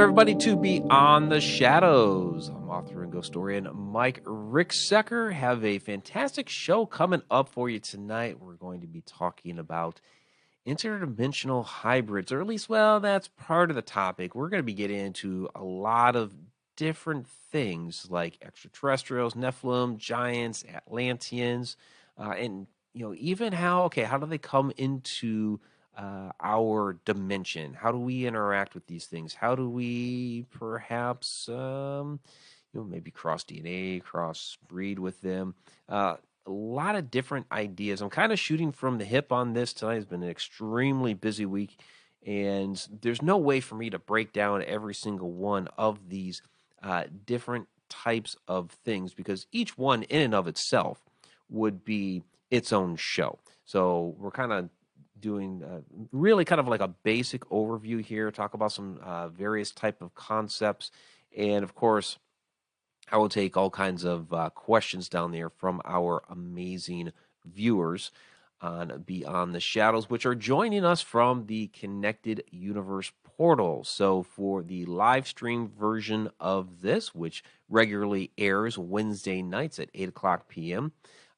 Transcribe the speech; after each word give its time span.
Everybody, 0.00 0.34
to 0.36 0.56
Beyond 0.56 1.30
the 1.30 1.42
Shadows. 1.42 2.48
I'm 2.48 2.70
author 2.70 3.02
and 3.02 3.12
ghost 3.12 3.26
historian 3.26 3.68
Mike 3.74 4.24
Ricksecker. 4.24 5.30
Have 5.30 5.62
a 5.62 5.78
fantastic 5.78 6.48
show 6.48 6.86
coming 6.86 7.20
up 7.30 7.50
for 7.50 7.68
you 7.68 7.80
tonight. 7.80 8.40
We're 8.40 8.54
going 8.54 8.80
to 8.80 8.86
be 8.86 9.02
talking 9.02 9.58
about 9.58 10.00
interdimensional 10.66 11.66
hybrids, 11.66 12.32
or 12.32 12.40
at 12.40 12.46
least, 12.46 12.70
well, 12.70 12.98
that's 12.98 13.28
part 13.28 13.68
of 13.68 13.76
the 13.76 13.82
topic. 13.82 14.34
We're 14.34 14.48
going 14.48 14.60
to 14.62 14.66
be 14.66 14.72
getting 14.72 14.98
into 14.98 15.50
a 15.54 15.62
lot 15.62 16.16
of 16.16 16.32
different 16.76 17.28
things 17.52 18.06
like 18.08 18.38
extraterrestrials, 18.40 19.34
Nephilim, 19.34 19.98
giants, 19.98 20.64
Atlanteans, 20.74 21.76
uh, 22.16 22.30
and 22.30 22.66
you 22.94 23.04
know, 23.04 23.14
even 23.18 23.52
how 23.52 23.82
okay, 23.84 24.04
how 24.04 24.16
do 24.16 24.24
they 24.24 24.38
come 24.38 24.72
into 24.78 25.60
uh, 25.96 26.30
our 26.40 26.96
dimension? 27.04 27.74
How 27.74 27.92
do 27.92 27.98
we 27.98 28.26
interact 28.26 28.74
with 28.74 28.86
these 28.86 29.06
things? 29.06 29.34
How 29.34 29.54
do 29.54 29.68
we 29.68 30.46
perhaps, 30.58 31.48
um, 31.48 32.20
you 32.72 32.80
know, 32.80 32.84
maybe 32.84 33.10
cross 33.10 33.44
DNA, 33.44 34.02
cross 34.02 34.56
breed 34.68 34.98
with 34.98 35.20
them? 35.20 35.54
Uh, 35.88 36.16
a 36.46 36.50
lot 36.50 36.96
of 36.96 37.10
different 37.10 37.46
ideas. 37.52 38.00
I'm 38.00 38.10
kind 38.10 38.32
of 38.32 38.38
shooting 38.38 38.72
from 38.72 38.98
the 38.98 39.04
hip 39.04 39.32
on 39.32 39.52
this 39.52 39.72
tonight. 39.72 39.96
It's 39.96 40.06
been 40.06 40.22
an 40.22 40.30
extremely 40.30 41.14
busy 41.14 41.46
week, 41.46 41.78
and 42.26 42.82
there's 43.02 43.22
no 43.22 43.36
way 43.36 43.60
for 43.60 43.74
me 43.74 43.90
to 43.90 43.98
break 43.98 44.32
down 44.32 44.62
every 44.62 44.94
single 44.94 45.30
one 45.30 45.68
of 45.76 46.08
these 46.08 46.42
uh, 46.82 47.04
different 47.26 47.68
types 47.88 48.36
of 48.48 48.70
things 48.84 49.12
because 49.12 49.46
each 49.52 49.76
one, 49.76 50.04
in 50.04 50.22
and 50.22 50.34
of 50.34 50.46
itself, 50.46 51.02
would 51.50 51.84
be 51.84 52.22
its 52.50 52.72
own 52.72 52.96
show. 52.96 53.38
So 53.64 54.14
we're 54.18 54.30
kind 54.30 54.52
of 54.52 54.70
doing 55.20 55.62
uh, 55.62 55.80
really 56.12 56.44
kind 56.44 56.60
of 56.60 56.68
like 56.68 56.80
a 56.80 56.88
basic 56.88 57.42
overview 57.46 58.04
here, 58.04 58.30
talk 58.30 58.54
about 58.54 58.72
some 58.72 58.98
uh, 59.02 59.28
various 59.28 59.70
type 59.70 60.02
of 60.02 60.14
concepts, 60.14 60.90
and 61.36 61.62
of 61.62 61.74
course, 61.74 62.18
I 63.12 63.16
will 63.16 63.28
take 63.28 63.56
all 63.56 63.70
kinds 63.70 64.04
of 64.04 64.32
uh, 64.32 64.50
questions 64.50 65.08
down 65.08 65.32
there 65.32 65.50
from 65.50 65.80
our 65.84 66.22
amazing 66.28 67.12
viewers 67.44 68.10
on 68.60 69.02
Beyond 69.06 69.54
the 69.54 69.60
Shadows, 69.60 70.10
which 70.10 70.26
are 70.26 70.34
joining 70.34 70.84
us 70.84 71.00
from 71.00 71.46
the 71.46 71.68
Connected 71.68 72.44
Universe 72.50 73.12
portal. 73.24 73.84
So, 73.84 74.22
for 74.22 74.62
the 74.62 74.84
live 74.84 75.26
stream 75.26 75.68
version 75.68 76.30
of 76.38 76.82
this, 76.82 77.14
which 77.14 77.42
regularly 77.68 78.32
airs 78.36 78.76
Wednesday 78.76 79.42
nights 79.42 79.78
at 79.78 79.90
8 79.94 80.10
o'clock 80.10 80.48
p.m., 80.48 80.92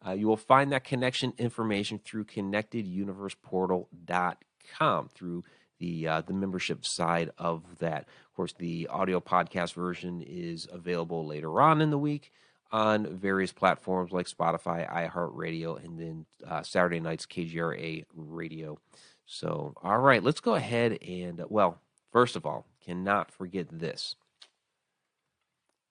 uh, 0.06 0.12
you 0.12 0.26
will 0.26 0.36
find 0.36 0.72
that 0.72 0.84
connection 0.84 1.32
information 1.38 1.98
through 1.98 2.24
connecteduniverseportal.com 2.24 5.08
through 5.08 5.44
the 5.78 6.08
uh, 6.08 6.20
the 6.20 6.32
membership 6.32 6.84
side 6.84 7.30
of 7.38 7.78
that. 7.78 8.02
Of 8.02 8.36
course, 8.36 8.52
the 8.52 8.88
audio 8.88 9.20
podcast 9.20 9.74
version 9.74 10.22
is 10.22 10.68
available 10.70 11.26
later 11.26 11.60
on 11.60 11.80
in 11.80 11.90
the 11.90 11.98
week 11.98 12.32
on 12.70 13.16
various 13.16 13.52
platforms 13.52 14.12
like 14.12 14.26
Spotify, 14.26 14.90
iHeartRadio, 14.90 15.84
and 15.84 15.98
then 15.98 16.26
uh, 16.46 16.62
Saturday 16.62 17.00
nights 17.00 17.26
KGRA 17.26 18.04
Radio. 18.14 18.78
So, 19.26 19.74
all 19.82 19.98
right, 19.98 20.22
let's 20.22 20.40
go 20.40 20.54
ahead 20.54 20.98
and 21.02 21.40
uh, 21.40 21.46
well, 21.48 21.80
first 22.12 22.36
of 22.36 22.46
all, 22.46 22.66
cannot 22.84 23.30
forget 23.30 23.66
this. 23.70 24.16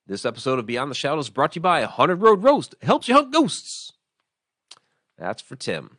This 0.07 0.25
episode 0.25 0.57
of 0.57 0.65
Beyond 0.65 0.89
the 0.89 0.95
Shadows 0.95 1.29
brought 1.29 1.51
to 1.53 1.57
you 1.57 1.61
by 1.61 1.83
Haunted 1.83 2.21
Road 2.21 2.43
Roast. 2.43 2.75
Helps 2.81 3.07
you 3.07 3.13
hunt 3.13 3.31
ghosts. 3.31 3.93
That's 5.21 5.43
for 5.43 5.55
Tim. 5.55 5.97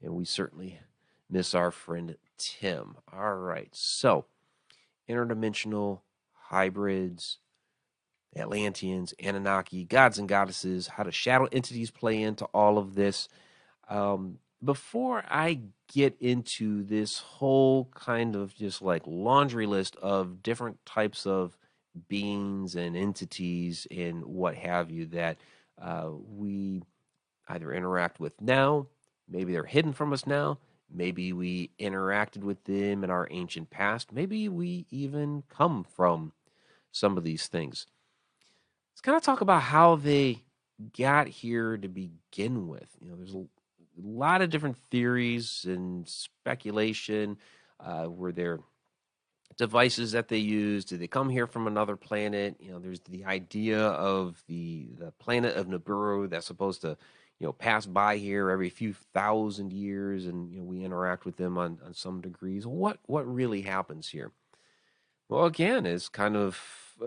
And 0.00 0.14
we 0.14 0.24
certainly 0.24 0.78
miss 1.28 1.52
our 1.52 1.72
friend 1.72 2.16
Tim. 2.38 2.94
All 3.12 3.34
right. 3.34 3.70
So, 3.72 4.26
interdimensional 5.10 6.02
hybrids, 6.32 7.38
Atlanteans, 8.36 9.14
Anunnaki, 9.20 9.82
gods 9.82 10.16
and 10.16 10.28
goddesses, 10.28 10.86
how 10.86 11.02
do 11.02 11.10
shadow 11.10 11.48
entities 11.50 11.90
play 11.90 12.22
into 12.22 12.44
all 12.54 12.78
of 12.78 12.94
this? 12.94 13.28
Um, 13.88 14.38
before 14.62 15.24
I 15.28 15.62
get 15.92 16.16
into 16.20 16.84
this 16.84 17.18
whole 17.18 17.90
kind 17.96 18.36
of 18.36 18.54
just 18.54 18.80
like 18.80 19.02
laundry 19.06 19.66
list 19.66 19.96
of 19.96 20.40
different 20.44 20.86
types 20.86 21.26
of 21.26 21.58
beings 22.06 22.76
and 22.76 22.96
entities 22.96 23.88
and 23.90 24.24
what 24.24 24.54
have 24.54 24.88
you 24.88 25.06
that 25.06 25.38
uh, 25.82 26.10
we 26.12 26.82
either 27.48 27.72
interact 27.72 28.20
with 28.20 28.40
now, 28.40 28.86
maybe 29.28 29.52
they're 29.52 29.64
hidden 29.64 29.92
from 29.92 30.12
us 30.12 30.26
now, 30.26 30.58
maybe 30.90 31.32
we 31.32 31.70
interacted 31.78 32.38
with 32.42 32.62
them 32.64 33.04
in 33.04 33.10
our 33.10 33.28
ancient 33.30 33.70
past, 33.70 34.12
maybe 34.12 34.48
we 34.48 34.86
even 34.90 35.42
come 35.48 35.84
from 35.84 36.32
some 36.92 37.16
of 37.16 37.24
these 37.24 37.46
things. 37.46 37.86
Let's 38.92 39.00
kind 39.00 39.16
of 39.16 39.22
talk 39.22 39.40
about 39.40 39.62
how 39.62 39.96
they 39.96 40.42
got 40.96 41.28
here 41.28 41.76
to 41.76 41.88
begin 41.88 42.68
with. 42.68 42.88
You 43.00 43.10
know, 43.10 43.16
there's 43.16 43.34
a 43.34 43.44
lot 44.00 44.42
of 44.42 44.50
different 44.50 44.76
theories 44.90 45.64
and 45.66 46.08
speculation. 46.08 47.38
Uh, 47.80 48.06
were 48.08 48.32
there 48.32 48.58
devices 49.56 50.12
that 50.12 50.28
they 50.28 50.38
use? 50.38 50.84
Did 50.84 51.00
they 51.00 51.06
come 51.06 51.28
here 51.28 51.46
from 51.46 51.66
another 51.66 51.96
planet? 51.96 52.56
You 52.60 52.72
know, 52.72 52.78
there's 52.78 53.00
the 53.00 53.24
idea 53.24 53.80
of 53.80 54.42
the 54.46 54.88
the 54.98 55.12
planet 55.12 55.56
of 55.56 55.66
Nibiru 55.66 56.30
that's 56.30 56.46
supposed 56.46 56.80
to 56.82 56.96
you 57.38 57.46
know 57.46 57.52
pass 57.52 57.86
by 57.86 58.16
here 58.16 58.50
every 58.50 58.68
few 58.70 58.92
thousand 58.92 59.72
years 59.72 60.26
and 60.26 60.50
you 60.50 60.58
know 60.58 60.64
we 60.64 60.84
interact 60.84 61.24
with 61.24 61.36
them 61.36 61.56
on, 61.56 61.78
on 61.84 61.94
some 61.94 62.20
degrees 62.20 62.66
what 62.66 62.98
what 63.06 63.32
really 63.32 63.62
happens 63.62 64.08
here? 64.08 64.32
Well 65.28 65.44
again 65.44 65.86
it's 65.86 66.08
kind 66.08 66.36
of 66.36 66.58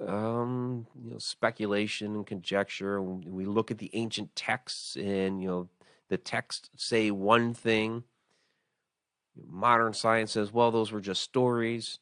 um, 0.07 0.87
you 1.03 1.11
know 1.11 1.17
speculation 1.17 2.15
and 2.15 2.25
conjecture 2.25 3.01
we 3.01 3.45
look 3.45 3.71
at 3.71 3.77
the 3.77 3.91
ancient 3.93 4.35
texts 4.35 4.95
and 4.95 5.41
you 5.41 5.47
know 5.47 5.69
the 6.09 6.17
texts 6.17 6.69
say 6.75 7.11
one 7.11 7.53
thing. 7.53 8.03
Modern 9.47 9.93
science 9.93 10.31
says 10.31 10.53
well 10.53 10.71
those 10.71 10.91
were 10.91 11.01
just 11.01 11.21
stories. 11.21 11.99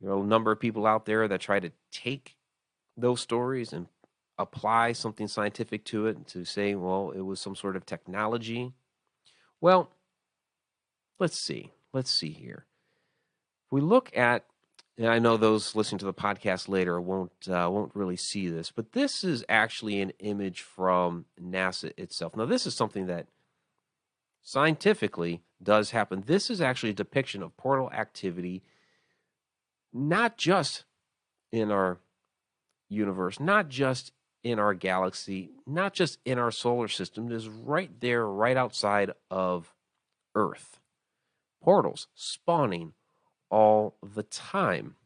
You 0.00 0.08
know 0.08 0.22
a 0.22 0.26
number 0.26 0.52
of 0.52 0.60
people 0.60 0.86
out 0.86 1.06
there 1.06 1.26
that 1.28 1.40
try 1.40 1.60
to 1.60 1.72
take 1.90 2.36
those 2.96 3.20
stories 3.20 3.72
and 3.72 3.86
apply 4.40 4.92
something 4.92 5.28
scientific 5.28 5.84
to 5.86 6.06
it 6.06 6.26
to 6.28 6.44
say, 6.44 6.74
well, 6.74 7.12
it 7.14 7.20
was 7.20 7.40
some 7.40 7.54
sort 7.54 7.76
of 7.76 7.86
technology. 7.86 8.72
Well, 9.60 9.90
let's 11.18 11.38
see. 11.38 11.72
Let's 11.92 12.10
see 12.10 12.30
here. 12.30 12.66
If 13.66 13.72
we 13.72 13.80
look 13.80 14.16
at, 14.16 14.46
and 14.96 15.08
I 15.08 15.18
know 15.18 15.36
those 15.36 15.74
listening 15.74 15.98
to 16.00 16.06
the 16.06 16.14
podcast 16.14 16.68
later 16.68 17.00
won't 17.00 17.32
uh, 17.48 17.68
won't 17.70 17.94
really 17.94 18.16
see 18.16 18.48
this, 18.48 18.70
but 18.70 18.92
this 18.92 19.24
is 19.24 19.44
actually 19.48 20.00
an 20.00 20.12
image 20.18 20.60
from 20.60 21.26
NASA 21.40 21.92
itself. 21.96 22.36
Now, 22.36 22.46
this 22.46 22.66
is 22.66 22.74
something 22.74 23.06
that 23.06 23.26
scientifically 24.42 25.42
does 25.62 25.90
happen. 25.90 26.24
This 26.26 26.50
is 26.50 26.60
actually 26.60 26.90
a 26.90 26.94
depiction 26.94 27.42
of 27.42 27.56
portal 27.56 27.90
activity, 27.92 28.62
not 29.92 30.36
just 30.36 30.84
in 31.52 31.70
our 31.70 31.98
universe, 32.88 33.40
not 33.40 33.68
just 33.68 34.12
in 34.42 34.58
our 34.58 34.74
galaxy, 34.74 35.50
not 35.66 35.92
just 35.92 36.18
in 36.24 36.38
our 36.38 36.50
solar 36.50 36.88
system, 36.88 37.30
is 37.30 37.48
right 37.48 37.90
there, 38.00 38.26
right 38.26 38.56
outside 38.56 39.12
of 39.30 39.74
Earth. 40.34 40.80
Portals 41.62 42.08
spawning 42.14 42.94
all 43.50 43.96
the 44.02 44.22
time. 44.22 44.96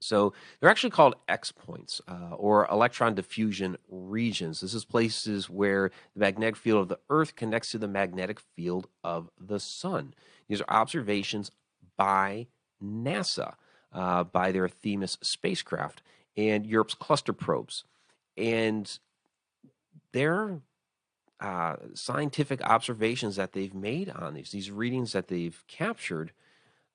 So 0.00 0.32
they're 0.60 0.70
actually 0.70 0.90
called 0.90 1.16
X 1.28 1.50
points 1.50 2.00
uh, 2.06 2.34
or 2.36 2.68
electron 2.70 3.14
diffusion 3.14 3.76
regions. 3.88 4.60
This 4.60 4.74
is 4.74 4.84
places 4.84 5.50
where 5.50 5.90
the 6.14 6.20
magnetic 6.20 6.56
field 6.56 6.82
of 6.82 6.88
the 6.88 7.00
Earth 7.10 7.34
connects 7.34 7.72
to 7.72 7.78
the 7.78 7.88
magnetic 7.88 8.40
field 8.56 8.86
of 9.02 9.28
the 9.38 9.58
Sun. 9.58 10.14
These 10.48 10.60
are 10.60 10.70
observations 10.70 11.50
by 11.96 12.46
NASA, 12.82 13.54
uh, 13.92 14.24
by 14.24 14.52
their 14.52 14.68
Themis 14.68 15.18
spacecraft, 15.20 16.02
and 16.36 16.64
Europe's 16.64 16.94
cluster 16.94 17.32
probes 17.32 17.84
and 18.38 18.98
their 20.12 20.60
uh, 21.40 21.76
scientific 21.94 22.62
observations 22.62 23.36
that 23.36 23.52
they've 23.52 23.74
made 23.74 24.10
on 24.10 24.34
these, 24.34 24.50
these 24.50 24.70
readings 24.70 25.12
that 25.12 25.28
they've 25.28 25.62
captured, 25.68 26.32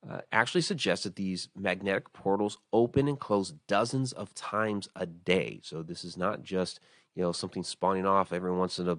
uh, 0.08 0.20
actually 0.32 0.60
suggest 0.60 1.04
that 1.04 1.16
these 1.16 1.48
magnetic 1.56 2.12
portals 2.12 2.58
open 2.72 3.08
and 3.08 3.18
close 3.18 3.54
dozens 3.68 4.12
of 4.12 4.34
times 4.34 4.88
a 4.96 5.06
day. 5.06 5.60
So 5.62 5.82
this 5.82 6.04
is 6.04 6.16
not 6.16 6.42
just 6.42 6.80
you 7.14 7.22
know 7.22 7.32
something 7.32 7.62
spawning 7.62 8.06
off 8.06 8.32
every 8.32 8.52
once 8.52 8.78
in 8.78 8.88
a 8.88 8.98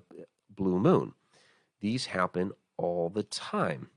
blue 0.49 0.79
moon. 0.79 1.13
These 1.81 2.07
happen 2.07 2.53
all 2.77 3.09
the 3.09 3.23
time. 3.23 3.89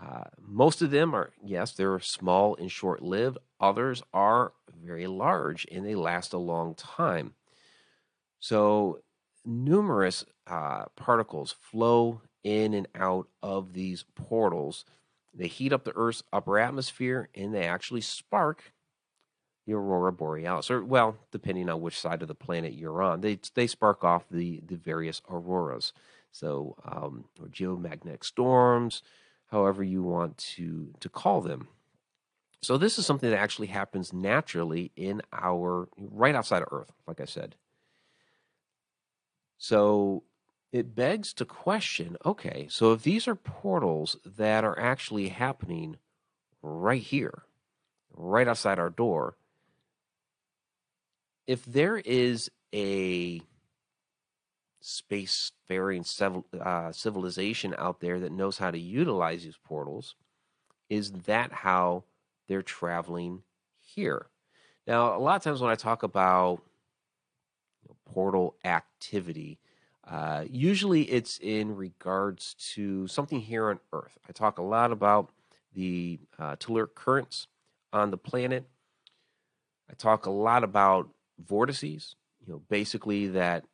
Uh, 0.00 0.24
most 0.40 0.82
of 0.82 0.90
them 0.90 1.14
are, 1.14 1.30
yes, 1.42 1.72
they're 1.72 1.98
small 1.98 2.54
and 2.56 2.70
short 2.70 3.02
lived. 3.02 3.38
Others 3.60 4.02
are 4.12 4.52
very 4.84 5.06
large 5.06 5.66
and 5.72 5.84
they 5.84 5.94
last 5.94 6.32
a 6.32 6.38
long 6.38 6.74
time. 6.74 7.34
So 8.40 9.00
numerous 9.44 10.24
uh, 10.46 10.86
particles 10.96 11.52
flow 11.52 12.22
in 12.44 12.74
and 12.74 12.88
out 12.94 13.28
of 13.42 13.72
these 13.72 14.04
portals. 14.14 14.84
They 15.34 15.48
heat 15.48 15.72
up 15.72 15.84
the 15.84 15.96
Earth's 15.96 16.22
upper 16.32 16.58
atmosphere 16.58 17.28
and 17.34 17.54
they 17.54 17.64
actually 17.64 18.00
spark 18.00 18.72
the 19.68 19.74
aurora 19.74 20.12
borealis, 20.12 20.70
or 20.70 20.82
well, 20.82 21.18
depending 21.30 21.68
on 21.68 21.82
which 21.82 22.00
side 22.00 22.22
of 22.22 22.28
the 22.28 22.34
planet 22.34 22.72
you're 22.72 23.02
on, 23.02 23.20
they 23.20 23.38
they 23.54 23.66
spark 23.66 24.02
off 24.02 24.24
the 24.30 24.62
the 24.66 24.76
various 24.76 25.20
auroras. 25.28 25.92
So, 26.32 26.74
um, 26.84 27.26
or 27.40 27.48
geomagnetic 27.48 28.24
storms, 28.24 29.02
however 29.48 29.84
you 29.84 30.02
want 30.02 30.38
to 30.56 30.94
to 31.00 31.08
call 31.10 31.42
them. 31.42 31.68
So 32.62 32.78
this 32.78 32.98
is 32.98 33.04
something 33.04 33.30
that 33.30 33.38
actually 33.38 33.68
happens 33.68 34.10
naturally 34.12 34.90
in 34.96 35.20
our 35.32 35.88
right 35.98 36.34
outside 36.34 36.62
of 36.62 36.68
Earth, 36.72 36.92
like 37.06 37.20
I 37.20 37.26
said. 37.26 37.54
So 39.58 40.22
it 40.72 40.94
begs 40.94 41.34
to 41.34 41.44
question 41.44 42.16
okay, 42.24 42.66
so 42.70 42.92
if 42.92 43.02
these 43.02 43.28
are 43.28 43.34
portals 43.34 44.16
that 44.24 44.64
are 44.64 44.78
actually 44.78 45.28
happening 45.28 45.96
right 46.62 47.02
here, 47.02 47.42
right 48.14 48.48
outside 48.48 48.78
our 48.78 48.90
door, 48.90 49.36
if 51.46 51.64
there 51.64 51.96
is 51.96 52.50
a 52.74 53.40
spacefaring 54.82 56.04
uh, 56.60 56.92
civilization 56.92 57.74
out 57.78 58.00
there 58.00 58.20
that 58.20 58.32
knows 58.32 58.58
how 58.58 58.70
to 58.70 58.78
utilize 58.78 59.42
these 59.44 59.58
portals, 59.64 60.14
is 60.88 61.10
that 61.26 61.52
how 61.52 62.04
they're 62.46 62.62
traveling 62.62 63.42
here? 63.80 64.26
Now, 64.86 65.16
a 65.16 65.18
lot 65.18 65.36
of 65.36 65.42
times 65.42 65.60
when 65.60 65.70
I 65.70 65.74
talk 65.74 66.02
about 66.02 66.62
portal 68.12 68.56
activity, 68.64 69.58
uh, 70.06 70.44
usually 70.50 71.02
it's 71.02 71.38
in 71.38 71.76
regards 71.76 72.54
to 72.54 73.06
something 73.06 73.40
here 73.40 73.68
on 73.68 73.78
Earth. 73.92 74.18
I 74.28 74.32
talk 74.32 74.58
a 74.58 74.62
lot 74.62 74.90
about 74.90 75.30
the 75.74 76.18
uh, 76.38 76.56
telluric 76.56 76.94
currents 76.94 77.46
on 77.92 78.10
the 78.10 78.16
planet. 78.16 78.64
I 79.90 79.94
talk 79.94 80.26
a 80.26 80.30
lot 80.30 80.64
about 80.64 81.10
vortices, 81.38 82.14
you 82.40 82.52
know, 82.52 82.62
basically 82.68 83.28
that 83.28 83.64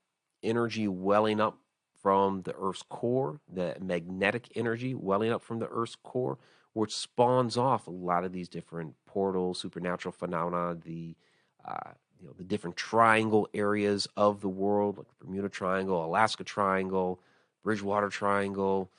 energy 0.43 0.89
welling 0.89 1.41
up 1.41 1.59
from 2.03 2.43
the 2.43 2.55
Earth's 2.59 2.83
core, 2.83 3.41
the 3.51 3.77
magnetic 3.81 4.49
energy 4.55 4.95
welling 4.95 5.33
up 5.33 5.43
from 5.43 5.59
the 5.59 5.69
Earth's 5.69 5.97
core, 5.97 6.39
which 6.73 6.95
spawns 6.95 7.57
off 7.57 7.87
a 7.87 7.91
lot 7.91 8.25
of 8.25 8.33
these 8.33 8.49
different 8.49 8.95
portals, 9.07 9.61
supernatural 9.61 10.13
phenomena, 10.13 10.77
the 10.85 11.17
uh, 11.65 11.93
you 12.21 12.27
know 12.27 12.35
the 12.37 12.45
different 12.45 12.77
triangle 12.77 13.49
areas 13.55 14.09
of 14.17 14.41
the 14.41 14.49
world, 14.49 14.99
like 14.99 15.07
Bermuda 15.21 15.49
Triangle, 15.49 16.05
Alaska 16.05 16.45
Triangle, 16.45 17.21
Bridgewater 17.63 18.09
Triangle, 18.09 18.91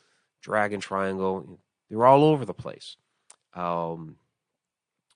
Dragon 0.42 0.80
Triangle. 0.80 1.60
They're 1.90 2.06
all 2.06 2.24
over 2.24 2.46
the 2.46 2.54
place. 2.54 2.98
Um, 3.54 4.18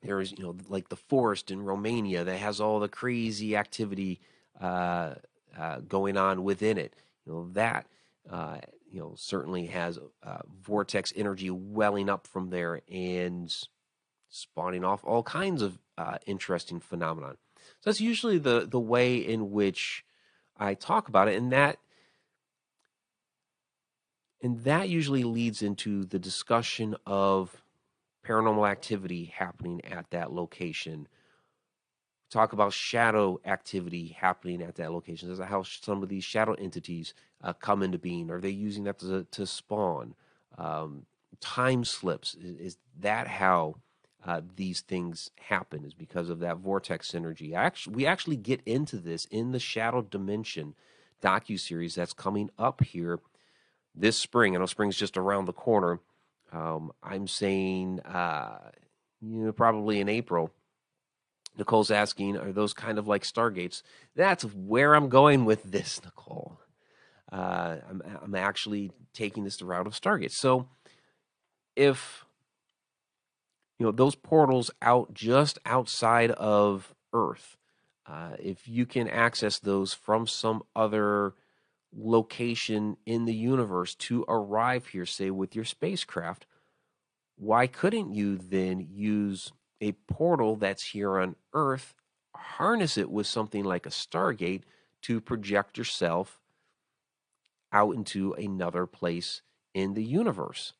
there's 0.01 0.31
you 0.31 0.43
know 0.43 0.55
like 0.69 0.89
the 0.89 0.95
forest 0.95 1.51
in 1.51 1.61
Romania 1.63 2.23
that 2.23 2.37
has 2.37 2.61
all 2.61 2.79
the 2.79 2.87
crazy 2.87 3.55
activity 3.55 4.19
uh, 4.59 5.15
uh, 5.57 5.79
going 5.87 6.17
on 6.17 6.43
within 6.43 6.77
it. 6.77 6.93
You 7.25 7.33
know 7.33 7.49
that 7.53 7.87
uh, 8.29 8.57
you 8.89 8.99
know 8.99 9.13
certainly 9.15 9.67
has 9.67 9.99
uh, 10.23 10.39
vortex 10.61 11.11
energy 11.15 11.49
welling 11.49 12.09
up 12.09 12.27
from 12.27 12.49
there 12.49 12.81
and 12.89 13.53
spawning 14.29 14.83
off 14.83 15.03
all 15.03 15.23
kinds 15.23 15.61
of 15.61 15.79
uh, 15.97 16.17
interesting 16.25 16.79
phenomenon. 16.79 17.37
So 17.79 17.89
that's 17.89 18.01
usually 18.01 18.37
the 18.37 18.67
the 18.69 18.79
way 18.79 19.17
in 19.17 19.51
which 19.51 20.03
I 20.57 20.73
talk 20.73 21.07
about 21.07 21.27
it, 21.27 21.35
and 21.37 21.51
that 21.51 21.77
and 24.41 24.63
that 24.63 24.89
usually 24.89 25.23
leads 25.23 25.61
into 25.61 26.05
the 26.05 26.19
discussion 26.19 26.95
of 27.05 27.61
paranormal 28.25 28.69
activity 28.69 29.25
happening 29.35 29.83
at 29.85 30.11
that 30.11 30.31
location. 30.31 31.07
Talk 32.29 32.53
about 32.53 32.73
shadow 32.73 33.39
activity 33.43 34.15
happening 34.19 34.61
at 34.61 34.75
that 34.75 34.91
location. 34.91 35.31
Is 35.31 35.39
how 35.39 35.63
some 35.63 36.03
of 36.03 36.09
these 36.09 36.23
shadow 36.23 36.53
entities 36.53 37.13
uh, 37.43 37.53
come 37.53 37.81
into 37.81 37.97
being? 37.97 38.29
Are 38.29 38.39
they 38.39 38.49
using 38.49 38.83
that 38.83 38.99
to, 38.99 39.25
to 39.31 39.47
spawn? 39.47 40.13
Um, 40.57 41.05
time 41.41 41.83
slips. 41.83 42.35
Is, 42.35 42.57
is 42.57 42.77
that 42.99 43.27
how 43.27 43.75
uh, 44.25 44.41
these 44.55 44.81
things 44.81 45.31
happen 45.39 45.85
is 45.85 45.93
because 45.93 46.29
of 46.29 46.39
that 46.39 46.57
vortex 46.57 47.15
energy. 47.15 47.55
Actually, 47.55 47.95
we 47.95 48.05
actually 48.05 48.35
get 48.35 48.61
into 48.65 48.97
this 48.97 49.25
in 49.25 49.51
the 49.51 49.59
Shadow 49.59 50.01
Dimension 50.01 50.75
docu 51.21 51.59
series 51.59 51.95
that's 51.95 52.13
coming 52.13 52.49
up 52.57 52.83
here 52.83 53.19
this 53.95 54.17
spring. 54.17 54.55
I 54.55 54.59
know 54.59 54.65
spring's 54.65 54.97
just 54.97 55.17
around 55.17 55.45
the 55.45 55.53
corner. 55.53 55.99
Um, 56.51 56.91
I'm 57.03 57.27
saying, 57.27 58.01
uh, 58.01 58.57
you 59.21 59.45
know, 59.45 59.51
probably 59.51 59.99
in 59.99 60.09
April. 60.09 60.51
Nicole's 61.57 61.91
asking, 61.91 62.37
are 62.37 62.51
those 62.53 62.73
kind 62.73 62.97
of 62.97 63.07
like 63.07 63.23
stargates? 63.23 63.81
That's 64.15 64.43
where 64.43 64.95
I'm 64.95 65.09
going 65.09 65.45
with 65.45 65.63
this, 65.63 66.01
Nicole. 66.05 66.59
Uh, 67.31 67.77
I'm, 67.89 68.01
I'm 68.23 68.35
actually 68.35 68.91
taking 69.13 69.43
this 69.43 69.57
the 69.57 69.65
route 69.65 69.87
of 69.87 69.93
stargates. 69.93 70.33
So 70.33 70.67
if 71.75 72.25
you 73.79 73.85
know 73.85 73.91
those 73.91 74.15
portals 74.15 74.69
out 74.81 75.13
just 75.13 75.57
outside 75.65 76.31
of 76.31 76.93
Earth. 77.13 77.57
Uh, 78.05 78.31
if 78.39 78.67
you 78.67 78.85
can 78.85 79.07
access 79.07 79.59
those 79.59 79.93
from 79.93 80.27
some 80.27 80.63
other 80.75 81.33
location 81.95 82.97
in 83.05 83.25
the 83.25 83.33
universe 83.33 83.95
to 83.95 84.25
arrive 84.27 84.87
here, 84.87 85.05
say 85.05 85.31
with 85.31 85.55
your 85.55 85.65
spacecraft, 85.65 86.45
why 87.37 87.67
couldn't 87.67 88.13
you 88.13 88.37
then 88.37 88.85
use 88.91 89.53
a 89.79 89.93
portal 90.07 90.55
that's 90.55 90.89
here 90.89 91.17
on 91.19 91.35
Earth, 91.53 91.95
harness 92.35 92.97
it 92.97 93.09
with 93.09 93.27
something 93.27 93.63
like 93.63 93.85
a 93.85 93.89
Stargate 93.89 94.63
to 95.03 95.21
project 95.21 95.77
yourself 95.77 96.41
out 97.71 97.95
into 97.95 98.33
another 98.33 98.85
place 98.85 99.41
in 99.73 99.93
the 99.93 100.03
universe? 100.03 100.73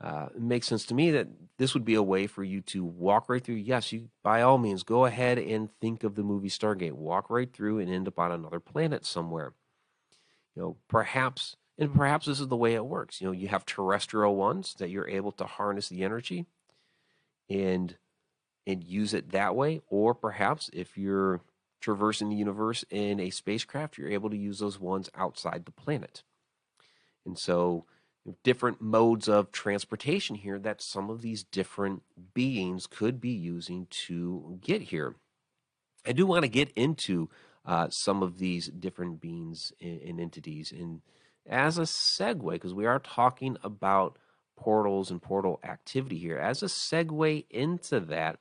Uh, 0.00 0.28
it 0.34 0.40
makes 0.40 0.66
sense 0.66 0.86
to 0.86 0.94
me 0.94 1.10
that 1.10 1.26
this 1.58 1.74
would 1.74 1.84
be 1.84 1.94
a 1.94 2.02
way 2.02 2.26
for 2.26 2.44
you 2.44 2.60
to 2.60 2.84
walk 2.84 3.28
right 3.28 3.42
through. 3.42 3.56
Yes, 3.56 3.92
you 3.92 4.10
by 4.22 4.42
all 4.42 4.58
means 4.58 4.84
go 4.84 5.04
ahead 5.04 5.38
and 5.38 5.70
think 5.80 6.04
of 6.04 6.14
the 6.14 6.22
movie 6.22 6.48
Stargate. 6.48 6.92
Walk 6.92 7.30
right 7.30 7.52
through 7.52 7.80
and 7.80 7.90
end 7.90 8.06
up 8.06 8.18
on 8.18 8.30
another 8.30 8.60
planet 8.60 9.04
somewhere. 9.04 9.54
You 10.54 10.62
know, 10.62 10.76
perhaps 10.88 11.56
and 11.78 11.94
perhaps 11.94 12.26
this 12.26 12.40
is 12.40 12.48
the 12.48 12.56
way 12.56 12.74
it 12.74 12.86
works. 12.86 13.20
You 13.20 13.28
know, 13.28 13.32
you 13.32 13.48
have 13.48 13.66
terrestrial 13.66 14.36
ones 14.36 14.74
that 14.78 14.90
you're 14.90 15.08
able 15.08 15.32
to 15.32 15.44
harness 15.44 15.88
the 15.88 16.04
energy 16.04 16.46
and 17.50 17.96
and 18.66 18.84
use 18.84 19.14
it 19.14 19.30
that 19.30 19.56
way, 19.56 19.80
or 19.88 20.14
perhaps 20.14 20.70
if 20.72 20.96
you're 20.96 21.40
traversing 21.80 22.28
the 22.28 22.36
universe 22.36 22.84
in 22.90 23.18
a 23.18 23.30
spacecraft, 23.30 23.98
you're 23.98 24.10
able 24.10 24.30
to 24.30 24.36
use 24.36 24.58
those 24.58 24.78
ones 24.78 25.10
outside 25.16 25.64
the 25.64 25.72
planet. 25.72 26.22
And 27.24 27.38
so 27.38 27.86
different 28.42 28.80
modes 28.80 29.28
of 29.28 29.52
transportation 29.52 30.36
here 30.36 30.58
that 30.58 30.82
some 30.82 31.10
of 31.10 31.22
these 31.22 31.42
different 31.42 32.02
beings 32.34 32.86
could 32.86 33.20
be 33.20 33.30
using 33.30 33.86
to 34.06 34.58
get 34.60 34.82
here. 34.82 35.16
I 36.06 36.12
do 36.12 36.26
want 36.26 36.42
to 36.42 36.48
get 36.48 36.70
into 36.74 37.28
uh, 37.64 37.88
some 37.90 38.22
of 38.22 38.38
these 38.38 38.68
different 38.68 39.20
beings 39.20 39.72
and, 39.80 40.00
and 40.00 40.20
entities. 40.20 40.72
And 40.72 41.02
as 41.46 41.78
a 41.78 41.82
segue, 41.82 42.50
because 42.50 42.74
we 42.74 42.86
are 42.86 42.98
talking 42.98 43.56
about 43.62 44.18
portals 44.56 45.10
and 45.10 45.20
portal 45.20 45.60
activity 45.62 46.18
here, 46.18 46.38
as 46.38 46.62
a 46.62 46.66
segue 46.66 47.44
into 47.50 48.00
that, 48.00 48.38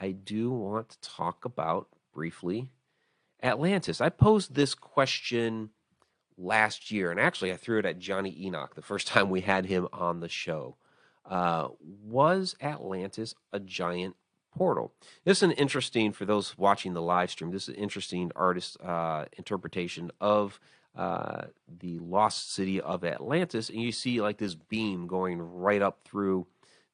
I 0.00 0.10
do 0.10 0.50
want 0.50 0.90
to 0.90 1.00
talk 1.00 1.44
about 1.44 1.88
briefly 2.12 2.68
Atlantis. 3.42 4.00
I 4.00 4.08
posed 4.08 4.54
this 4.54 4.74
question 4.74 5.70
last 6.38 6.90
year, 6.90 7.10
and 7.10 7.20
actually 7.20 7.52
I 7.52 7.56
threw 7.56 7.78
it 7.78 7.86
at 7.86 7.98
Johnny 7.98 8.36
Enoch 8.40 8.74
the 8.74 8.82
first 8.82 9.06
time 9.08 9.30
we 9.30 9.42
had 9.42 9.66
him 9.66 9.88
on 9.92 10.20
the 10.20 10.28
show. 10.28 10.76
Uh, 11.24 11.68
was 12.04 12.54
Atlantis 12.60 13.34
a 13.52 13.58
giant 13.58 14.16
portal? 14.54 14.92
This 15.24 15.38
is 15.38 15.42
an 15.42 15.52
interesting 15.52 16.12
for 16.12 16.24
those 16.24 16.56
watching 16.56 16.94
the 16.94 17.02
live 17.02 17.30
stream. 17.30 17.50
This 17.50 17.64
is 17.68 17.76
an 17.76 17.82
interesting 17.82 18.30
artist 18.36 18.80
uh, 18.80 19.24
interpretation 19.36 20.10
of 20.20 20.60
uh, 20.94 21.46
the 21.80 21.98
lost 21.98 22.52
city 22.54 22.80
of 22.80 23.04
Atlantis, 23.04 23.68
and 23.68 23.82
you 23.82 23.92
see 23.92 24.20
like 24.20 24.38
this 24.38 24.54
beam 24.54 25.06
going 25.06 25.40
right 25.40 25.82
up 25.82 25.98
through 26.04 26.46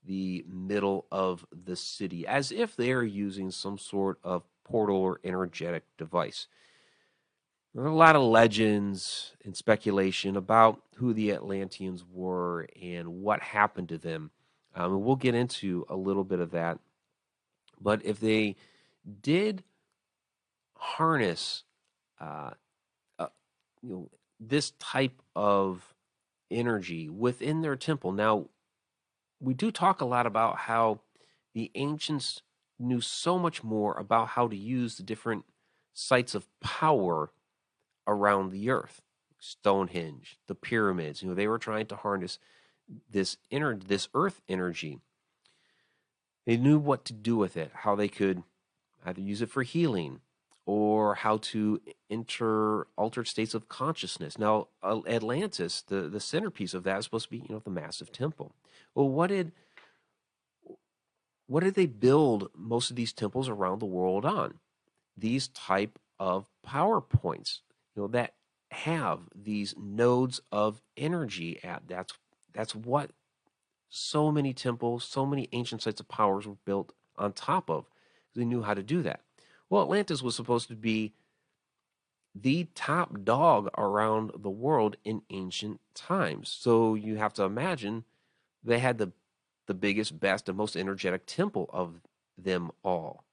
the 0.04 0.44
middle 0.49 1.06
of 1.12 1.46
the 1.52 1.76
city, 1.76 2.26
as 2.26 2.50
if 2.50 2.75
they 2.75 2.90
are 2.90 3.04
using 3.04 3.50
some 3.50 3.78
sort 3.78 4.18
of 4.25 4.42
portal 4.64 4.96
or 4.96 5.20
energetic 5.22 5.84
device. 5.96 6.49
There 7.75 7.85
are 7.85 7.88
a 7.88 7.95
lot 7.95 8.17
of 8.17 8.23
legends 8.23 9.33
and 9.45 9.57
speculation 9.57 10.37
about 10.37 10.83
who 10.97 11.14
the 11.14 11.33
Atlanteans 11.33 12.05
were 12.12 12.69
and 12.81 13.23
what 13.23 13.41
happened 13.41 13.88
to 13.88 13.99
them. 13.99 14.31
Um, 14.75 14.93
and 14.93 15.02
we'll 15.02 15.17
get 15.17 15.35
into 15.35 15.87
a 15.88 15.97
little 15.97 16.25
bit 16.25 16.41
of 16.41 16.50
that. 16.50 16.79
But 17.81 18.05
if 18.05 18.21
they 18.21 18.57
did 19.23 19.64
harness, 20.76 21.64
uh, 22.21 22.50
uh, 23.19 23.29
you 23.83 23.91
know, 23.91 24.11
this 24.38 24.73
type 24.73 25.23
of 25.35 25.95
energy 26.50 27.09
within 27.09 27.62
their 27.62 27.76
temple, 27.76 28.12
now 28.12 28.49
we 29.41 29.55
do 29.55 29.71
talk 29.71 30.02
a 30.02 30.07
lot 30.07 30.26
about 30.26 30.59
how 30.59 31.00
the 31.55 31.71
ancients 31.75 32.43
knew 32.79 33.00
so 33.00 33.38
much 33.38 33.64
more 33.64 33.95
about 33.95 34.29
how 34.29 34.47
to 34.47 34.57
use 34.57 34.97
the 34.97 35.02
different 35.02 35.45
sites 35.95 36.35
of 36.35 36.47
power 36.61 37.31
around 38.06 38.50
the 38.50 38.71
earth. 38.71 39.02
Stonehenge, 39.38 40.38
the 40.47 40.54
pyramids, 40.54 41.23
you 41.23 41.28
know, 41.28 41.35
they 41.35 41.49
were 41.49 41.59
trying 41.59 41.87
to 41.87 41.97
harness 41.97 42.38
this 43.11 43.37
inner 43.50 43.76
this 43.76 44.09
earth 44.14 44.40
energy. 44.49 45.00
They 46.47 46.56
knew 46.56 46.78
what 46.78 47.04
to 47.06 47.12
do 47.12 47.37
with 47.37 47.56
it, 47.56 47.71
how 47.75 47.94
they 47.94 48.09
could 48.09 48.42
either 49.04 49.21
use 49.21 49.42
it 49.42 49.50
for 49.50 49.62
healing 49.62 50.21
or 50.64 51.16
how 51.16 51.38
to 51.38 51.80
enter 52.09 52.87
altered 52.97 53.26
states 53.26 53.54
of 53.54 53.68
consciousness. 53.68 54.38
Now, 54.38 54.68
Atlantis, 54.85 55.82
the, 55.82 56.02
the 56.09 56.21
centerpiece 56.21 56.75
of 56.75 56.85
that 56.85 56.99
is 56.99 57.04
supposed 57.04 57.25
to 57.25 57.30
be, 57.30 57.38
you 57.38 57.47
know, 57.54 57.59
the 57.59 57.71
massive 57.71 58.12
temple. 58.12 58.52
Well, 58.94 59.09
what 59.09 59.28
did 59.28 59.52
what 61.47 61.64
did 61.64 61.75
they 61.75 61.87
build 61.87 62.49
most 62.56 62.90
of 62.90 62.97
these 62.97 63.12
temples 63.12 63.49
around 63.49 63.80
the 63.80 63.87
world 63.87 64.25
on? 64.25 64.61
These 65.16 65.49
type 65.49 65.99
of 66.18 66.47
power 66.62 67.00
points, 67.00 67.62
you 67.94 68.02
know, 68.02 68.08
that 68.08 68.34
have 68.70 69.20
these 69.34 69.75
nodes 69.78 70.40
of 70.50 70.80
energy 70.96 71.62
at. 71.62 71.82
That's 71.87 72.12
that's 72.52 72.75
what 72.75 73.11
so 73.88 74.32
many 74.32 74.54
temples, 74.54 75.04
so 75.04 75.26
many 75.26 75.49
ancient 75.52 75.82
sites 75.82 76.00
of 76.00 76.08
powers 76.08 76.46
were 76.46 76.56
built 76.64 76.92
on 77.16 77.32
top 77.32 77.68
of. 77.68 77.87
They 78.34 78.44
knew 78.44 78.62
how 78.62 78.75
to 78.75 78.82
do 78.82 79.02
that. 79.02 79.20
Well, 79.68 79.82
Atlantis 79.82 80.22
was 80.22 80.34
supposed 80.34 80.68
to 80.68 80.75
be 80.75 81.12
the 82.34 82.68
top 82.75 83.25
dog 83.25 83.68
around 83.76 84.32
the 84.38 84.50
world 84.50 84.96
in 85.04 85.22
ancient 85.28 85.80
times. 85.94 86.49
So 86.49 86.94
you 86.94 87.16
have 87.16 87.34
to 87.34 87.42
imagine 87.42 88.04
they 88.64 88.78
had 88.78 88.99
the 88.99 89.12
the 89.66 89.75
biggest, 89.75 90.18
best, 90.18 90.49
and 90.49 90.58
most 90.58 90.76
energetic 90.76 91.25
temple 91.25 91.70
of 91.72 92.00
them 92.37 92.70
all. 92.82 93.25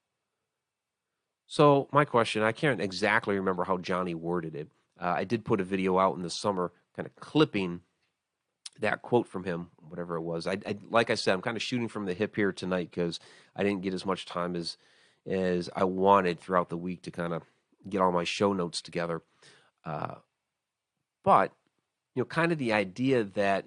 So 1.50 1.90
my 1.92 2.06
question, 2.06 2.44
I 2.44 2.52
can't 2.52 2.80
exactly 2.80 3.36
remember 3.36 3.64
how 3.64 3.80
Johnny 3.80 4.14
worded 4.14 4.56
it. 4.56 4.68
Uh, 5.02 5.16
I 5.18 5.24
did 5.24 5.44
put 5.44 5.60
a 5.60 5.64
video 5.64 5.98
out 5.98 6.16
in 6.16 6.22
the 6.22 6.30
summer, 6.30 6.72
kind 6.96 7.08
of 7.08 7.16
clipping 7.16 7.82
that 8.80 9.02
quote 9.02 9.26
from 9.26 9.46
him, 9.46 9.72
whatever 9.80 10.16
it 10.16 10.22
was. 10.22 10.46
I, 10.46 10.60
I 10.64 10.78
like 10.92 11.10
I 11.10 11.16
said, 11.16 11.34
I'm 11.34 11.42
kind 11.42 11.58
of 11.58 11.64
shooting 11.64 11.88
from 11.88 12.06
the 12.06 12.14
hip 12.14 12.36
here 12.36 12.52
tonight 12.52 12.92
because 12.92 13.20
I 13.56 13.64
didn't 13.64 13.82
get 13.82 13.96
as 13.96 14.06
much 14.06 14.28
time 14.28 14.56
as 14.56 14.78
as 15.26 15.72
I 15.76 15.86
wanted 15.86 16.40
throughout 16.40 16.70
the 16.70 16.78
week 16.78 17.02
to 17.02 17.12
kind 17.12 17.34
of 17.34 17.42
get 17.90 18.00
all 18.00 18.12
my 18.12 18.26
show 18.26 18.54
notes 18.54 18.80
together. 18.80 19.24
Uh, 19.84 20.16
but 21.24 21.52
you 22.14 22.22
know, 22.22 22.26
kind 22.26 22.52
of 22.52 22.60
the 22.60 22.74
idea 22.74 23.24
that 23.24 23.66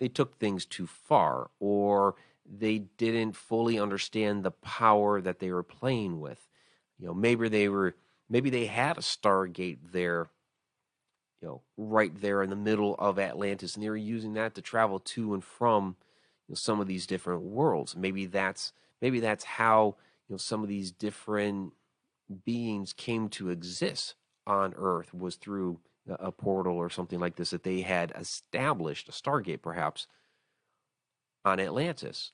they 0.00 0.08
took 0.08 0.38
things 0.38 0.64
too 0.64 0.86
far 0.86 1.50
or 1.60 2.14
they 2.50 2.78
didn't 2.96 3.36
fully 3.36 3.78
understand 3.78 4.42
the 4.42 4.50
power 4.50 5.20
that 5.20 5.40
they 5.40 5.50
were 5.50 5.62
playing 5.62 6.20
with. 6.20 6.48
You 6.98 7.06
know, 7.06 7.14
maybe 7.14 7.48
they 7.48 7.68
were 7.68 7.94
maybe 8.28 8.50
they 8.50 8.66
had 8.66 8.98
a 8.98 9.02
Stargate 9.02 9.78
there 9.92 10.30
you 11.40 11.48
know, 11.48 11.62
right 11.76 12.12
there 12.20 12.42
in 12.42 12.50
the 12.50 12.56
middle 12.56 12.94
of 12.98 13.18
Atlantis, 13.18 13.74
and 13.74 13.84
they 13.84 13.90
were 13.90 13.96
using 13.96 14.34
that 14.34 14.54
to 14.54 14.62
travel 14.62 14.98
to 14.98 15.34
and 15.34 15.44
from 15.44 15.96
you 16.48 16.52
know, 16.52 16.56
some 16.56 16.80
of 16.80 16.86
these 16.86 17.06
different 17.06 17.42
worlds. 17.42 17.94
Maybe 17.94 18.26
that's 18.26 18.72
maybe 19.00 19.20
that's 19.20 19.44
how 19.44 19.96
you 20.28 20.34
know 20.34 20.38
some 20.38 20.62
of 20.62 20.68
these 20.68 20.90
different 20.90 21.72
beings 22.44 22.92
came 22.92 23.28
to 23.28 23.50
exist 23.50 24.14
on 24.46 24.74
Earth 24.76 25.14
was 25.14 25.36
through 25.36 25.78
a 26.08 26.32
portal 26.32 26.76
or 26.76 26.90
something 26.90 27.20
like 27.20 27.36
this 27.36 27.50
that 27.50 27.64
they 27.64 27.82
had 27.82 28.12
established 28.18 29.08
a 29.08 29.12
Stargate, 29.12 29.62
perhaps 29.62 30.06
on 31.44 31.60
Atlantis. 31.60 32.32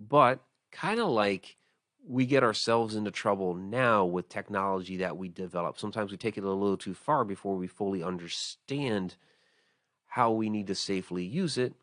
But 0.00 0.40
kind 0.72 0.98
of 0.98 1.08
like 1.08 1.57
we 2.08 2.24
get 2.24 2.42
ourselves 2.42 2.96
into 2.96 3.10
trouble 3.10 3.54
now 3.54 4.02
with 4.02 4.30
technology 4.30 4.96
that 4.96 5.18
we 5.18 5.28
develop. 5.28 5.78
Sometimes 5.78 6.10
we 6.10 6.16
take 6.16 6.38
it 6.38 6.44
a 6.44 6.50
little 6.50 6.78
too 6.78 6.94
far 6.94 7.22
before 7.22 7.54
we 7.56 7.66
fully 7.66 8.02
understand 8.02 9.16
how 10.06 10.30
we 10.32 10.48
need 10.48 10.66
to 10.68 10.74
safely 10.74 11.22
use 11.22 11.58
it. 11.58 11.74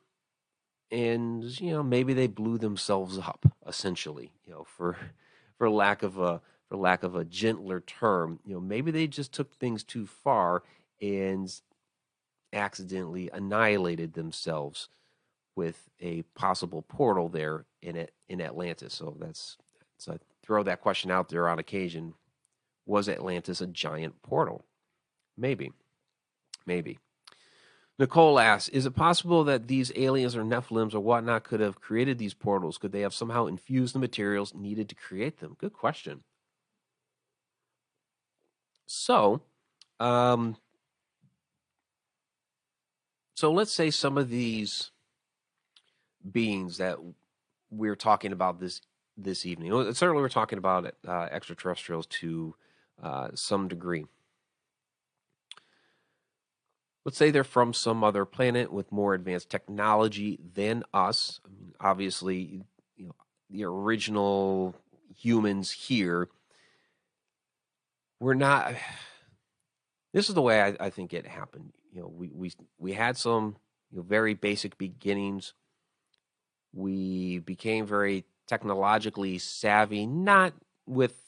And 0.89 1.43
you 1.61 1.69
know, 1.71 1.83
maybe 1.83 2.13
they 2.13 2.25
blew 2.25 2.57
themselves 2.57 3.19
up 3.23 3.45
essentially, 3.67 4.31
you 4.45 4.51
know, 4.51 4.63
for 4.63 4.97
for 5.59 5.69
lack 5.69 6.01
of 6.01 6.17
a 6.17 6.41
for 6.67 6.75
lack 6.75 7.03
of 7.03 7.15
a 7.15 7.23
gentler 7.23 7.79
term, 7.79 8.39
you 8.43 8.55
know, 8.55 8.59
maybe 8.59 8.89
they 8.89 9.05
just 9.05 9.31
took 9.31 9.53
things 9.53 9.83
too 9.83 10.07
far 10.07 10.63
and 10.99 11.61
accidentally 12.51 13.29
annihilated 13.31 14.13
themselves 14.13 14.89
with 15.55 15.87
a 16.01 16.23
possible 16.33 16.81
portal 16.81 17.29
there 17.29 17.65
in 17.83 17.95
it 17.95 18.11
in 18.27 18.41
Atlantis. 18.41 18.95
So 18.95 19.15
that's 19.19 19.57
so 19.97 20.13
I 20.13 20.17
throw 20.43 20.63
that 20.63 20.81
question 20.81 21.11
out 21.11 21.29
there 21.29 21.47
on 21.47 21.59
occasion. 21.59 22.13
Was 22.85 23.09
Atlantis 23.09 23.61
a 23.61 23.67
giant 23.67 24.21
portal? 24.21 24.65
Maybe. 25.37 25.71
Maybe. 26.65 26.99
Nicole 27.97 28.39
asks, 28.39 28.67
is 28.69 28.85
it 28.85 28.95
possible 28.95 29.45
that 29.45 29.67
these 29.67 29.91
aliens 29.95 30.35
or 30.35 30.43
Nephilims 30.43 30.93
or 30.93 30.99
whatnot 30.99 31.45
could 31.45 31.61
have 31.61 31.79
created 31.79 32.17
these 32.17 32.33
portals? 32.33 32.77
Could 32.77 32.91
they 32.91 33.01
have 33.01 33.13
somehow 33.13 33.45
infused 33.45 33.95
the 33.95 33.99
materials 33.99 34.53
needed 34.53 34.89
to 34.89 34.95
create 34.95 35.39
them? 35.39 35.55
Good 35.59 35.73
question. 35.73 36.23
So, 38.85 39.41
um, 39.99 40.57
so 43.33 43.51
let's 43.51 43.73
say 43.73 43.89
some 43.91 44.17
of 44.17 44.29
these 44.29 44.91
beings 46.29 46.77
that 46.77 46.97
we're 47.69 47.95
talking 47.95 48.31
about 48.33 48.59
this 48.59 48.81
this 49.17 49.45
evening. 49.45 49.71
Certainly, 49.93 50.21
we're 50.21 50.29
talking 50.29 50.57
about 50.57 50.93
uh, 51.07 51.27
extraterrestrials 51.31 52.05
to 52.07 52.55
uh, 53.01 53.29
some 53.33 53.67
degree. 53.67 54.05
Let's 57.03 57.17
say 57.17 57.29
they're 57.29 57.43
from 57.43 57.73
some 57.73 58.03
other 58.03 58.25
planet 58.25 58.73
with 58.73 58.91
more 58.91 59.13
advanced 59.13 59.49
technology 59.49 60.39
than 60.55 60.83
us. 60.93 61.39
I 61.45 61.49
mean, 61.49 61.73
obviously, 61.79 62.63
you 62.97 63.05
know, 63.05 63.15
the 63.49 63.65
original 63.65 64.75
humans 65.15 65.71
here. 65.71 66.29
We're 68.19 68.33
not. 68.33 68.73
This 70.13 70.29
is 70.29 70.35
the 70.35 70.41
way 70.41 70.61
I, 70.61 70.77
I 70.79 70.89
think 70.91 71.13
it 71.13 71.27
happened. 71.27 71.73
You 71.91 71.99
know, 71.99 72.07
we 72.07 72.29
we 72.33 72.53
we 72.77 72.93
had 72.93 73.17
some 73.17 73.57
you 73.91 73.97
know, 73.97 74.03
very 74.03 74.33
basic 74.33 74.77
beginnings. 74.77 75.53
We 76.71 77.39
became 77.39 77.85
very 77.85 78.23
technologically 78.47 79.37
savvy, 79.37 80.05
not 80.05 80.53
with 80.85 81.21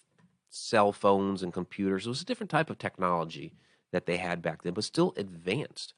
cell 0.50 0.91
phones 0.91 1.43
and 1.43 1.53
computers. 1.53 2.05
It 2.05 2.09
was 2.09 2.21
a 2.21 2.25
different 2.25 2.50
type 2.50 2.69
of 2.69 2.77
technology 2.77 3.53
that 3.91 4.05
they 4.05 4.17
had 4.17 4.41
back 4.41 4.63
then, 4.63 4.74
but 4.74 4.83
still 4.83 5.13
advanced. 5.17 5.93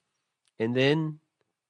And 0.60 0.76
then 0.76 1.20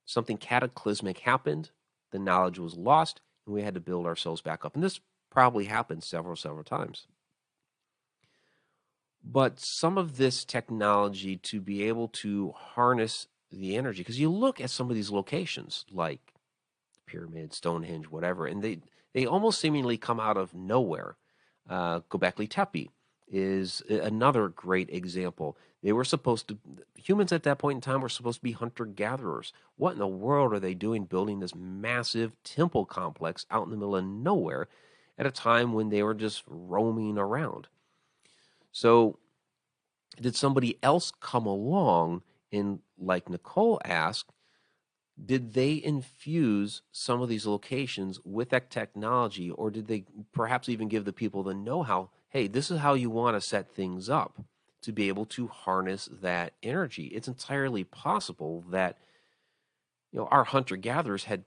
something 0.05 0.37
cataclysmic 0.37 1.19
happened, 1.19 1.71
the 2.11 2.19
knowledge 2.19 2.59
was 2.59 2.77
lost, 2.77 3.21
and 3.45 3.53
we 3.53 3.61
had 3.61 3.73
to 3.75 3.79
build 3.79 4.05
ourselves 4.05 4.41
back 4.41 4.65
up. 4.65 4.75
And 4.75 4.83
this 4.83 4.99
probably 5.29 5.65
happened 5.65 6.03
several, 6.03 6.35
several 6.35 6.63
times. 6.63 7.07
But 9.23 9.59
some 9.59 9.97
of 9.97 10.17
this 10.17 10.45
technology 10.45 11.35
to 11.37 11.59
be 11.59 11.83
able 11.83 12.07
to 12.07 12.53
harness 12.55 13.27
the 13.51 13.75
energy, 13.75 14.01
because 14.01 14.19
you 14.19 14.29
look 14.29 14.61
at 14.61 14.69
some 14.69 14.89
of 14.89 14.95
these 14.95 15.11
locations 15.11 15.85
like 15.91 16.33
the 16.93 17.01
Pyramid, 17.05 17.53
Stonehenge, 17.53 18.05
whatever, 18.05 18.45
and 18.45 18.61
they 18.61 18.79
they 19.13 19.25
almost 19.25 19.59
seemingly 19.59 19.97
come 19.97 20.19
out 20.19 20.37
of 20.37 20.53
nowhere. 20.53 21.17
Uh, 21.69 22.01
Göbekli 22.01 22.49
Tepe 22.49 22.89
is 23.27 23.81
another 23.89 24.47
great 24.49 24.89
example. 24.89 25.57
They 25.83 25.91
were 25.91 26.03
supposed 26.03 26.47
to, 26.49 26.57
humans 26.95 27.31
at 27.31 27.43
that 27.43 27.59
point 27.59 27.77
in 27.77 27.81
time 27.81 28.01
were 28.01 28.09
supposed 28.09 28.39
to 28.39 28.43
be 28.43 28.51
hunter 28.51 28.85
gatherers. 28.85 29.53
What 29.77 29.93
in 29.93 29.99
the 29.99 30.07
world 30.07 30.53
are 30.53 30.59
they 30.59 30.73
doing 30.73 31.05
building 31.05 31.39
this 31.39 31.55
massive 31.55 32.31
temple 32.43 32.85
complex 32.85 33.45
out 33.51 33.65
in 33.65 33.71
the 33.71 33.77
middle 33.77 33.95
of 33.95 34.03
nowhere 34.05 34.67
at 35.17 35.25
a 35.25 35.31
time 35.31 35.73
when 35.73 35.89
they 35.89 36.03
were 36.03 36.15
just 36.15 36.43
roaming 36.47 37.17
around? 37.17 37.67
So, 38.71 39.19
did 40.19 40.35
somebody 40.35 40.77
else 40.83 41.11
come 41.21 41.45
along 41.45 42.23
and, 42.51 42.79
like 42.97 43.29
Nicole 43.29 43.79
asked, 43.85 44.31
did 45.25 45.53
they 45.53 45.81
infuse 45.83 46.81
some 46.91 47.21
of 47.21 47.29
these 47.29 47.45
locations 47.45 48.19
with 48.23 48.49
that 48.49 48.69
technology 48.69 49.49
or 49.51 49.69
did 49.69 49.87
they 49.87 50.05
perhaps 50.31 50.69
even 50.69 50.87
give 50.87 51.05
the 51.05 51.13
people 51.13 51.43
the 51.43 51.53
know-how 51.53 52.09
hey 52.29 52.47
this 52.47 52.71
is 52.71 52.79
how 52.79 52.93
you 52.93 53.09
want 53.09 53.35
to 53.35 53.41
set 53.41 53.69
things 53.73 54.09
up 54.09 54.41
to 54.81 54.91
be 54.91 55.07
able 55.07 55.25
to 55.25 55.47
harness 55.47 56.09
that 56.21 56.53
energy. 56.63 57.05
It's 57.07 57.27
entirely 57.27 57.83
possible 57.83 58.63
that 58.69 58.97
you 60.11 60.19
know 60.19 60.27
our 60.27 60.45
hunter 60.45 60.75
gatherers 60.75 61.25
had 61.25 61.43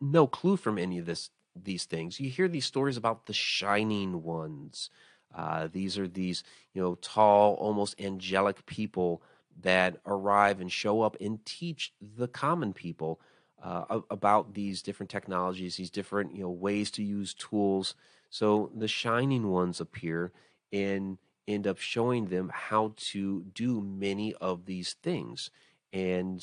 no 0.00 0.26
clue 0.26 0.56
from 0.56 0.78
any 0.78 0.98
of 0.98 1.06
this 1.06 1.30
these 1.54 1.84
things. 1.84 2.20
You 2.20 2.30
hear 2.30 2.48
these 2.48 2.64
stories 2.64 2.96
about 2.96 3.26
the 3.26 3.32
shining 3.32 4.22
ones. 4.22 4.90
Uh, 5.34 5.68
these 5.70 5.98
are 5.98 6.08
these 6.08 6.42
you 6.72 6.82
know 6.82 6.94
tall 6.96 7.54
almost 7.54 8.00
angelic 8.00 8.64
people 8.66 9.22
that 9.62 9.96
arrive 10.06 10.60
and 10.60 10.70
show 10.72 11.02
up 11.02 11.16
and 11.20 11.44
teach 11.44 11.92
the 12.00 12.28
common 12.28 12.72
people 12.72 13.20
uh, 13.62 14.00
about 14.10 14.54
these 14.54 14.82
different 14.82 15.10
technologies, 15.10 15.76
these 15.76 15.90
different 15.90 16.34
you 16.34 16.42
know 16.42 16.50
ways 16.50 16.90
to 16.92 17.02
use 17.02 17.34
tools 17.34 17.94
So 18.30 18.70
the 18.74 18.88
shining 18.88 19.48
ones 19.50 19.80
appear 19.80 20.32
and 20.72 21.18
end 21.48 21.66
up 21.66 21.78
showing 21.78 22.26
them 22.26 22.50
how 22.54 22.94
to 22.96 23.42
do 23.54 23.80
many 23.82 24.34
of 24.34 24.66
these 24.66 24.94
things. 25.02 25.50
And 25.92 26.40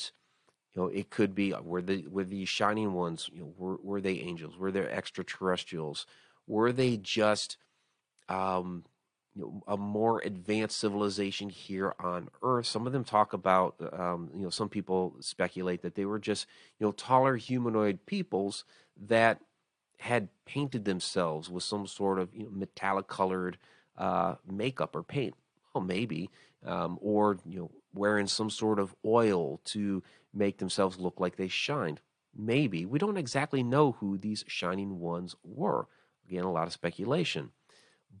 you 0.74 0.82
know, 0.82 0.88
it 0.88 1.10
could 1.10 1.34
be 1.34 1.52
uh, 1.54 1.62
were 1.62 1.82
the 1.82 2.06
were 2.08 2.24
these 2.24 2.48
shining 2.48 2.92
ones, 2.92 3.30
you 3.32 3.40
know, 3.40 3.54
were 3.56 3.78
were 3.82 4.00
they 4.00 4.14
angels? 4.20 4.58
Were 4.58 4.70
they 4.72 4.82
extraterrestrials? 4.86 6.06
Were 6.46 6.72
they 6.72 6.96
just 6.98 7.56
um, 8.28 8.84
you 9.38 9.44
know, 9.44 9.62
a 9.68 9.76
more 9.76 10.20
advanced 10.24 10.78
civilization 10.78 11.48
here 11.48 11.94
on 12.00 12.28
Earth? 12.42 12.66
Some 12.66 12.88
of 12.88 12.92
them 12.92 13.04
talk 13.04 13.32
about, 13.32 13.76
um, 13.92 14.30
you 14.34 14.42
know, 14.42 14.50
some 14.50 14.68
people 14.68 15.14
speculate 15.20 15.82
that 15.82 15.94
they 15.94 16.04
were 16.04 16.18
just, 16.18 16.46
you 16.78 16.86
know, 16.86 16.92
taller 16.92 17.36
humanoid 17.36 18.04
peoples 18.04 18.64
that 19.06 19.40
had 20.00 20.28
painted 20.44 20.84
themselves 20.84 21.48
with 21.48 21.62
some 21.62 21.86
sort 21.86 22.18
of 22.18 22.34
you 22.34 22.42
know, 22.42 22.50
metallic 22.50 23.06
colored 23.06 23.58
uh, 23.96 24.34
makeup 24.50 24.96
or 24.96 25.04
paint. 25.04 25.34
Well, 25.72 25.84
maybe, 25.84 26.30
um, 26.66 26.98
or 27.00 27.38
you 27.46 27.60
know, 27.60 27.70
wearing 27.94 28.26
some 28.26 28.50
sort 28.50 28.80
of 28.80 28.94
oil 29.04 29.60
to 29.66 30.02
make 30.34 30.58
themselves 30.58 30.98
look 30.98 31.20
like 31.20 31.36
they 31.36 31.48
shined. 31.48 32.00
Maybe 32.36 32.84
we 32.84 32.98
don't 32.98 33.16
exactly 33.16 33.62
know 33.62 33.92
who 33.92 34.18
these 34.18 34.44
shining 34.48 34.98
ones 34.98 35.36
were. 35.44 35.86
Again, 36.28 36.44
a 36.44 36.52
lot 36.52 36.66
of 36.66 36.72
speculation, 36.72 37.52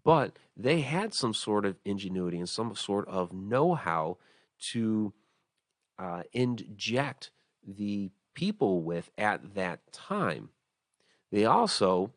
but 0.04 0.38
they 0.56 0.80
had 0.80 1.14
some 1.14 1.34
sort 1.34 1.64
of 1.64 1.76
ingenuity 1.84 2.38
and 2.38 2.48
some 2.48 2.74
sort 2.74 3.06
of 3.08 3.32
know-how 3.32 4.18
to 4.72 5.12
uh, 5.98 6.22
inject 6.32 7.30
the 7.66 8.10
people 8.34 8.82
with 8.82 9.10
at 9.18 9.54
that 9.54 9.92
time. 9.92 10.50
They 11.30 11.44
also 11.44 12.12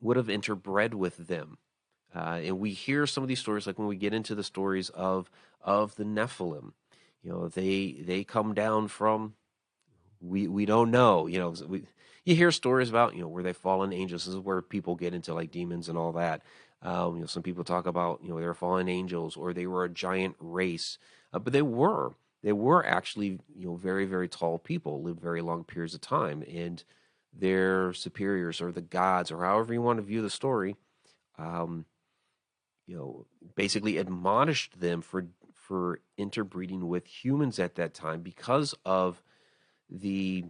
would 0.00 0.16
have 0.16 0.26
interbred 0.26 0.94
with 0.94 1.28
them. 1.28 1.58
Uh, 2.14 2.40
and 2.44 2.58
we 2.60 2.70
hear 2.70 3.06
some 3.06 3.24
of 3.24 3.28
these 3.28 3.40
stories, 3.40 3.66
like 3.66 3.78
when 3.78 3.88
we 3.88 3.96
get 3.96 4.14
into 4.14 4.34
the 4.34 4.44
stories 4.44 4.88
of 4.90 5.30
of 5.60 5.96
the 5.96 6.04
Nephilim. 6.04 6.72
You 7.22 7.30
know, 7.30 7.48
they 7.48 7.92
they 7.92 8.22
come 8.22 8.54
down 8.54 8.88
from 8.88 9.34
we 10.24 10.48
we 10.48 10.66
don't 10.66 10.90
know. 10.90 11.26
You 11.26 11.38
know, 11.38 11.54
we, 11.66 11.84
you 12.24 12.34
hear 12.34 12.50
stories 12.50 12.88
about 12.88 13.14
you 13.14 13.22
know 13.22 13.28
where 13.28 13.42
they 13.42 13.52
fallen 13.52 13.92
angels. 13.92 14.24
This 14.24 14.34
is 14.34 14.40
where 14.40 14.62
people 14.62 14.94
get 14.94 15.14
into 15.14 15.34
like 15.34 15.50
demons 15.50 15.88
and 15.88 15.98
all 15.98 16.12
that. 16.12 16.42
Um, 16.82 17.14
you 17.14 17.20
know, 17.20 17.26
some 17.26 17.42
people 17.42 17.64
talk 17.64 17.86
about 17.86 18.20
you 18.22 18.30
know 18.30 18.40
they're 18.40 18.54
fallen 18.54 18.88
angels 18.88 19.36
or 19.36 19.52
they 19.52 19.66
were 19.66 19.84
a 19.84 19.90
giant 19.90 20.36
race, 20.38 20.98
uh, 21.32 21.38
but 21.38 21.52
they 21.52 21.62
were 21.62 22.12
they 22.42 22.52
were 22.52 22.84
actually 22.86 23.38
you 23.54 23.66
know 23.66 23.74
very 23.74 24.04
very 24.06 24.28
tall 24.28 24.58
people, 24.58 25.02
lived 25.02 25.20
very 25.20 25.42
long 25.42 25.64
periods 25.64 25.94
of 25.94 26.00
time, 26.00 26.42
and 26.50 26.84
their 27.32 27.92
superiors 27.92 28.60
or 28.60 28.70
the 28.72 28.80
gods 28.80 29.30
or 29.30 29.44
however 29.44 29.72
you 29.72 29.82
want 29.82 29.98
to 29.98 30.02
view 30.02 30.22
the 30.22 30.30
story, 30.30 30.76
um, 31.38 31.84
you 32.86 32.96
know, 32.96 33.26
basically 33.54 33.98
admonished 33.98 34.80
them 34.80 35.00
for 35.02 35.26
for 35.52 36.00
interbreeding 36.18 36.86
with 36.86 37.06
humans 37.06 37.58
at 37.58 37.74
that 37.76 37.94
time 37.94 38.20
because 38.20 38.74
of 38.84 39.22
the 39.94 40.44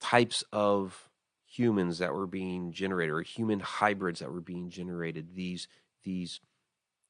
types 0.00 0.44
of 0.52 1.10
humans 1.44 1.98
that 1.98 2.14
were 2.14 2.26
being 2.26 2.72
generated 2.72 3.12
or 3.12 3.22
human 3.22 3.60
hybrids 3.60 4.20
that 4.20 4.32
were 4.32 4.40
being 4.40 4.70
generated 4.70 5.34
these 5.34 5.66
these 6.04 6.40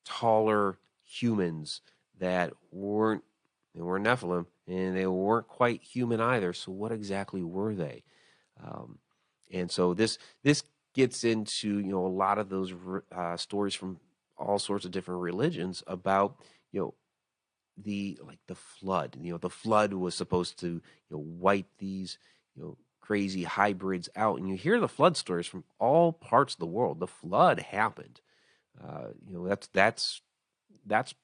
taller 0.05 0.79
humans 1.05 1.83
that 2.19 2.53
weren't 2.73 3.23
they 3.75 3.83
were 3.83 4.01
Nephilim 4.01 4.47
and 4.67 4.97
they 4.97 5.07
weren't 5.07 5.49
quite 5.49 5.83
human 5.83 6.21
either. 6.21 6.53
So 6.53 6.73
what 6.73 6.93
exactly 6.93 7.43
were 7.43 7.75
they? 7.75 8.03
Um, 8.63 8.99
and 9.53 9.71
so 9.71 9.95
this 9.95 10.19
this 10.43 10.63
gets 10.95 11.25
into 11.25 11.79
you 11.79 11.93
know 11.93 12.07
a 12.07 12.09
lot 12.09 12.39
of 12.39 12.49
those 12.49 12.73
uh, 13.15 13.37
stories 13.37 13.75
from 13.75 13.99
all 14.37 14.59
sorts 14.59 14.85
of 14.85 14.91
different 14.91 15.21
religions 15.21 15.83
about 15.87 16.37
you 16.73 16.81
know 16.81 16.95
the 17.81 18.19
like 18.27 18.41
the 18.49 18.55
flood 18.55 19.17
you 19.21 19.31
know 19.31 19.39
the 19.39 19.49
flood 19.51 19.93
was 19.95 20.15
supposed 20.15 20.59
to 20.59 20.67
you 20.67 20.83
know 21.11 21.19
wipe 21.19 21.69
these 21.79 22.19
you 22.57 22.63
know 22.63 22.77
crazy 23.09 23.45
hybrids 23.45 24.11
out 24.17 24.39
and 24.39 24.47
you 24.51 24.55
hear 24.55 24.79
the 24.79 24.87
flood 24.87 25.17
stories 25.17 25.47
from 25.47 25.65
all 25.79 26.13
parts 26.13 26.53
of 26.53 26.61
the 26.61 26.67
world. 26.67 27.01
The 27.01 27.07
flood 27.07 27.59
happened. 27.59 28.21
Uh, 28.79 29.09
you 29.27 29.33
know 29.33 29.49
that's 29.49 29.67
that's 29.69 30.21
that's 30.85 31.15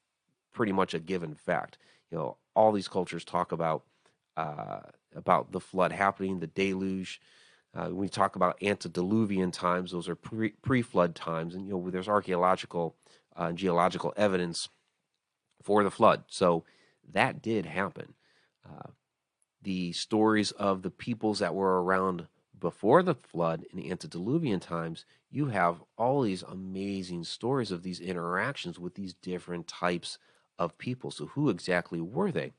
pretty 0.54 0.72
much 0.72 0.94
a 0.94 0.98
given 0.98 1.34
fact. 1.34 1.76
You 2.10 2.16
know 2.16 2.36
all 2.56 2.72
these 2.72 2.88
cultures 2.88 3.22
talk 3.22 3.52
about 3.52 3.84
uh, 4.34 4.80
about 5.14 5.52
the 5.52 5.60
flood 5.60 5.92
happening 5.92 6.40
the 6.40 6.46
deluge. 6.46 7.20
Uh, 7.74 7.90
we 7.92 8.08
talk 8.08 8.34
about 8.34 8.62
antediluvian 8.62 9.50
times; 9.50 9.90
those 9.92 10.08
are 10.08 10.14
pre 10.16 10.50
pre-flood 10.62 11.14
times, 11.14 11.54
and 11.54 11.66
you 11.66 11.74
know 11.74 11.90
there's 11.90 12.08
archaeological, 12.08 12.96
uh, 13.36 13.52
geological 13.52 14.14
evidence 14.16 14.70
for 15.64 15.82
the 15.82 15.90
flood. 15.90 16.24
So 16.28 16.64
that 17.12 17.42
did 17.42 17.66
happen. 17.66 18.14
Uh, 18.64 18.90
the 19.62 19.92
stories 19.92 20.52
of 20.52 20.82
the 20.82 20.90
peoples 20.90 21.40
that 21.40 21.54
were 21.54 21.82
around 21.82 22.28
before 22.58 23.02
the 23.02 23.14
flood 23.14 23.64
in 23.72 23.78
the 23.78 23.90
antediluvian 23.90 24.60
times, 24.60 25.04
you 25.30 25.46
have 25.46 25.82
all 25.98 26.22
these 26.22 26.42
amazing 26.42 27.24
stories 27.24 27.72
of 27.72 27.82
these 27.82 28.00
interactions 28.00 28.78
with 28.78 28.94
these 28.94 29.14
different 29.14 29.66
types 29.66 30.18
of 30.58 30.78
people. 30.78 31.10
So 31.10 31.26
who 31.26 31.48
exactly 31.50 32.00
were 32.00 32.30
they? 32.30 32.52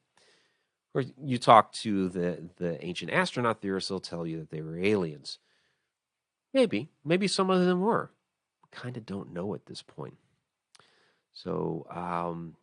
or 0.96 1.04
you 1.22 1.38
talk 1.38 1.74
to 1.74 2.08
the 2.10 2.50
the 2.56 2.84
ancient 2.84 3.12
astronaut 3.12 3.62
theorists, 3.62 3.90
they'll 3.90 4.00
tell 4.00 4.26
you 4.26 4.40
that 4.40 4.50
they 4.50 4.62
were 4.62 4.80
aliens. 4.80 5.38
Maybe, 6.54 6.90
maybe 7.04 7.28
some 7.28 7.50
of 7.50 7.66
them 7.66 7.82
were. 7.82 8.12
Kind 8.72 8.96
of 8.96 9.06
don't 9.06 9.34
know 9.34 9.54
at 9.54 9.66
this 9.66 9.82
point. 9.82 10.16
So, 11.34 11.86
um, 11.92 12.56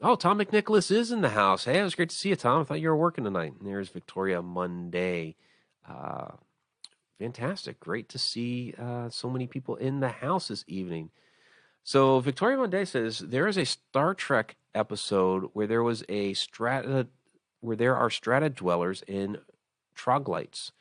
oh, 0.00 0.16
Tom 0.16 0.38
McNicholas 0.38 0.90
is 0.90 1.10
in 1.10 1.20
the 1.20 1.30
house. 1.30 1.64
Hey, 1.64 1.80
it 1.80 1.84
was 1.84 1.94
great 1.94 2.10
to 2.10 2.16
see 2.16 2.30
you, 2.30 2.36
Tom. 2.36 2.60
I 2.60 2.64
thought 2.64 2.80
you 2.80 2.88
were 2.88 2.96
working 2.96 3.24
tonight. 3.24 3.54
And 3.58 3.68
there's 3.68 3.88
Victoria 3.88 4.42
Monday. 4.42 5.36
Uh, 5.88 6.32
fantastic. 7.18 7.80
Great 7.80 8.08
to 8.10 8.18
see 8.18 8.74
uh, 8.78 9.08
so 9.10 9.30
many 9.30 9.46
people 9.46 9.76
in 9.76 10.00
the 10.00 10.08
house 10.08 10.48
this 10.48 10.64
evening. 10.66 11.10
So 11.84 12.20
Victoria 12.20 12.56
Monday 12.56 12.84
says 12.84 13.20
there 13.20 13.46
is 13.46 13.56
a 13.56 13.64
Star 13.64 14.14
Trek 14.14 14.56
episode 14.74 15.50
where 15.52 15.66
there 15.66 15.82
was 15.82 16.04
a 16.08 16.34
strata 16.34 17.06
where 17.60 17.76
there 17.76 17.96
are 17.96 18.10
strata 18.10 18.50
dwellers 18.50 19.02
in 19.06 19.38
troglodytes. 19.94 20.72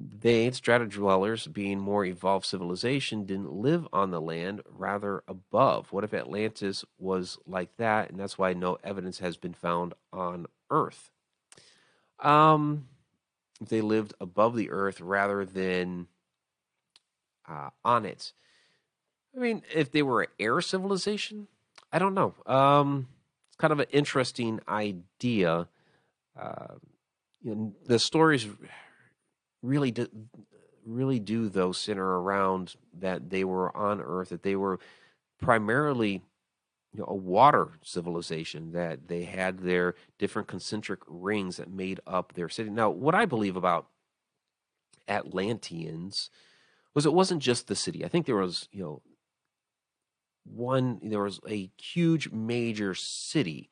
They, 0.00 0.48
strata 0.52 0.86
dwellers, 0.86 1.48
being 1.48 1.80
more 1.80 2.04
evolved 2.04 2.46
civilization, 2.46 3.26
didn't 3.26 3.52
live 3.52 3.88
on 3.92 4.12
the 4.12 4.20
land, 4.20 4.62
rather 4.68 5.24
above. 5.26 5.92
What 5.92 6.04
if 6.04 6.14
Atlantis 6.14 6.84
was 6.98 7.36
like 7.46 7.76
that, 7.78 8.08
and 8.08 8.18
that's 8.18 8.38
why 8.38 8.52
no 8.52 8.78
evidence 8.84 9.18
has 9.18 9.36
been 9.36 9.54
found 9.54 9.94
on 10.12 10.46
Earth? 10.70 11.10
Um, 12.20 12.86
they 13.60 13.80
lived 13.80 14.14
above 14.20 14.54
the 14.54 14.70
Earth 14.70 15.00
rather 15.00 15.44
than 15.44 16.06
uh, 17.48 17.70
on 17.84 18.06
it. 18.06 18.32
I 19.36 19.40
mean, 19.40 19.62
if 19.74 19.90
they 19.90 20.02
were 20.02 20.22
an 20.22 20.28
air 20.38 20.60
civilization, 20.60 21.48
I 21.92 21.98
don't 21.98 22.14
know. 22.14 22.34
Um, 22.46 23.08
it's 23.48 23.56
kind 23.56 23.72
of 23.72 23.80
an 23.80 23.86
interesting 23.90 24.60
idea 24.68 25.66
uh, 26.38 26.74
you 27.42 27.54
know, 27.54 27.74
the 27.86 27.98
stories 27.98 28.46
really 29.62 29.90
do, 29.90 30.08
really 30.84 31.18
do 31.18 31.48
though 31.48 31.72
center 31.72 32.20
around 32.20 32.74
that 32.98 33.30
they 33.30 33.44
were 33.44 33.76
on 33.76 34.00
Earth, 34.00 34.30
that 34.30 34.42
they 34.42 34.56
were 34.56 34.78
primarily 35.40 36.22
you 36.92 37.00
know, 37.00 37.06
a 37.08 37.14
water 37.14 37.72
civilization, 37.82 38.72
that 38.72 39.08
they 39.08 39.24
had 39.24 39.60
their 39.60 39.94
different 40.18 40.48
concentric 40.48 41.00
rings 41.06 41.58
that 41.58 41.70
made 41.70 42.00
up 42.06 42.32
their 42.32 42.48
city. 42.48 42.70
Now, 42.70 42.90
what 42.90 43.14
I 43.14 43.26
believe 43.26 43.56
about 43.56 43.86
Atlanteans 45.06 46.30
was 46.94 47.06
it 47.06 47.12
wasn't 47.12 47.42
just 47.42 47.66
the 47.66 47.76
city. 47.76 48.04
I 48.04 48.08
think 48.08 48.26
there 48.26 48.36
was, 48.36 48.68
you 48.72 48.82
know, 48.82 49.02
one 50.44 50.98
there 51.02 51.22
was 51.22 51.40
a 51.48 51.70
huge 51.76 52.30
major 52.30 52.94
city 52.94 53.70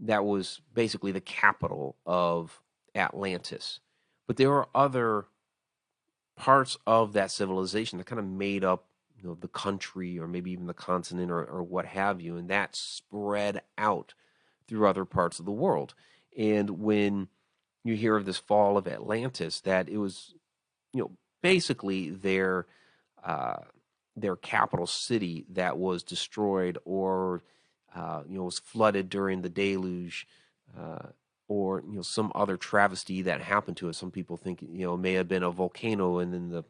that 0.00 0.24
was 0.24 0.60
basically 0.72 1.12
the 1.12 1.20
capital 1.20 1.96
of 2.04 2.60
Atlantis. 2.94 3.78
But 4.26 4.36
there 4.36 4.52
are 4.52 4.68
other 4.74 5.26
parts 6.36 6.76
of 6.86 7.12
that 7.12 7.30
civilization 7.30 7.98
that 7.98 8.06
kind 8.06 8.18
of 8.18 8.26
made 8.26 8.64
up 8.64 8.86
you 9.20 9.28
know, 9.28 9.36
the 9.40 9.48
country 9.48 10.18
or 10.18 10.26
maybe 10.26 10.50
even 10.50 10.66
the 10.66 10.74
continent 10.74 11.30
or, 11.30 11.44
or 11.44 11.62
what 11.62 11.86
have 11.86 12.20
you, 12.20 12.36
and 12.36 12.48
that 12.50 12.76
spread 12.76 13.62
out 13.78 14.14
through 14.66 14.86
other 14.86 15.04
parts 15.04 15.38
of 15.38 15.44
the 15.44 15.52
world. 15.52 15.94
And 16.36 16.70
when 16.70 17.28
you 17.84 17.94
hear 17.94 18.16
of 18.16 18.24
this 18.24 18.38
fall 18.38 18.76
of 18.76 18.88
Atlantis, 18.88 19.60
that 19.62 19.88
it 19.88 19.98
was, 19.98 20.34
you 20.92 21.00
know, 21.00 21.12
basically 21.42 22.10
their 22.10 22.66
uh, 23.22 23.56
their 24.16 24.36
capital 24.36 24.86
city 24.86 25.44
that 25.50 25.78
was 25.78 26.02
destroyed 26.02 26.78
or 26.84 27.42
uh, 27.94 28.22
you 28.28 28.36
know, 28.36 28.44
was 28.44 28.58
flooded 28.58 29.08
during 29.08 29.42
the 29.42 29.48
deluge, 29.48 30.26
uh, 30.78 31.08
or 31.48 31.82
you 31.86 31.96
know, 31.96 32.02
some 32.02 32.32
other 32.34 32.56
travesty 32.56 33.22
that 33.22 33.40
happened 33.40 33.76
to 33.78 33.88
it. 33.88 33.94
Some 33.94 34.10
people 34.10 34.36
think 34.36 34.62
you 34.62 34.86
know 34.86 34.94
it 34.94 34.98
may 34.98 35.14
have 35.14 35.28
been 35.28 35.42
a 35.42 35.50
volcano, 35.50 36.18
and 36.18 36.32
then 36.32 36.50
the 36.50 36.64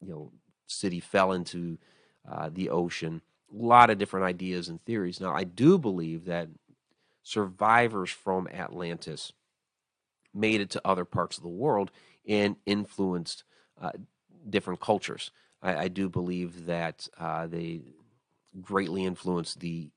you 0.00 0.10
know 0.10 0.32
city 0.66 1.00
fell 1.00 1.32
into 1.32 1.78
uh, 2.30 2.50
the 2.52 2.70
ocean. 2.70 3.22
A 3.52 3.64
lot 3.64 3.90
of 3.90 3.98
different 3.98 4.26
ideas 4.26 4.68
and 4.68 4.84
theories. 4.84 5.20
Now, 5.20 5.32
I 5.32 5.44
do 5.44 5.78
believe 5.78 6.24
that 6.24 6.48
survivors 7.22 8.10
from 8.10 8.48
Atlantis 8.48 9.32
made 10.34 10.60
it 10.60 10.70
to 10.70 10.82
other 10.84 11.04
parts 11.04 11.36
of 11.36 11.42
the 11.42 11.48
world 11.48 11.90
and 12.28 12.56
influenced 12.66 13.44
uh, 13.80 13.92
different 14.48 14.80
cultures. 14.80 15.30
I, 15.62 15.76
I, 15.76 15.88
do 15.88 16.08
believe 16.08 16.66
that 16.66 17.08
uh, 17.18 17.46
they 17.46 17.80
greatly 18.60 19.04
influenced 19.04 19.60
the 19.60 19.90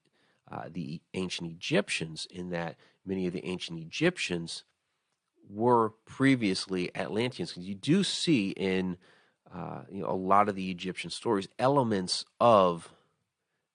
uh, 0.52 0.64
the 0.72 1.02
ancient 1.14 1.52
Egyptians 1.52 2.28
in 2.30 2.50
that 2.50 2.76
many 3.06 3.28
of 3.28 3.34
the 3.34 3.46
ancient 3.46 3.80
Egyptians 3.80 4.64
were 5.50 5.92
previously 6.06 6.96
Atlanteans. 6.96 7.56
You 7.58 7.76
do 7.76 8.04
see 8.04 8.50
in 8.52 8.98
uh, 9.54 9.82
you 9.92 10.02
know 10.02 10.10
a 10.10 10.14
lot 10.14 10.50
of 10.50 10.56
the 10.56 10.70
Egyptian 10.70 11.10
stories 11.10 11.48
elements 11.58 12.26
of 12.40 12.94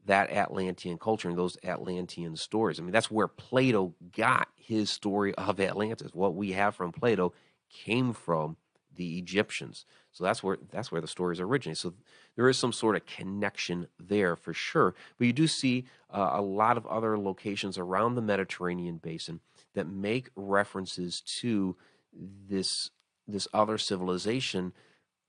that 0.07 0.31
Atlantean 0.31 0.99
culture 0.99 1.29
and 1.29 1.39
those 1.39 1.57
Atlantean 1.65 2.37
stories. 2.37 2.79
I 2.79 2.83
mean, 2.83 2.93
that's 2.93 3.11
where 3.11 3.29
Plato 3.29 3.95
got 4.15 4.49
his 4.55 4.91
story 4.91 5.35
of 5.35 5.59
Atlantis. 5.61 6.13
What 6.13 6.35
we 6.35 6.53
have 6.53 6.75
from 6.75 6.93
Plato 6.93 7.33
came 7.71 8.13
from 8.13 8.57
the 8.97 9.19
Egyptians. 9.19 9.85
So 10.13 10.25
that's 10.25 10.43
where 10.43 10.59
that's 10.71 10.93
where 10.93 11.01
the 11.01 11.09
stories 11.09 11.41
originate. 11.41 11.79
So 11.79 11.95
there 12.37 12.49
is 12.49 12.59
some 12.59 12.73
sort 12.73 12.97
of 12.97 13.07
connection 13.07 13.89
there 13.99 14.37
for 14.37 14.53
sure. 14.53 14.95
But 15.19 15.27
you 15.27 15.33
do 15.33 15.47
see 15.47 15.85
uh, 16.11 16.31
a 16.33 16.43
lot 16.43 16.77
of 16.77 16.87
other 16.87 17.19
locations 17.19 17.79
around 17.79 18.15
the 18.15 18.23
Mediterranean 18.23 18.99
basin 18.99 19.41
that 19.75 19.89
make 19.89 20.31
references 20.37 21.21
to 21.21 21.77
this 22.13 22.91
this 23.27 23.49
other 23.53 23.79
civilization 23.79 24.73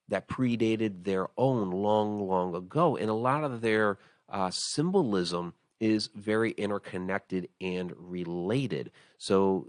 that 0.07 0.27
predated 0.27 1.03
their 1.03 1.27
own 1.37 1.71
long, 1.71 2.27
long 2.27 2.53
ago, 2.53 2.95
and 2.95 3.09
a 3.09 3.13
lot 3.13 3.43
of 3.43 3.61
their 3.61 3.97
uh, 4.29 4.51
symbolism 4.51 5.53
is 5.79 6.09
very 6.15 6.51
interconnected 6.51 7.49
and 7.59 7.93
related. 7.97 8.91
So 9.17 9.67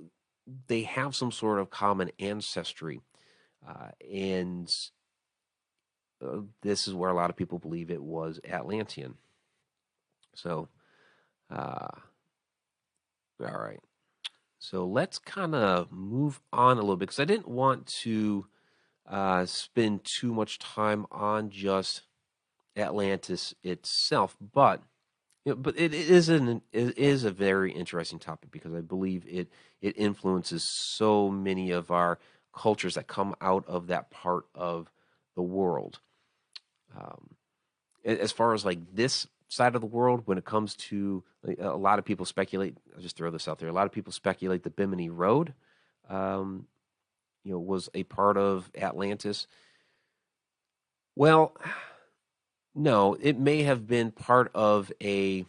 they 0.68 0.82
have 0.82 1.16
some 1.16 1.32
sort 1.32 1.59
of 1.59 1.70
common 1.70 2.11
ancestry. 2.18 3.00
Uh, 3.66 3.88
and 4.12 4.72
uh, 6.24 6.40
this 6.62 6.87
is 6.87 6.94
where 6.94 7.11
a 7.11 7.14
lot 7.14 7.31
of 7.31 7.37
people 7.37 7.59
believe 7.59 7.90
it 7.90 8.02
was 8.02 8.40
Atlantean. 8.48 9.14
So, 10.35 10.68
uh, 11.50 11.88
all 13.40 13.59
right. 13.59 13.81
So 14.59 14.87
let's 14.87 15.18
kind 15.18 15.55
of 15.55 15.92
move 15.92 16.40
on 16.52 16.79
a 16.79 16.81
little 16.81 16.96
bit 16.96 17.09
because 17.09 17.20
I 17.20 17.24
didn't 17.24 17.48
want 17.48 17.87
to 18.02 18.46
uh, 19.09 19.46
spend 19.46 20.05
too 20.05 20.33
much 20.33 20.59
time 20.59 21.07
on 21.11 21.50
just 21.50 22.02
Atlantis 22.76 23.55
itself, 23.62 24.37
but 24.40 24.83
you 25.44 25.52
know, 25.52 25.57
but 25.57 25.79
it 25.79 25.94
is 25.94 26.29
an 26.29 26.62
it 26.72 26.98
is 26.98 27.24
a 27.24 27.31
very 27.31 27.72
interesting 27.72 28.18
topic 28.18 28.50
because 28.50 28.74
I 28.74 28.81
believe 28.81 29.24
it 29.29 29.48
it 29.81 29.96
influences 29.96 30.64
so 30.64 31.31
many 31.31 31.70
of 31.70 31.90
our 31.90 32.18
cultures 32.57 32.95
that 32.95 33.07
come 33.07 33.37
out 33.40 33.64
of 33.69 33.88
that 33.88 34.11
part 34.11 34.47
of 34.55 34.90
the 35.37 35.42
world. 35.42 36.01
Um, 36.97 37.37
as 38.05 38.33
far 38.33 38.55
as 38.55 38.64
like 38.64 38.79
this 38.95 39.27
side 39.49 39.75
of 39.75 39.81
the 39.81 39.87
world, 39.87 40.23
when 40.25 40.38
it 40.38 40.45
comes 40.45 40.75
to 40.77 41.23
a 41.59 41.77
lot 41.77 41.99
of 41.99 42.05
people 42.05 42.25
speculate, 42.25 42.77
I'll 42.95 43.03
just 43.03 43.16
throw 43.16 43.31
this 43.31 43.47
out 43.47 43.59
there. 43.59 43.69
A 43.69 43.73
lot 43.73 43.87
of 43.87 43.92
people 43.92 44.12
speculate 44.12 44.62
the 44.62 44.71
Bimini 44.71 45.11
Road, 45.11 45.55
um, 46.09 46.66
you 47.45 47.53
know, 47.53 47.59
was 47.59 47.88
a 47.95 48.03
part 48.05 48.37
of 48.37 48.71
Atlantis. 48.77 49.47
Well, 51.14 51.57
no, 52.75 53.14
it 53.21 53.38
may 53.38 53.62
have 53.62 53.87
been 53.87 54.11
part 54.11 54.51
of 54.55 54.90
a 55.03 55.45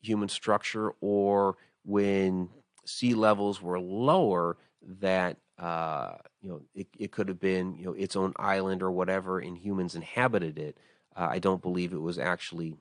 human 0.00 0.28
structure 0.28 0.92
or 1.00 1.56
when 1.84 2.48
sea 2.84 3.14
levels 3.14 3.62
were 3.62 3.80
lower 3.80 4.56
that 5.00 5.38
uh, 5.58 6.14
you 6.40 6.48
know 6.50 6.62
it, 6.74 6.88
it 6.98 7.12
could 7.12 7.28
have 7.28 7.40
been 7.40 7.74
you 7.74 7.84
know 7.84 7.92
its 7.92 8.16
own 8.16 8.32
island 8.36 8.82
or 8.82 8.90
whatever 8.90 9.38
and 9.38 9.58
humans 9.58 9.94
inhabited 9.94 10.58
it 10.58 10.76
uh, 11.16 11.28
i 11.30 11.38
don't 11.38 11.62
believe 11.62 11.92
it 11.92 12.00
was 12.00 12.18
actually 12.18 12.76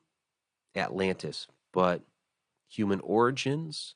atlantis 0.76 1.48
but 1.74 2.02
human 2.68 3.00
origins 3.02 3.96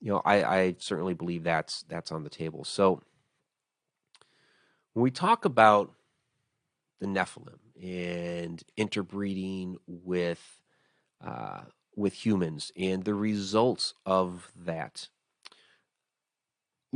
you 0.00 0.10
know 0.10 0.20
I, 0.24 0.44
I 0.44 0.76
certainly 0.78 1.14
believe 1.14 1.44
that's 1.44 1.84
that's 1.88 2.10
on 2.12 2.24
the 2.24 2.30
table 2.30 2.64
so 2.64 3.02
when 4.92 5.02
we 5.02 5.10
talk 5.10 5.44
about 5.44 5.92
the 7.00 7.06
nephilim 7.06 7.58
and 7.82 8.62
interbreeding 8.76 9.76
with 9.86 10.60
uh, 11.24 11.62
with 11.94 12.12
humans 12.26 12.72
and 12.76 13.04
the 13.04 13.14
results 13.14 13.94
of 14.04 14.52
that. 14.54 15.08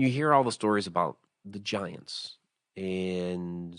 You 0.01 0.09
hear 0.09 0.33
all 0.33 0.45
the 0.45 0.51
stories 0.51 0.87
about 0.87 1.19
the 1.45 1.59
giants, 1.59 2.39
and 2.75 3.79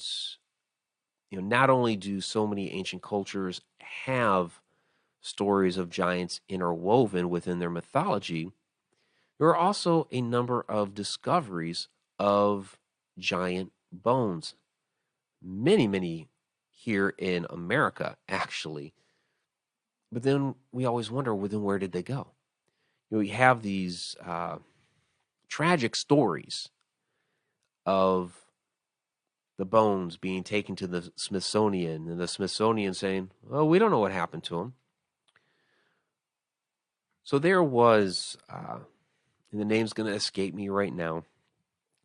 you 1.31 1.41
know 1.41 1.47
not 1.47 1.71
only 1.71 1.95
do 1.95 2.21
so 2.21 2.45
many 2.45 2.71
ancient 2.71 3.01
cultures 3.01 3.61
have 3.79 4.61
stories 5.19 5.77
of 5.77 5.89
giants 5.89 6.39
interwoven 6.47 7.31
within 7.31 7.57
their 7.57 7.71
mythology, 7.71 8.51
there 9.39 9.47
are 9.47 9.57
also 9.57 10.07
a 10.11 10.21
number 10.21 10.63
of 10.69 10.93
discoveries 10.93 11.87
of 12.19 12.77
giant 13.17 13.71
bones. 13.91 14.53
Many, 15.41 15.87
many 15.87 16.27
here 16.69 17.15
in 17.17 17.47
America, 17.49 18.15
actually. 18.29 18.93
But 20.11 20.21
then 20.21 20.53
we 20.71 20.85
always 20.85 21.09
wonder, 21.09 21.33
well, 21.33 21.49
then 21.49 21.63
where 21.63 21.79
did 21.79 21.93
they 21.93 22.03
go? 22.03 22.27
You 23.09 23.17
know, 23.17 23.19
we 23.21 23.29
have 23.29 23.63
these 23.63 24.15
uh, 24.23 24.57
tragic 25.51 25.97
stories 25.97 26.69
of 27.85 28.45
the 29.57 29.65
bones 29.65 30.15
being 30.17 30.43
taken 30.43 30.75
to 30.77 30.87
the 30.87 31.11
Smithsonian 31.15 32.07
and 32.07 32.19
the 32.19 32.27
Smithsonian 32.27 32.93
saying, 32.93 33.31
"Oh, 33.51 33.65
we 33.65 33.77
don't 33.77 33.91
know 33.91 33.99
what 33.99 34.13
happened 34.13 34.43
to 34.45 34.57
them." 34.57 34.73
So 37.23 37.37
there 37.37 37.61
was, 37.61 38.37
uh, 38.49 38.79
and 39.51 39.61
the 39.61 39.65
name's 39.65 39.93
going 39.93 40.09
to 40.09 40.15
escape 40.15 40.55
me 40.55 40.69
right 40.69 40.93
now. 40.93 41.25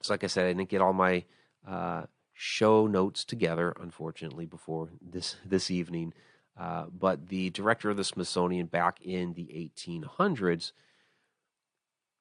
It's 0.00 0.10
like 0.10 0.24
I 0.24 0.26
said, 0.26 0.44
I 0.44 0.48
didn't 0.48 0.68
get 0.68 0.82
all 0.82 0.92
my 0.92 1.24
uh, 1.66 2.06
show 2.34 2.86
notes 2.86 3.24
together, 3.24 3.74
unfortunately, 3.80 4.46
before 4.46 4.90
this 5.00 5.36
this 5.44 5.70
evening. 5.70 6.12
Uh, 6.58 6.86
but 6.86 7.28
the 7.28 7.50
director 7.50 7.90
of 7.90 7.96
the 7.96 8.04
Smithsonian 8.04 8.66
back 8.66 9.00
in 9.02 9.34
the 9.34 9.46
1800s, 9.78 10.72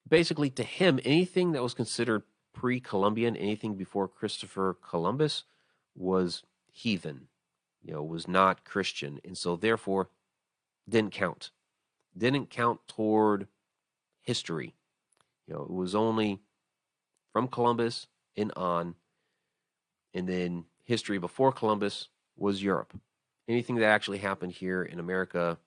basically 0.08 0.50
to 0.50 0.62
him, 0.62 1.00
anything 1.04 1.52
that 1.52 1.62
was 1.62 1.74
considered 1.74 2.22
pre-Columbian, 2.52 3.36
anything 3.36 3.74
before 3.74 4.08
Christopher 4.08 4.76
Columbus, 4.86 5.44
was 5.94 6.42
heathen. 6.70 7.28
You 7.82 7.94
know, 7.94 8.02
was 8.02 8.26
not 8.26 8.64
Christian, 8.64 9.20
and 9.24 9.36
so 9.38 9.56
therefore 9.56 10.08
didn't 10.88 11.12
count. 11.12 11.50
Didn't 12.16 12.50
count 12.50 12.80
toward 12.88 13.46
history. 14.22 14.74
You 15.46 15.54
know, 15.54 15.62
it 15.62 15.70
was 15.70 15.94
only 15.94 16.40
from 17.32 17.48
Columbus 17.48 18.08
and 18.36 18.52
on 18.56 18.96
and 20.16 20.26
then 20.26 20.64
history 20.84 21.18
before 21.18 21.52
Columbus 21.52 22.08
was 22.36 22.62
Europe. 22.62 22.98
Anything 23.48 23.76
that 23.76 23.84
actually 23.84 24.18
happened 24.18 24.52
here 24.52 24.82
in 24.82 24.98
America 24.98 25.58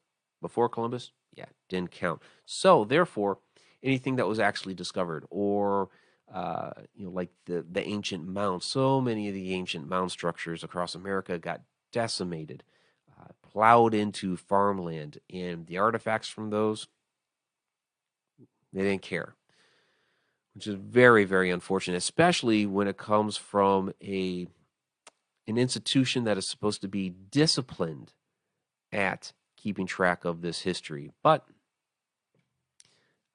before 0.42 0.68
Columbus, 0.68 1.12
yeah, 1.36 1.46
didn't 1.70 1.92
count. 1.92 2.22
So 2.46 2.84
therefore, 2.84 3.38
anything 3.84 4.18
that 4.18 4.28
was 4.28 4.40
actually 4.40 4.74
discovered 4.74 5.26
or 5.30 5.90
uh, 6.34 6.72
you 6.96 7.06
know, 7.06 7.12
like 7.12 7.30
the 7.46 7.66
the 7.70 7.86
ancient 7.88 8.28
mounds. 8.28 8.66
So 8.66 9.02
many 9.02 9.28
of 9.28 9.34
the 9.34 9.54
ancient 9.54 9.88
mound 9.88 10.12
structures 10.12 10.64
across 10.64 10.94
America 10.94 11.40
got 11.40 11.62
decimated, 11.92 12.64
uh, 13.20 13.30
plowed 13.42 13.96
into 13.96 14.38
farmland, 14.38 15.20
and 15.34 15.66
the 15.66 15.80
artifacts 15.80 16.30
from 16.30 16.50
those 16.52 16.88
they 18.72 18.84
didn't 18.84 19.02
care 19.02 19.36
which 20.60 20.68
is 20.68 20.76
very, 20.76 21.24
very 21.24 21.50
unfortunate, 21.50 21.96
especially 21.96 22.66
when 22.66 22.90
it 22.90 22.98
comes 22.98 23.38
from 23.38 23.94
a 24.04 24.46
an 25.48 25.58
institution 25.58 26.26
that 26.26 26.38
is 26.38 26.50
supposed 26.50 26.82
to 26.82 26.88
be 26.90 27.10
disciplined 27.10 28.12
at 28.92 29.32
keeping 29.56 29.88
track 29.88 30.26
of 30.26 30.42
this 30.42 30.62
history. 30.64 31.12
But 31.24 31.48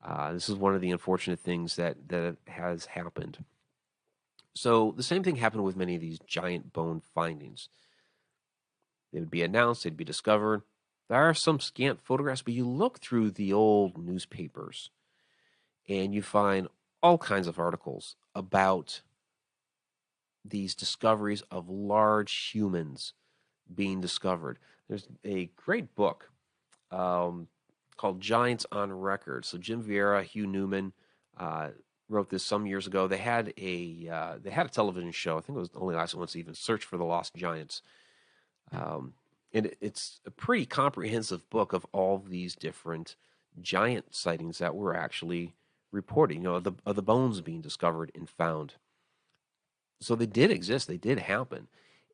uh, 0.04 0.32
this 0.32 0.48
is 0.48 0.56
one 0.56 0.74
of 0.74 0.80
the 0.80 0.90
unfortunate 0.90 1.40
things 1.40 1.76
that 1.76 2.08
that 2.08 2.36
has 2.46 2.86
happened. 2.86 3.44
So 4.54 4.92
the 4.96 5.02
same 5.02 5.24
thing 5.24 5.36
happened 5.36 5.64
with 5.64 5.76
many 5.76 5.94
of 5.94 6.00
these 6.00 6.18
giant 6.26 6.72
bone 6.72 7.00
findings. 7.14 7.68
They 9.12 9.20
would 9.20 9.30
be 9.30 9.42
announced, 9.42 9.84
they'd 9.84 9.96
be 9.96 10.04
discovered. 10.04 10.62
There 11.08 11.18
are 11.18 11.34
some 11.34 11.60
scant 11.60 12.00
photographs, 12.02 12.42
but 12.42 12.54
you 12.54 12.66
look 12.66 13.00
through 13.00 13.32
the 13.32 13.52
old 13.52 13.98
newspapers 13.98 14.90
and 15.88 16.14
you 16.14 16.22
find 16.22 16.68
all 17.02 17.18
kinds 17.18 17.46
of 17.46 17.58
articles 17.58 18.16
about 18.34 19.02
these 20.44 20.74
discoveries 20.74 21.42
of 21.50 21.68
large 21.68 22.52
humans 22.52 23.14
being 23.72 24.00
discovered. 24.00 24.58
There's 24.88 25.06
a 25.24 25.50
great 25.56 25.94
book 25.94 26.30
um, 26.90 27.48
called 27.96 28.20
Giants 28.20 28.66
on 28.72 28.92
Record. 28.92 29.44
So 29.44 29.58
Jim 29.58 29.82
Vieira, 29.82 30.22
Hugh 30.22 30.46
Newman 30.46 30.92
uh, 31.36 31.70
wrote 32.08 32.30
this 32.30 32.44
some 32.44 32.66
years 32.66 32.86
ago. 32.86 33.06
They 33.06 33.18
had 33.18 33.52
a 33.56 34.08
uh, 34.10 34.34
they 34.42 34.50
had 34.50 34.66
a 34.66 34.70
television 34.70 35.12
show. 35.12 35.38
I 35.38 35.40
think 35.40 35.56
it 35.56 35.60
was 35.60 35.70
the 35.70 35.78
only 35.78 35.94
last 35.94 36.14
one 36.14 36.26
to 36.26 36.38
even 36.38 36.54
search 36.54 36.84
for 36.84 36.96
the 36.96 37.04
lost 37.04 37.34
giants. 37.34 37.82
Um, 38.72 39.14
and 39.52 39.70
it's 39.80 40.20
a 40.26 40.30
pretty 40.30 40.66
comprehensive 40.66 41.48
book 41.48 41.72
of 41.72 41.86
all 41.92 42.18
these 42.18 42.56
different 42.56 43.16
giant 43.60 44.14
sightings 44.14 44.58
that 44.58 44.74
were 44.74 44.94
actually 44.94 45.54
reported. 45.92 46.34
You 46.34 46.40
know, 46.40 46.60
the 46.60 46.72
of 46.84 46.96
the 46.96 47.02
bones 47.02 47.40
being 47.40 47.60
discovered 47.60 48.10
and 48.14 48.28
found. 48.28 48.74
So 50.00 50.14
they 50.14 50.26
did 50.26 50.50
exist. 50.50 50.88
They 50.88 50.96
did 50.96 51.20
happen. 51.20 51.68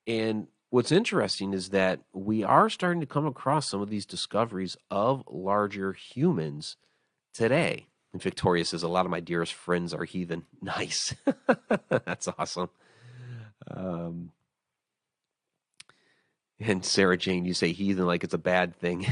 And 0.07 0.49
what's 0.71 0.93
interesting 0.93 1.53
is 1.53 1.71
that 1.71 2.01
we 2.13 2.43
are 2.43 2.71
starting 2.71 3.01
to 3.01 3.07
come 3.07 3.27
across 3.27 3.69
some 3.69 3.83
of 3.83 3.91
these 3.91 4.07
discoveries 4.07 4.77
of 4.91 5.23
larger 5.29 5.93
humans 5.93 6.77
today. 7.35 7.89
And 8.13 8.23
Victoria 8.23 8.65
says, 8.65 8.83
A 8.83 8.89
lot 8.89 9.05
of 9.05 9.11
my 9.11 9.21
dearest 9.21 9.53
friends 9.53 9.93
are 9.93 10.05
heathen. 10.05 10.47
Nice. 10.63 11.15
That's 11.89 12.29
awesome. 12.39 12.71
Um, 13.71 14.33
and 16.59 16.85
Sarah 16.85 17.17
Jane, 17.17 17.45
you 17.45 17.55
say 17.55 17.73
heathen 17.73 18.07
like 18.07 18.25
it's 18.25 18.35
a 18.35 18.39
bad 18.39 18.77
thing. 18.77 19.07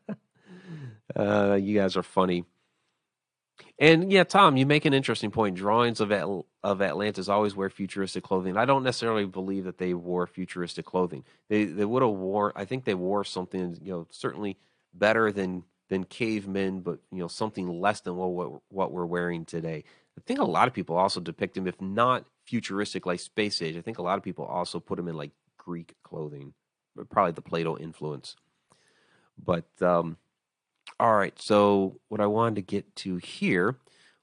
uh, 1.16 1.58
you 1.60 1.78
guys 1.78 1.96
are 1.96 2.02
funny. 2.02 2.44
And 3.78 4.10
yeah, 4.10 4.24
Tom, 4.24 4.56
you 4.56 4.66
make 4.66 4.86
an 4.86 4.94
interesting 4.94 5.30
point. 5.30 5.56
Drawings 5.56 6.00
of 6.00 6.08
Atl- 6.08 6.46
of 6.64 6.82
Atlantis 6.82 7.28
always 7.28 7.54
wear 7.54 7.70
futuristic 7.70 8.24
clothing. 8.24 8.56
I 8.56 8.64
don't 8.64 8.82
necessarily 8.82 9.24
believe 9.26 9.64
that 9.64 9.78
they 9.78 9.94
wore 9.94 10.26
futuristic 10.26 10.84
clothing. 10.84 11.24
They 11.48 11.64
they 11.64 11.84
would 11.84 12.02
have 12.02 12.10
wore. 12.12 12.52
I 12.56 12.64
think 12.64 12.84
they 12.84 12.94
wore 12.94 13.24
something 13.24 13.78
you 13.82 13.92
know 13.92 14.06
certainly 14.10 14.56
better 14.94 15.30
than 15.30 15.62
than 15.88 16.04
cavemen, 16.04 16.80
but 16.80 16.98
you 17.12 17.18
know 17.18 17.28
something 17.28 17.68
less 17.68 18.00
than 18.00 18.16
what 18.16 18.32
what, 18.32 18.62
what 18.68 18.92
we're 18.92 19.06
wearing 19.06 19.44
today. 19.44 19.84
I 20.18 20.20
think 20.26 20.40
a 20.40 20.44
lot 20.44 20.66
of 20.66 20.74
people 20.74 20.96
also 20.96 21.20
depict 21.20 21.54
them, 21.54 21.68
if 21.68 21.80
not 21.80 22.26
futuristic 22.44 23.06
like 23.06 23.20
space 23.20 23.62
age. 23.62 23.76
I 23.76 23.82
think 23.82 23.98
a 23.98 24.02
lot 24.02 24.18
of 24.18 24.24
people 24.24 24.44
also 24.44 24.80
put 24.80 24.96
them 24.96 25.06
in 25.06 25.16
like 25.16 25.30
Greek 25.56 25.94
clothing, 26.02 26.54
probably 27.10 27.32
the 27.32 27.42
Plato 27.42 27.78
influence. 27.78 28.34
But 29.42 29.66
um, 29.80 30.16
all 31.00 31.16
right. 31.16 31.40
So 31.40 32.00
what 32.08 32.20
I 32.20 32.26
wanted 32.26 32.56
to 32.56 32.62
get 32.62 32.96
to 32.96 33.16
here 33.16 33.76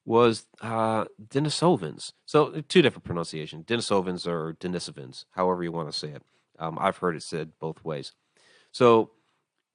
was 0.06 0.46
uh, 0.62 1.06
Denisovans. 1.28 2.14
So 2.26 2.62
two 2.68 2.82
different 2.82 3.06
pronunciations: 3.06 3.66
Denisovans 3.66 4.28
or 4.28 4.54
Denisovans, 4.54 5.26
however 5.32 5.64
you 5.64 5.72
want 5.72 5.92
to 5.92 5.98
say 5.98 6.10
it. 6.10 6.24
Um, 6.60 6.78
I've 6.80 6.98
heard 6.98 7.16
it 7.16 7.24
said 7.24 7.52
both 7.60 7.84
ways. 7.84 8.14
So 8.72 9.12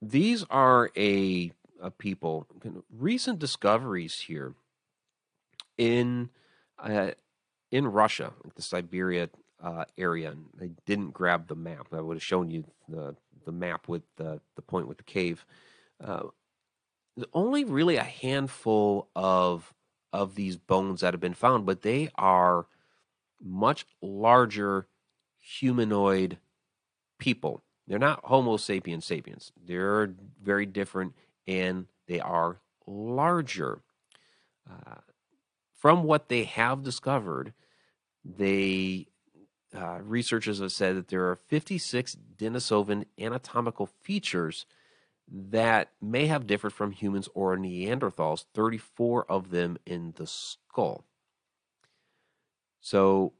these 0.00 0.44
are 0.50 0.90
a, 0.96 1.52
a 1.80 1.90
people. 1.90 2.46
Recent 2.90 3.38
discoveries 3.38 4.20
here 4.20 4.54
in 5.76 6.30
uh, 6.78 7.12
in 7.70 7.86
Russia, 7.86 8.32
the 8.54 8.62
Siberia 8.62 9.28
uh, 9.62 9.84
area. 9.98 10.34
I 10.60 10.70
didn't 10.86 11.12
grab 11.12 11.48
the 11.48 11.54
map. 11.54 11.88
I 11.92 12.00
would 12.00 12.16
have 12.16 12.22
shown 12.22 12.50
you 12.50 12.64
the 12.88 13.16
the 13.44 13.52
map 13.52 13.88
with 13.88 14.02
the 14.16 14.40
the 14.56 14.62
point 14.62 14.88
with 14.88 14.98
the 14.98 15.04
cave. 15.04 15.44
Uh, 16.02 16.24
only 17.32 17.64
really 17.64 17.96
a 17.96 18.04
handful 18.04 19.08
of 19.14 19.74
of 20.12 20.34
these 20.34 20.56
bones 20.56 21.00
that 21.00 21.14
have 21.14 21.20
been 21.20 21.34
found, 21.34 21.64
but 21.64 21.82
they 21.82 22.10
are 22.16 22.66
much 23.40 23.86
larger 24.02 24.88
humanoid 25.38 26.38
people. 27.18 27.62
They're 27.86 27.98
not 27.98 28.24
Homo 28.24 28.56
sapiens 28.56 29.04
sapiens. 29.04 29.52
They're 29.64 30.12
very 30.42 30.66
different 30.66 31.14
and 31.46 31.86
they 32.06 32.20
are 32.20 32.58
larger. 32.86 33.82
Uh, 34.68 34.96
from 35.78 36.04
what 36.04 36.28
they 36.28 36.44
have 36.44 36.82
discovered, 36.82 37.52
they 38.24 39.06
uh, 39.74 40.00
researchers 40.02 40.58
have 40.58 40.72
said 40.72 40.96
that 40.96 41.08
there 41.08 41.28
are 41.28 41.36
56 41.36 42.16
Denisovan 42.36 43.04
anatomical 43.18 43.86
features 43.86 44.66
that 45.30 45.90
may 46.02 46.26
have 46.26 46.46
differed 46.46 46.72
from 46.72 46.90
humans 46.90 47.28
or 47.34 47.56
Neanderthals, 47.56 48.44
34 48.54 49.30
of 49.30 49.50
them 49.50 49.78
in 49.86 50.12
the 50.16 50.26
skull. 50.26 51.04
So 52.80 53.32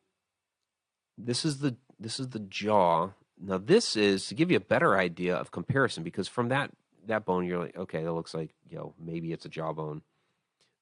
this 1.18 1.44
is 1.44 1.59
the 1.59 1.76
this 1.98 2.20
is 2.20 2.29
the 2.29 2.38
jaw. 2.38 3.11
Now 3.40 3.59
this 3.59 3.96
is 3.96 4.26
to 4.29 4.35
give 4.35 4.50
you 4.50 4.57
a 4.57 4.61
better 4.61 4.96
idea 4.96 5.35
of 5.35 5.50
comparison 5.50 6.03
because 6.03 6.29
from 6.29 6.48
that 6.48 6.70
that 7.07 7.24
bone 7.24 7.46
you're 7.46 7.59
like 7.59 7.76
okay 7.76 8.03
that 8.03 8.12
looks 8.12 8.35
like 8.35 8.55
you 8.68 8.76
know 8.76 8.94
maybe 8.98 9.33
it's 9.33 9.46
a 9.46 9.48
jawbone. 9.48 10.03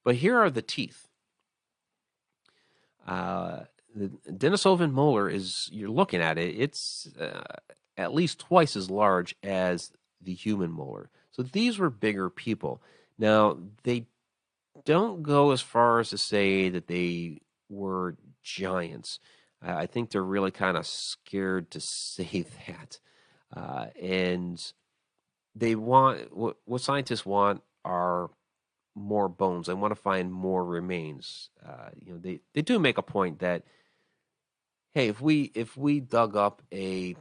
But 0.04 0.16
here 0.16 0.38
are 0.38 0.50
the 0.50 0.62
teeth. 0.62 1.08
Uh, 3.06 3.64
the 3.94 4.08
Denisovan 4.30 4.92
molar 4.92 5.30
is 5.30 5.70
you're 5.72 5.88
looking 5.88 6.20
at 6.20 6.36
it 6.36 6.54
it's 6.58 7.08
uh, 7.18 7.56
at 7.96 8.12
least 8.12 8.38
twice 8.38 8.76
as 8.76 8.90
large 8.90 9.34
as 9.42 9.92
the 10.20 10.34
human 10.34 10.72
molar. 10.72 11.10
So 11.30 11.42
these 11.42 11.78
were 11.78 11.90
bigger 11.90 12.30
people. 12.30 12.82
Now, 13.18 13.58
they 13.84 14.06
don't 14.84 15.22
go 15.22 15.50
as 15.50 15.60
far 15.60 16.00
as 16.00 16.10
to 16.10 16.18
say 16.18 16.68
that 16.68 16.86
they 16.86 17.40
were 17.68 18.16
giants. 18.42 19.18
I 19.60 19.86
think 19.86 20.10
they're 20.10 20.22
really 20.22 20.50
kind 20.50 20.76
of 20.76 20.86
scared 20.86 21.70
to 21.72 21.80
say 21.82 22.46
that. 22.66 22.98
Uh, 23.54 23.86
and 24.00 24.72
they 25.54 25.74
want 25.74 26.36
what, 26.36 26.56
what, 26.64 26.80
scientists 26.82 27.24
want 27.24 27.62
are 27.84 28.30
more 28.94 29.28
bones. 29.28 29.66
They 29.66 29.74
want 29.74 29.92
to 29.92 30.00
find 30.00 30.32
more 30.32 30.64
remains. 30.64 31.48
Uh, 31.66 31.88
you 31.98 32.12
know, 32.12 32.18
they, 32.18 32.40
they 32.54 32.60
do 32.60 32.78
make 32.78 32.98
a 32.98 33.02
point 33.02 33.38
that 33.38 33.64
hey, 34.94 35.08
if 35.08 35.20
we 35.20 35.50
if 35.54 35.76
we 35.76 36.00
dug 36.00 36.36
up 36.36 36.62
a 36.72 37.14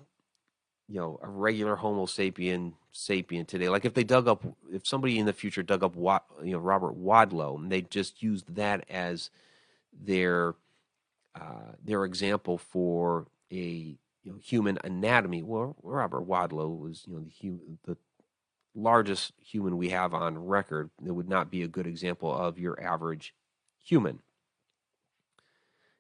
you 0.87 0.99
know 0.99 1.19
a 1.21 1.27
regular 1.27 1.75
Homo 1.75 2.05
sapien 2.05 2.73
sapien 2.93 3.45
today. 3.45 3.69
Like 3.69 3.85
if 3.85 3.93
they 3.93 4.03
dug 4.03 4.27
up, 4.27 4.43
if 4.71 4.87
somebody 4.87 5.19
in 5.19 5.25
the 5.25 5.33
future 5.33 5.63
dug 5.63 5.83
up, 5.83 5.95
you 6.43 6.53
know, 6.53 6.59
Robert 6.59 6.97
Wadlow, 6.97 7.57
and 7.57 7.71
they 7.71 7.81
just 7.81 8.23
used 8.23 8.55
that 8.55 8.85
as 8.89 9.29
their 9.93 10.55
uh, 11.35 11.73
their 11.83 12.05
example 12.05 12.57
for 12.57 13.27
a 13.51 13.97
you 14.23 14.31
know, 14.31 14.37
human 14.43 14.77
anatomy. 14.83 15.43
Well, 15.43 15.75
Robert 15.83 16.27
Wadlow 16.27 16.79
was 16.79 17.03
you 17.07 17.15
know 17.15 17.25
the 17.83 17.93
the 17.93 17.97
largest 18.75 19.33
human 19.39 19.77
we 19.77 19.89
have 19.89 20.13
on 20.13 20.45
record. 20.45 20.89
It 21.05 21.11
would 21.11 21.29
not 21.29 21.51
be 21.51 21.63
a 21.63 21.67
good 21.67 21.87
example 21.87 22.33
of 22.33 22.59
your 22.59 22.81
average 22.81 23.33
human. 23.83 24.19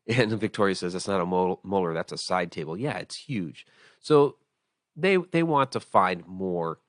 And 0.07 0.31
Victoria 0.39 0.75
says 0.75 0.93
that's 0.93 1.07
not 1.07 1.21
a 1.21 1.25
molar, 1.25 1.93
that's 1.93 2.11
a 2.11 2.17
side 2.17 2.51
table. 2.51 2.77
Yeah, 2.77 2.97
it's 2.97 3.15
huge. 3.15 3.65
So 3.99 4.35
they 4.97 5.17
they 5.17 5.43
want 5.43 5.71
to 5.73 5.79
find 5.79 6.25
more 6.27 6.79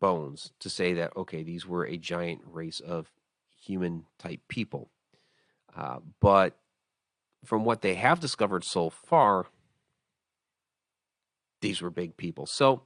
bones 0.00 0.52
to 0.60 0.70
say 0.70 0.94
that 0.94 1.16
okay, 1.16 1.42
these 1.42 1.66
were 1.66 1.84
a 1.84 1.98
giant 1.98 2.40
race 2.44 2.80
of 2.80 3.12
human 3.60 4.06
type 4.18 4.40
people. 4.48 4.90
Uh, 5.76 5.98
but 6.20 6.56
from 7.44 7.64
what 7.64 7.82
they 7.82 7.94
have 7.94 8.18
discovered 8.18 8.64
so 8.64 8.90
far, 8.90 9.46
these 11.60 11.80
were 11.80 11.90
big 11.90 12.16
people. 12.16 12.46
So 12.46 12.82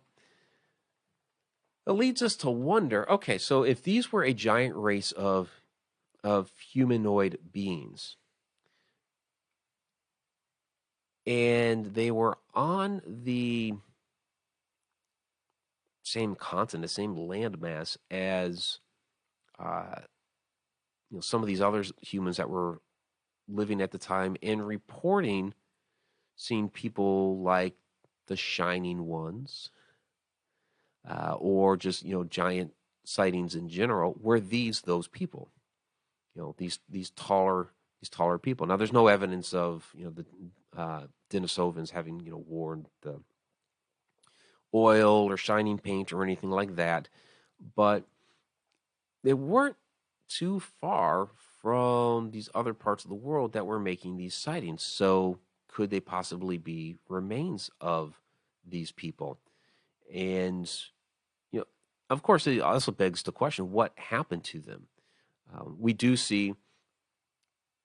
it 1.86 1.92
leads 1.92 2.22
us 2.22 2.36
to 2.36 2.50
wonder 2.50 3.08
okay, 3.10 3.38
so 3.38 3.62
if 3.62 3.82
these 3.82 4.12
were 4.12 4.24
a 4.24 4.34
giant 4.34 4.74
race 4.76 5.12
of, 5.12 5.62
of 6.24 6.50
humanoid 6.72 7.38
beings, 7.52 8.16
and 11.24 11.94
they 11.94 12.10
were 12.10 12.38
on 12.54 13.00
the 13.06 13.74
same 16.02 16.34
continent, 16.34 16.82
the 16.82 16.88
same 16.88 17.16
landmass 17.16 17.96
as 18.10 18.80
uh, 19.58 20.00
you 21.10 21.16
know 21.16 21.20
some 21.20 21.42
of 21.42 21.46
these 21.46 21.60
other 21.60 21.84
humans 22.00 22.36
that 22.36 22.50
were 22.50 22.80
living 23.48 23.80
at 23.80 23.90
the 23.90 23.98
time 23.98 24.36
and 24.42 24.66
reporting 24.66 25.54
seeing 26.36 26.68
people 26.68 27.42
like 27.42 27.74
the 28.28 28.36
shining 28.36 29.06
ones 29.06 29.70
uh, 31.08 31.34
or 31.38 31.76
just 31.76 32.04
you 32.04 32.14
know 32.14 32.24
giant 32.24 32.72
sightings 33.04 33.54
in 33.54 33.68
general 33.68 34.14
were 34.20 34.40
these 34.40 34.82
those 34.82 35.08
people 35.08 35.50
you 36.34 36.42
know 36.42 36.54
these 36.58 36.78
these 36.88 37.10
taller 37.10 37.70
these 38.00 38.08
taller 38.08 38.38
people. 38.38 38.66
Now 38.66 38.76
there's 38.76 38.92
no 38.92 39.06
evidence 39.06 39.54
of 39.54 39.92
you 39.96 40.04
know 40.04 40.10
the 40.10 40.26
uh, 40.76 41.06
denisovans 41.30 41.90
having 41.90 42.20
you 42.20 42.32
know 42.32 42.44
worn 42.46 42.86
the 43.02 43.20
oil 44.74 45.30
or 45.30 45.37
shining 45.37 45.78
paint 45.78 46.12
or 46.12 46.22
anything 46.22 46.50
like 46.50 46.76
that. 46.76 47.08
But 47.74 48.04
they 49.22 49.35
weren't 49.35 49.76
too 50.28 50.61
far 50.61 51.28
from 51.61 52.30
these 52.30 52.48
other 52.54 52.74
parts 52.74 53.04
of 53.04 53.08
the 53.08 53.14
world 53.14 53.52
that 53.52 53.66
were 53.66 53.78
making 53.78 54.16
these 54.16 54.35
sightings. 54.35 54.82
So 54.82 55.38
could 55.68 55.90
they 55.90 56.00
possibly 56.00 56.58
be 56.58 56.96
remains 57.08 57.70
of 57.80 58.20
these 58.66 58.92
people. 58.92 59.38
And, 60.12 60.70
you 61.50 61.61
know, 61.61 61.66
of 62.11 62.22
course, 62.22 62.46
it 62.46 62.61
also 62.61 62.92
begs 62.92 63.22
the 63.22 63.32
question 63.32 63.72
what 63.72 63.92
happened 63.96 64.44
to 64.44 64.61
them? 64.61 64.88
Um, 65.52 65.76
we 65.78 65.92
do 65.92 66.16
see, 66.16 66.46
you 66.46 66.56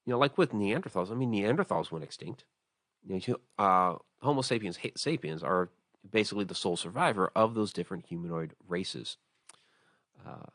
know, 0.05 0.17
like 0.17 0.37
with 0.37 0.53
Neanderthals, 0.53 1.11
I 1.11 1.15
mean, 1.15 1.31
Neanderthals 1.31 1.91
went 1.91 2.03
extinct. 2.03 2.45
You 3.07 3.21
know, 3.27 3.37
uh, 3.57 3.95
Homo 4.21 4.41
sapiens 4.41 4.77
sapiens 4.95 5.43
are 5.43 5.69
basically 6.09 6.45
the 6.45 6.55
sole 6.55 6.77
survivor 6.77 7.31
of 7.35 7.53
those 7.53 7.73
different 7.73 8.05
humanoid 8.05 8.53
races. 8.67 9.17
Uh, 10.25 10.47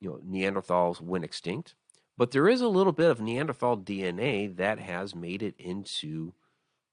you 0.00 0.08
know, 0.08 0.20
Neanderthals 0.26 1.00
went 1.00 1.24
extinct, 1.24 1.74
but 2.18 2.30
there 2.30 2.48
is 2.48 2.60
a 2.60 2.68
little 2.68 2.92
bit 2.92 3.10
of 3.10 3.20
Neanderthal 3.20 3.78
DNA 3.78 4.54
that 4.56 4.78
has 4.78 5.14
made 5.14 5.42
it 5.42 5.54
into, 5.58 6.34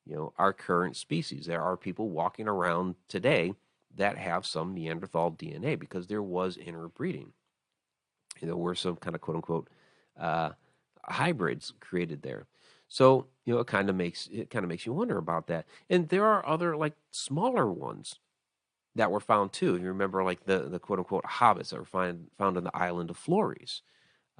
you 0.05 0.15
know, 0.15 0.33
our 0.37 0.53
current 0.53 0.95
species. 0.95 1.45
There 1.45 1.61
are 1.61 1.77
people 1.77 2.09
walking 2.09 2.47
around 2.47 2.95
today 3.07 3.53
that 3.95 4.17
have 4.17 4.45
some 4.45 4.73
Neanderthal 4.73 5.31
DNA 5.31 5.77
because 5.77 6.07
there 6.07 6.23
was 6.23 6.57
interbreeding. 6.57 7.33
Know, 8.41 8.55
were 8.55 8.75
some 8.75 8.95
kind 8.95 9.15
of 9.15 9.21
quote 9.21 9.35
unquote 9.35 9.69
uh, 10.17 10.51
hybrids 11.03 11.73
created 11.79 12.21
there. 12.21 12.47
So 12.89 13.29
you 13.45 13.55
know, 13.55 13.61
it 13.61 13.67
kind 13.67 13.89
of 13.89 13.97
makes 13.97 14.27
it 14.31 14.51
kind 14.51 14.65
of 14.65 14.69
makes 14.69 14.85
you 14.87 14.93
wonder 14.93 15.17
about 15.19 15.47
that. 15.47 15.67
And 15.89 16.09
there 16.09 16.25
are 16.25 16.45
other 16.47 16.77
like 16.77 16.95
smaller 17.11 17.71
ones 17.71 18.19
that 18.95 19.11
were 19.11 19.19
found 19.19 19.53
too. 19.53 19.77
You 19.77 19.87
remember 19.87 20.23
like 20.23 20.45
the 20.45 20.61
the 20.69 20.79
quote 20.79 20.99
unquote 20.99 21.25
hobbits 21.25 21.69
that 21.69 21.79
were 21.79 21.85
found 21.85 22.29
found 22.37 22.57
on 22.57 22.63
the 22.63 22.75
island 22.75 23.09
of 23.09 23.17
Flores. 23.17 23.81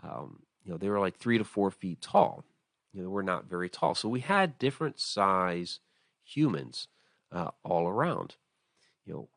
Um, 0.04 0.44
you 0.64 0.72
know, 0.72 0.78
they 0.78 0.90
were 0.90 1.00
like 1.00 1.18
three 1.18 1.38
to 1.38 1.44
four 1.46 1.72
feet 1.72 2.02
tall. 2.02 2.46
You 2.94 3.04
know, 3.04 3.10
we're 3.10 3.24
not 3.24 3.46
very 3.50 3.70
tall. 3.70 3.96
So 3.96 4.10
we 4.10 4.22
had 4.22 4.60
different 4.60 5.00
size 5.00 5.80
humans 6.24 6.88
uh, 7.32 7.52
all 7.64 7.88
around. 7.88 8.38
You 9.06 9.14
know, 9.14 9.30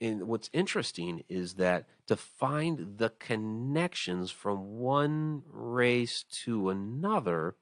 and 0.00 0.28
what's 0.28 0.50
interesting 0.52 1.24
is 1.28 1.54
that 1.54 1.86
to 2.06 2.16
find 2.16 2.98
the 2.98 3.10
connections 3.10 4.30
from 4.30 4.78
one 4.78 5.42
race 5.46 6.24
to 6.44 6.70
another 6.70 7.56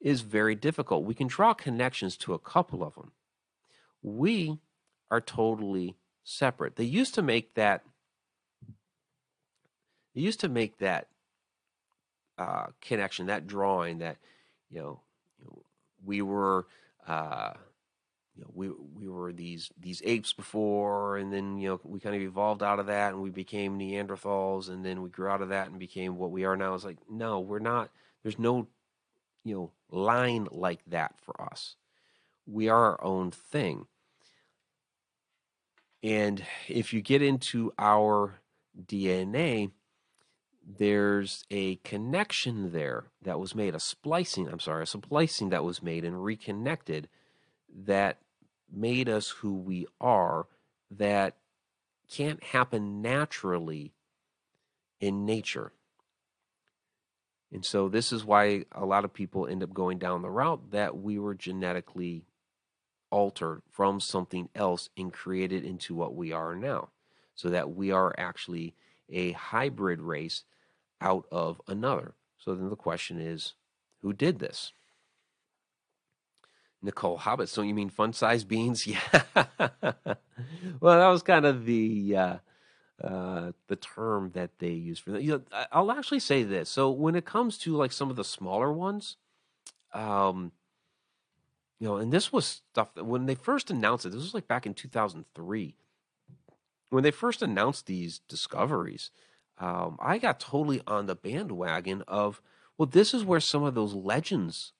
is 0.00 0.20
very 0.20 0.54
difficult. 0.54 1.04
We 1.04 1.14
can 1.14 1.26
draw 1.26 1.54
connections 1.54 2.16
to 2.18 2.34
a 2.34 2.38
couple 2.38 2.82
of 2.82 2.94
them. 2.94 3.12
We 4.02 4.58
are 5.10 5.20
totally 5.20 5.96
separate. 6.22 6.76
They 6.76 6.84
used 6.84 7.14
to 7.14 7.22
make 7.22 7.54
that. 7.54 7.84
They 10.14 10.20
used 10.20 10.40
to 10.40 10.48
make 10.48 10.78
that 10.78 11.08
uh, 12.36 12.66
connection, 12.80 13.26
that 13.26 13.46
drawing, 13.46 13.98
that 13.98 14.18
you 14.70 14.80
know, 14.80 15.00
you 15.38 15.46
know 15.46 15.62
we 16.04 16.22
were. 16.22 16.66
Uh, 17.06 17.54
you 18.36 18.44
know, 18.44 18.50
we 18.54 18.68
we 18.68 19.08
were 19.08 19.32
these 19.32 19.68
these 19.80 20.00
apes 20.04 20.32
before, 20.32 21.16
and 21.16 21.32
then 21.32 21.58
you 21.58 21.70
know 21.70 21.80
we 21.82 21.98
kind 21.98 22.14
of 22.14 22.22
evolved 22.22 22.62
out 22.62 22.78
of 22.78 22.86
that, 22.86 23.14
and 23.14 23.20
we 23.20 23.30
became 23.30 23.76
Neanderthals, 23.76 24.68
and 24.68 24.84
then 24.84 25.02
we 25.02 25.08
grew 25.08 25.26
out 25.26 25.42
of 25.42 25.48
that 25.48 25.68
and 25.68 25.78
became 25.80 26.16
what 26.16 26.30
we 26.30 26.44
are 26.44 26.56
now. 26.56 26.74
It's 26.74 26.84
like 26.84 26.98
no, 27.10 27.40
we're 27.40 27.58
not. 27.58 27.90
There's 28.22 28.38
no 28.38 28.68
you 29.48 29.54
know, 29.54 29.72
line 29.90 30.48
like 30.50 30.80
that 30.86 31.14
for 31.20 31.40
us. 31.40 31.76
We 32.46 32.68
are 32.68 32.92
our 32.92 33.04
own 33.04 33.30
thing. 33.30 33.86
And 36.02 36.44
if 36.68 36.92
you 36.92 37.02
get 37.02 37.22
into 37.22 37.72
our 37.78 38.40
DNA, 38.80 39.72
there's 40.64 41.44
a 41.50 41.76
connection 41.76 42.72
there 42.72 43.06
that 43.22 43.40
was 43.40 43.54
made, 43.54 43.74
a 43.74 43.80
splicing, 43.80 44.48
I'm 44.48 44.60
sorry, 44.60 44.82
a 44.84 44.86
splicing 44.86 45.48
that 45.48 45.64
was 45.64 45.82
made 45.82 46.04
and 46.04 46.22
reconnected 46.22 47.08
that 47.84 48.18
made 48.70 49.08
us 49.08 49.28
who 49.28 49.54
we 49.54 49.86
are 50.00 50.46
that 50.90 51.36
can't 52.10 52.42
happen 52.42 53.02
naturally 53.02 53.92
in 55.00 55.24
nature. 55.24 55.72
And 57.52 57.64
so 57.64 57.88
this 57.88 58.12
is 58.12 58.24
why 58.24 58.64
a 58.72 58.84
lot 58.84 59.04
of 59.04 59.14
people 59.14 59.46
end 59.46 59.62
up 59.62 59.72
going 59.72 59.98
down 59.98 60.22
the 60.22 60.30
route 60.30 60.70
that 60.70 60.98
we 60.98 61.18
were 61.18 61.34
genetically 61.34 62.24
altered 63.10 63.62
from 63.70 64.00
something 64.00 64.50
else 64.54 64.90
and 64.96 65.12
created 65.12 65.64
into 65.64 65.94
what 65.94 66.14
we 66.14 66.32
are 66.32 66.54
now. 66.54 66.90
So 67.34 67.50
that 67.50 67.70
we 67.70 67.90
are 67.92 68.14
actually 68.18 68.74
a 69.08 69.32
hybrid 69.32 70.00
race 70.00 70.42
out 71.00 71.26
of 71.30 71.60
another. 71.68 72.14
So 72.38 72.54
then 72.54 72.68
the 72.68 72.76
question 72.76 73.20
is 73.20 73.54
who 74.02 74.12
did 74.12 74.38
this? 74.40 74.72
Nicole 76.82 77.18
Hobbit. 77.18 77.48
So 77.48 77.62
don't 77.62 77.68
you 77.68 77.74
mean 77.74 77.90
fun 77.90 78.12
sized 78.12 78.48
beans? 78.48 78.86
Yeah. 79.14 79.22
well, 80.80 80.98
that 80.98 81.08
was 81.08 81.22
kind 81.22 81.44
of 81.44 81.64
the 81.64 82.16
uh, 82.16 82.36
uh, 83.02 83.52
the 83.68 83.76
term 83.76 84.32
that 84.34 84.58
they 84.58 84.72
use 84.72 84.98
for 84.98 85.10
that. 85.12 85.22
You 85.22 85.30
know, 85.32 85.66
I'll 85.70 85.92
actually 85.92 86.20
say 86.20 86.42
this. 86.42 86.68
So 86.68 86.90
when 86.90 87.14
it 87.14 87.24
comes 87.24 87.58
to 87.58 87.76
like 87.76 87.92
some 87.92 88.10
of 88.10 88.16
the 88.16 88.24
smaller 88.24 88.72
ones, 88.72 89.16
um, 89.92 90.52
you 91.78 91.86
know, 91.86 91.96
and 91.96 92.12
this 92.12 92.32
was 92.32 92.62
stuff 92.72 92.94
that 92.94 93.04
when 93.04 93.26
they 93.26 93.34
first 93.34 93.70
announced 93.70 94.04
it, 94.04 94.10
this 94.10 94.22
was 94.22 94.34
like 94.34 94.48
back 94.48 94.66
in 94.66 94.74
2003. 94.74 95.76
When 96.90 97.04
they 97.04 97.10
first 97.10 97.42
announced 97.42 97.86
these 97.86 98.20
discoveries, 98.28 99.10
um, 99.58 99.98
I 100.00 100.18
got 100.18 100.40
totally 100.40 100.80
on 100.86 101.06
the 101.06 101.14
bandwagon 101.14 102.02
of, 102.08 102.40
well, 102.76 102.86
this 102.86 103.12
is 103.12 103.24
where 103.24 103.40
some 103.40 103.62
of 103.62 103.74
those 103.74 103.94
legends 103.94 104.72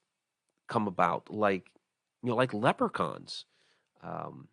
come 0.67 0.87
about, 0.87 1.31
like, 1.31 1.71
you 2.23 2.31
know, 2.31 2.37
like 2.37 2.55
leprechauns. 2.55 3.45
Um, 4.03 4.49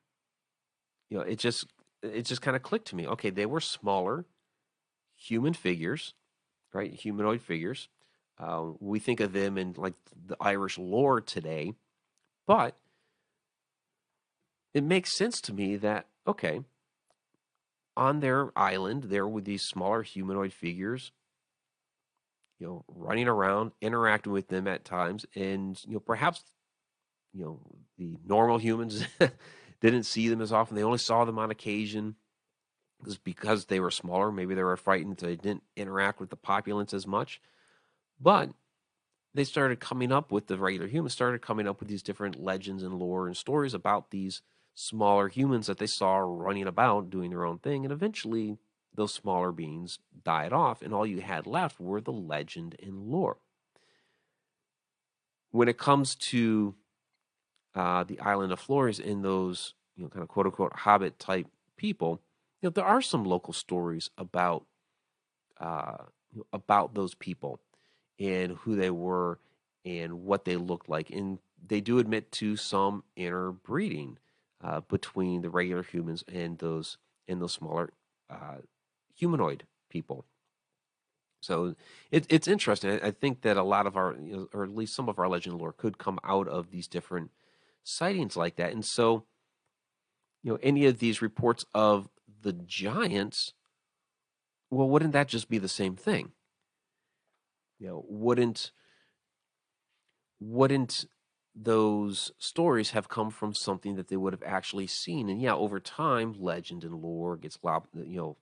you 1.09 1.17
know, 1.17 1.23
it 1.23 1.39
just 1.39 1.65
it 2.05 2.25
just 2.25 2.41
kind 2.41 2.55
of 2.55 2.63
clicked 2.63 2.87
to 2.89 2.95
me. 2.95 3.07
Okay, 3.07 3.29
they 3.29 3.45
were 3.45 3.59
smaller 3.59 4.25
human 5.15 5.53
figures, 5.53 6.13
right? 6.73 6.93
Humanoid 6.93 7.41
figures. 7.41 7.89
Uh, 8.37 8.71
we 8.79 8.99
think 8.99 9.19
of 9.19 9.33
them 9.33 9.57
in 9.57 9.73
like 9.77 9.93
the 10.25 10.35
Irish 10.39 10.77
lore 10.77 11.21
today, 11.21 11.73
but 12.45 12.75
it 14.73 14.83
makes 14.83 15.17
sense 15.17 15.39
to 15.41 15.53
me 15.53 15.77
that 15.77 16.07
okay, 16.27 16.61
on 17.95 18.19
their 18.19 18.51
island, 18.57 19.05
there 19.05 19.27
were 19.27 19.41
these 19.41 19.63
smaller 19.63 20.03
humanoid 20.03 20.51
figures, 20.51 21.11
you 22.59 22.67
know, 22.67 22.85
running 22.87 23.27
around, 23.27 23.71
interacting 23.81 24.33
with 24.33 24.49
them 24.49 24.67
at 24.67 24.83
times, 24.83 25.25
and 25.35 25.81
you 25.85 25.93
know, 25.93 25.99
perhaps, 25.99 26.43
you 27.33 27.43
know, 27.45 27.59
the 27.97 28.17
normal 28.25 28.57
humans 28.57 29.05
didn't 29.81 30.03
see 30.03 30.29
them 30.29 30.41
as 30.41 30.51
often. 30.51 30.75
They 30.75 30.83
only 30.83 30.97
saw 30.97 31.25
them 31.25 31.39
on 31.39 31.51
occasion. 31.51 32.15
Because 32.99 33.17
because 33.17 33.65
they 33.65 33.79
were 33.79 33.91
smaller, 33.91 34.31
maybe 34.31 34.55
they 34.55 34.63
were 34.63 34.77
frightened, 34.77 35.17
they 35.17 35.35
didn't 35.35 35.63
interact 35.75 36.19
with 36.19 36.29
the 36.29 36.35
populace 36.35 36.93
as 36.93 37.05
much. 37.05 37.41
But 38.19 38.51
they 39.33 39.43
started 39.43 39.81
coming 39.81 40.11
up 40.11 40.31
with 40.31 40.47
the 40.47 40.57
regular 40.57 40.87
humans, 40.87 41.13
started 41.13 41.41
coming 41.41 41.67
up 41.67 41.79
with 41.79 41.89
these 41.89 42.01
different 42.01 42.41
legends 42.41 42.83
and 42.83 42.93
lore 42.93 43.27
and 43.27 43.35
stories 43.35 43.73
about 43.73 44.11
these 44.11 44.41
smaller 44.73 45.27
humans 45.27 45.67
that 45.67 45.77
they 45.77 45.87
saw 45.87 46.17
running 46.17 46.67
about 46.67 47.09
doing 47.09 47.31
their 47.31 47.45
own 47.45 47.59
thing. 47.59 47.83
And 47.83 47.91
eventually, 47.91 48.57
those 48.93 49.13
smaller 49.13 49.51
beings 49.51 49.99
died 50.23 50.53
off, 50.53 50.81
and 50.81 50.93
all 50.93 51.05
you 51.05 51.19
had 51.21 51.45
left 51.45 51.79
were 51.79 51.99
the 51.99 52.13
legend 52.13 52.75
and 52.81 53.07
lore. 53.07 53.37
When 55.51 55.67
it 55.67 55.77
comes 55.77 56.15
to 56.15 56.75
uh, 57.75 58.03
the 58.03 58.19
island 58.19 58.51
of 58.51 58.59
Flores 58.59 58.99
in 58.99 59.21
those 59.21 59.73
you 59.95 60.03
know 60.03 60.09
kind 60.09 60.23
of 60.23 60.29
quote 60.29 60.45
unquote 60.45 60.73
hobbit 60.73 61.19
type 61.19 61.47
people, 61.77 62.21
you 62.61 62.67
know 62.67 62.71
there 62.71 62.85
are 62.85 63.01
some 63.01 63.23
local 63.23 63.53
stories 63.53 64.09
about 64.17 64.65
uh, 65.59 65.97
about 66.51 66.93
those 66.95 67.15
people 67.15 67.59
and 68.19 68.53
who 68.57 68.75
they 68.75 68.89
were 68.89 69.39
and 69.83 70.25
what 70.25 70.45
they 70.45 70.55
looked 70.55 70.89
like, 70.89 71.09
and 71.09 71.39
they 71.67 71.81
do 71.81 71.99
admit 71.99 72.31
to 72.31 72.55
some 72.55 73.03
interbreeding 73.15 74.17
uh, 74.63 74.81
between 74.81 75.41
the 75.41 75.49
regular 75.49 75.83
humans 75.83 76.23
and 76.31 76.57
those 76.59 76.97
and 77.27 77.41
those 77.41 77.53
smaller 77.53 77.91
uh, 78.29 78.57
humanoid 79.13 79.63
people. 79.89 80.25
So 81.41 81.75
it, 82.11 82.25
it's 82.29 82.47
interesting. 82.47 82.99
I, 83.03 83.11
think 83.11 83.41
that 83.41 83.55
a 83.55 83.63
lot 83.63 83.85
of 83.85 83.95
our, 83.95 84.15
you 84.19 84.35
know, 84.35 84.49
or 84.51 84.63
at 84.63 84.75
least 84.75 84.95
some 84.95 85.07
of 85.07 85.19
our 85.19 85.27
legend 85.27 85.59
lore, 85.59 85.73
could 85.73 85.99
come 85.99 86.19
out 86.23 86.47
of 86.47 86.71
these 86.71 86.87
different 86.87 87.29
sightings 87.85 88.35
like 88.35 88.57
that. 88.57 88.73
And 88.73 88.83
so, 88.83 89.25
you 90.43 90.51
know, 90.51 90.59
any 90.61 90.85
of 90.85 90.99
these 90.99 91.21
reports 91.21 91.65
of 91.73 92.09
the 92.41 92.53
giants, 92.53 93.53
well, 94.69 94.89
wouldn't 94.89 95.13
that 95.13 95.27
just 95.29 95.49
be 95.49 95.57
the 95.57 95.69
same 95.69 95.95
thing? 95.95 96.31
You 97.79 97.87
know, 97.87 98.05
wouldn't 98.07 98.71
wouldn't 100.39 101.05
those 101.55 102.31
stories 102.37 102.91
have 102.91 103.07
come 103.07 103.29
from 103.29 103.53
something 103.53 103.95
that 103.95 104.09
they 104.09 104.17
would 104.17 104.33
have 104.33 104.43
actually 104.45 104.87
seen? 104.87 105.29
And 105.29 105.41
yeah, 105.41 105.55
over 105.55 105.79
time, 105.79 106.35
legend 106.37 106.83
and 106.83 106.95
lore 106.95 107.37
gets 107.37 107.59
you 107.93 108.17
know 108.17 108.37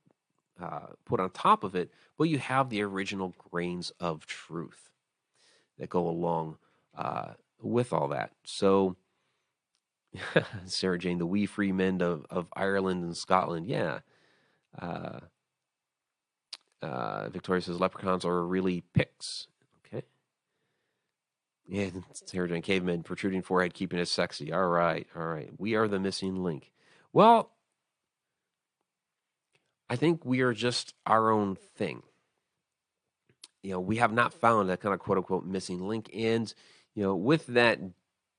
uh, 0.61 0.87
put 1.05 1.19
on 1.19 1.31
top 1.31 1.63
of 1.63 1.75
it, 1.75 1.91
but 2.17 2.25
you 2.25 2.37
have 2.37 2.69
the 2.69 2.81
original 2.81 3.33
grains 3.37 3.91
of 3.99 4.25
truth 4.25 4.91
that 5.77 5.89
go 5.89 6.07
along 6.07 6.57
uh, 6.95 7.33
with 7.61 7.91
all 7.91 8.07
that. 8.09 8.31
So 8.43 8.95
Sarah 10.65 10.99
Jane, 10.99 11.17
the 11.17 11.25
wee 11.25 11.45
free 11.45 11.71
men 11.71 12.01
of, 12.01 12.25
of 12.29 12.47
Ireland 12.53 13.03
and 13.03 13.17
Scotland. 13.17 13.67
Yeah. 13.67 13.99
Uh, 14.79 15.19
uh, 16.81 17.29
Victoria 17.29 17.61
says 17.61 17.79
leprechauns 17.79 18.25
are 18.25 18.45
really 18.45 18.83
Picts. 18.93 19.47
Okay. 19.85 20.03
Yeah, 21.67 21.89
Sarah 22.13 22.49
Jane, 22.49 22.61
cavemen, 22.61 23.03
protruding 23.03 23.41
forehead, 23.41 23.73
keeping 23.73 23.99
it 23.99 24.07
sexy. 24.07 24.51
All 24.51 24.67
right. 24.67 25.07
All 25.15 25.25
right. 25.25 25.51
We 25.57 25.75
are 25.75 25.87
the 25.87 25.99
missing 25.99 26.43
link. 26.43 26.71
Well, 27.11 27.51
I 29.89 29.95
think 29.95 30.25
we 30.25 30.41
are 30.41 30.53
just 30.53 30.93
our 31.05 31.31
own 31.31 31.55
thing. 31.55 32.03
You 33.61 33.71
know, 33.71 33.79
we 33.79 33.97
have 33.97 34.11
not 34.11 34.33
found 34.33 34.69
that 34.69 34.81
kind 34.81 34.93
of 34.93 34.99
quote 34.99 35.17
unquote 35.17 35.45
missing 35.45 35.79
link. 35.87 36.09
And, 36.13 36.53
you 36.95 37.03
know, 37.03 37.15
with 37.15 37.47
that 37.47 37.79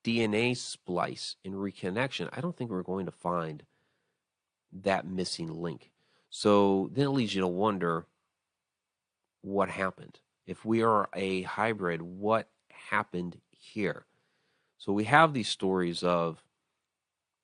DNA 0.04 0.56
splice 0.56 1.36
and 1.44 1.54
reconnection, 1.54 2.28
I 2.32 2.40
don't 2.40 2.56
think 2.56 2.70
we're 2.70 2.82
going 2.82 3.06
to 3.06 3.12
find 3.12 3.64
that 4.82 5.06
missing 5.06 5.48
link. 5.62 5.90
So 6.30 6.90
then 6.92 7.06
it 7.06 7.10
leads 7.10 7.34
you 7.34 7.40
to 7.40 7.48
wonder 7.48 8.06
what 9.42 9.68
happened. 9.68 10.18
If 10.46 10.64
we 10.64 10.82
are 10.82 11.08
a 11.14 11.42
hybrid, 11.42 12.02
what 12.02 12.48
happened 12.90 13.38
here? 13.50 14.04
So 14.78 14.92
we 14.92 15.04
have 15.04 15.32
these 15.32 15.48
stories 15.48 16.02
of 16.02 16.42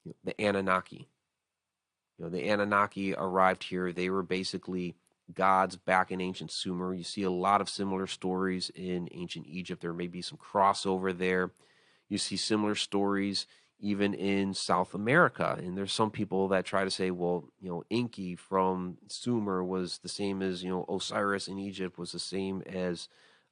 you 0.04 0.11
know, 0.11 0.16
the 0.24 0.44
Anunnaki. 0.44 1.08
You 2.18 2.24
know, 2.24 2.30
the 2.30 2.48
Anunnaki 2.48 3.14
arrived 3.14 3.64
here. 3.64 3.92
They 3.92 4.11
were 4.11 4.22
basically 4.22 4.96
gods 5.32 5.76
back 5.76 6.11
in 6.11 6.20
ancient 6.20 6.50
Sumer. 6.50 6.92
You 6.92 7.04
see 7.04 7.22
a 7.22 7.30
lot 7.30 7.61
of 7.61 7.68
similar 7.70 8.06
stories 8.06 8.70
in 8.74 9.08
ancient 9.12 9.46
Egypt. 9.46 9.80
There 9.80 9.94
may 9.94 10.08
be 10.08 10.20
some 10.20 10.38
crossover 10.38 11.16
there. 11.16 11.52
You 12.11 12.18
see 12.18 12.36
similar 12.36 12.74
stories 12.74 13.46
even 13.80 14.12
in 14.12 14.52
South 14.52 14.94
America. 14.94 15.56
And 15.58 15.76
there's 15.76 15.92
some 15.92 16.11
people 16.11 16.48
that 16.48 16.66
try 16.66 16.84
to 16.84 16.90
say, 16.90 17.11
well, 17.11 17.48
you 17.61 17.70
know, 17.70 17.82
Inki 17.90 18.38
from 18.38 18.98
Sumer 19.08 19.64
was 19.64 19.98
the 19.98 20.08
same 20.08 20.42
as, 20.42 20.62
you 20.62 20.68
know, 20.68 20.84
Osiris 20.88 21.48
in 21.48 21.58
Egypt 21.58 21.98
was 21.98 22.12
the 22.12 22.18
same 22.18 22.62
as, 22.66 23.08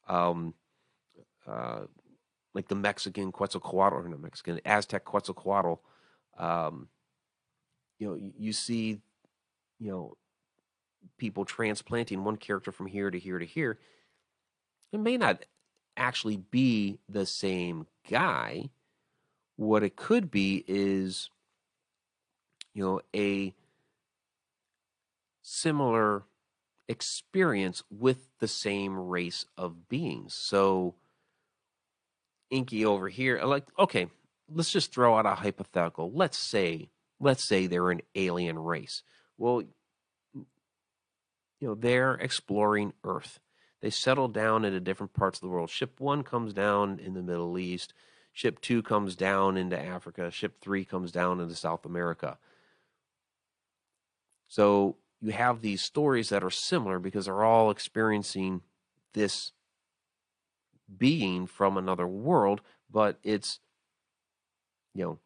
um, 0.06 0.52
uh, 1.46 1.80
like 2.52 2.68
the 2.68 2.74
Mexican 2.74 3.32
Quetzalcoatl, 3.32 3.94
or 3.94 4.06
not 4.06 4.20
Mexican, 4.20 4.60
Aztec 4.66 5.04
Quetzalcoatl. 5.06 5.80
Um, 6.36 6.88
you 7.98 8.08
know, 8.08 8.32
you 8.38 8.52
see, 8.52 9.00
you 9.78 9.90
know, 9.90 10.16
people 11.16 11.44
transplanting 11.44 12.24
one 12.24 12.36
character 12.36 12.70
from 12.70 12.86
here 12.86 13.10
to 13.10 13.18
here 13.18 13.38
to 13.38 13.46
here. 13.46 13.78
It 14.92 15.00
may 15.00 15.16
not 15.16 15.44
actually 15.96 16.36
be 16.36 16.98
the 17.08 17.26
same 17.26 17.86
guy. 18.08 18.70
What 19.56 19.82
it 19.82 19.96
could 19.96 20.30
be 20.30 20.64
is, 20.66 21.30
you 22.74 22.84
know, 22.84 23.00
a 23.14 23.54
similar 25.42 26.24
experience 26.88 27.82
with 27.90 28.28
the 28.38 28.48
same 28.48 28.98
race 28.98 29.44
of 29.56 29.88
beings. 29.88 30.34
So, 30.34 30.94
Inky 32.50 32.84
over 32.84 33.08
here, 33.08 33.38
uh, 33.42 33.46
like, 33.46 33.66
okay, 33.78 34.06
let's 34.52 34.70
just 34.70 34.92
throw 34.92 35.18
out 35.18 35.26
a 35.26 35.34
hypothetical. 35.34 36.10
Let's 36.12 36.38
say, 36.38 36.88
let's 37.20 37.46
say 37.46 37.66
they're 37.66 37.90
an 37.90 38.00
alien 38.14 38.58
race. 38.58 39.02
Well, 39.36 39.62
you 41.60 41.68
know, 41.68 41.74
they're 41.74 42.14
exploring 42.14 42.92
Earth. 43.04 43.40
They 43.80 43.90
settle 43.90 44.28
down 44.28 44.64
into 44.64 44.80
different 44.80 45.12
parts 45.12 45.38
of 45.38 45.42
the 45.42 45.48
world. 45.48 45.70
Ship 45.70 46.00
one 46.00 46.22
comes 46.22 46.52
down 46.52 46.98
in 46.98 47.14
the 47.14 47.22
Middle 47.22 47.58
East. 47.58 47.94
Ship 48.32 48.60
two 48.60 48.82
comes 48.82 49.16
down 49.16 49.56
into 49.56 49.78
Africa. 49.78 50.30
Ship 50.30 50.60
three 50.60 50.84
comes 50.84 51.12
down 51.12 51.40
into 51.40 51.54
South 51.54 51.84
America. 51.84 52.38
So 54.48 54.96
you 55.20 55.32
have 55.32 55.60
these 55.60 55.82
stories 55.82 56.28
that 56.30 56.42
are 56.44 56.50
similar 56.50 56.98
because 56.98 57.26
they're 57.26 57.44
all 57.44 57.70
experiencing 57.70 58.62
this 59.12 59.52
being 60.96 61.46
from 61.46 61.76
another 61.76 62.06
world, 62.06 62.62
but 62.90 63.18
it's, 63.22 63.60
you 64.94 65.04
know, 65.04 65.18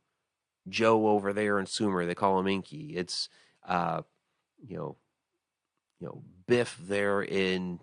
Joe 0.69 1.09
over 1.09 1.33
there 1.33 1.59
in 1.59 1.67
Sumer. 1.67 2.05
They 2.05 2.15
call 2.15 2.39
him 2.39 2.49
Inky. 2.49 2.97
It's, 2.97 3.29
uh, 3.67 4.03
you 4.67 4.77
know, 4.77 4.97
you 6.01 6.07
know, 6.09 6.23
Biff 6.47 6.79
there 6.81 7.23
in 7.23 7.81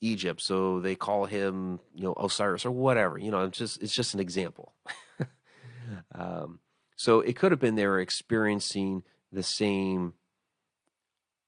Egypt, 0.00 0.40
so 0.40 0.80
they 0.80 0.94
call 0.94 1.26
him, 1.26 1.80
you 1.94 2.04
know, 2.04 2.14
Osiris 2.14 2.64
or 2.64 2.70
whatever. 2.70 3.18
You 3.18 3.30
know, 3.30 3.44
it's 3.44 3.58
just 3.58 3.82
it's 3.82 3.94
just 3.94 4.14
an 4.14 4.20
example. 4.20 4.74
um, 6.14 6.60
so 6.96 7.20
it 7.20 7.36
could 7.36 7.52
have 7.52 7.60
been 7.60 7.74
they 7.74 7.86
were 7.86 8.00
experiencing 8.00 9.02
the 9.32 9.42
same 9.42 10.14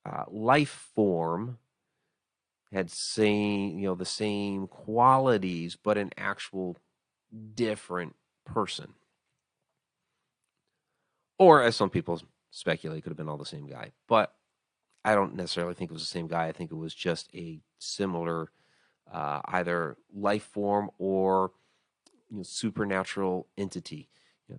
uh, 0.04 0.24
life 0.28 0.90
form, 0.94 1.58
had 2.72 2.90
same 2.90 3.78
you 3.78 3.86
know 3.86 3.94
the 3.94 4.04
same 4.04 4.66
qualities, 4.66 5.76
but 5.76 5.98
an 5.98 6.10
actual 6.16 6.76
different 7.54 8.14
person. 8.44 8.94
Or 11.38 11.62
as 11.62 11.74
some 11.74 11.90
people 11.90 12.20
speculate, 12.50 13.02
could 13.02 13.10
have 13.10 13.16
been 13.16 13.28
all 13.28 13.38
the 13.38 13.44
same 13.44 13.66
guy. 13.66 13.92
But 14.06 14.34
I 15.04 15.14
don't 15.14 15.34
necessarily 15.34 15.74
think 15.74 15.90
it 15.90 15.94
was 15.94 16.02
the 16.02 16.08
same 16.08 16.28
guy. 16.28 16.46
I 16.46 16.52
think 16.52 16.70
it 16.70 16.76
was 16.76 16.94
just 16.94 17.28
a 17.34 17.60
similar, 17.78 18.50
uh, 19.12 19.40
either 19.46 19.96
life 20.14 20.44
form 20.44 20.90
or 20.98 21.50
you 22.30 22.38
know, 22.38 22.42
supernatural 22.42 23.48
entity. 23.58 24.08
You 24.48 24.58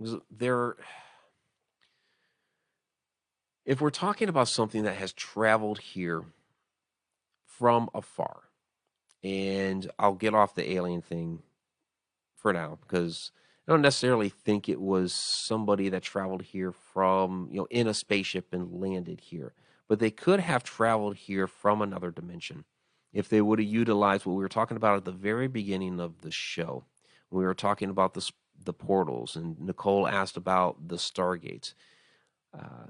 know, 0.00 0.20
there, 0.30 0.76
if 3.64 3.80
we're 3.80 3.90
talking 3.90 4.28
about 4.28 4.48
something 4.48 4.82
that 4.82 4.96
has 4.96 5.12
traveled 5.12 5.78
here 5.78 6.24
from 7.46 7.88
afar, 7.94 8.42
and 9.22 9.90
I'll 9.98 10.14
get 10.14 10.34
off 10.34 10.54
the 10.54 10.72
alien 10.72 11.00
thing 11.00 11.42
for 12.34 12.52
now 12.52 12.78
because 12.82 13.30
I 13.66 13.72
don't 13.72 13.82
necessarily 13.82 14.28
think 14.28 14.68
it 14.68 14.80
was 14.80 15.14
somebody 15.14 15.88
that 15.88 16.02
traveled 16.02 16.42
here 16.42 16.70
from, 16.70 17.48
you 17.50 17.58
know, 17.58 17.66
in 17.70 17.86
a 17.86 17.94
spaceship 17.94 18.52
and 18.52 18.80
landed 18.80 19.20
here, 19.20 19.54
but 19.88 20.00
they 20.00 20.10
could 20.10 20.40
have 20.40 20.62
traveled 20.62 21.16
here 21.16 21.46
from 21.46 21.80
another 21.80 22.10
dimension 22.10 22.64
if 23.12 23.28
they 23.28 23.40
would 23.40 23.58
have 23.58 23.68
utilized 23.68 24.26
what 24.26 24.34
we 24.34 24.42
were 24.42 24.48
talking 24.48 24.76
about 24.76 24.96
at 24.98 25.04
the 25.06 25.12
very 25.12 25.48
beginning 25.48 25.98
of 25.98 26.20
the 26.20 26.30
show. 26.30 26.84
We 27.30 27.44
were 27.44 27.54
talking 27.54 27.88
about 27.90 28.14
the 28.14 28.30
the 28.62 28.72
portals, 28.72 29.34
and 29.34 29.58
Nicole 29.60 30.06
asked 30.06 30.36
about 30.36 30.88
the 30.88 30.96
stargates. 30.96 31.74
Uh, 32.56 32.86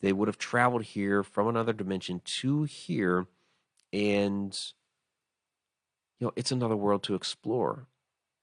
they 0.00 0.12
would 0.12 0.28
have 0.28 0.38
traveled 0.38 0.82
here 0.82 1.22
from 1.22 1.46
another 1.46 1.72
dimension 1.72 2.20
to 2.24 2.64
here, 2.64 3.26
and 3.92 4.58
you 6.18 6.26
know, 6.26 6.32
it's 6.34 6.50
another 6.50 6.76
world 6.76 7.02
to 7.04 7.14
explore 7.14 7.86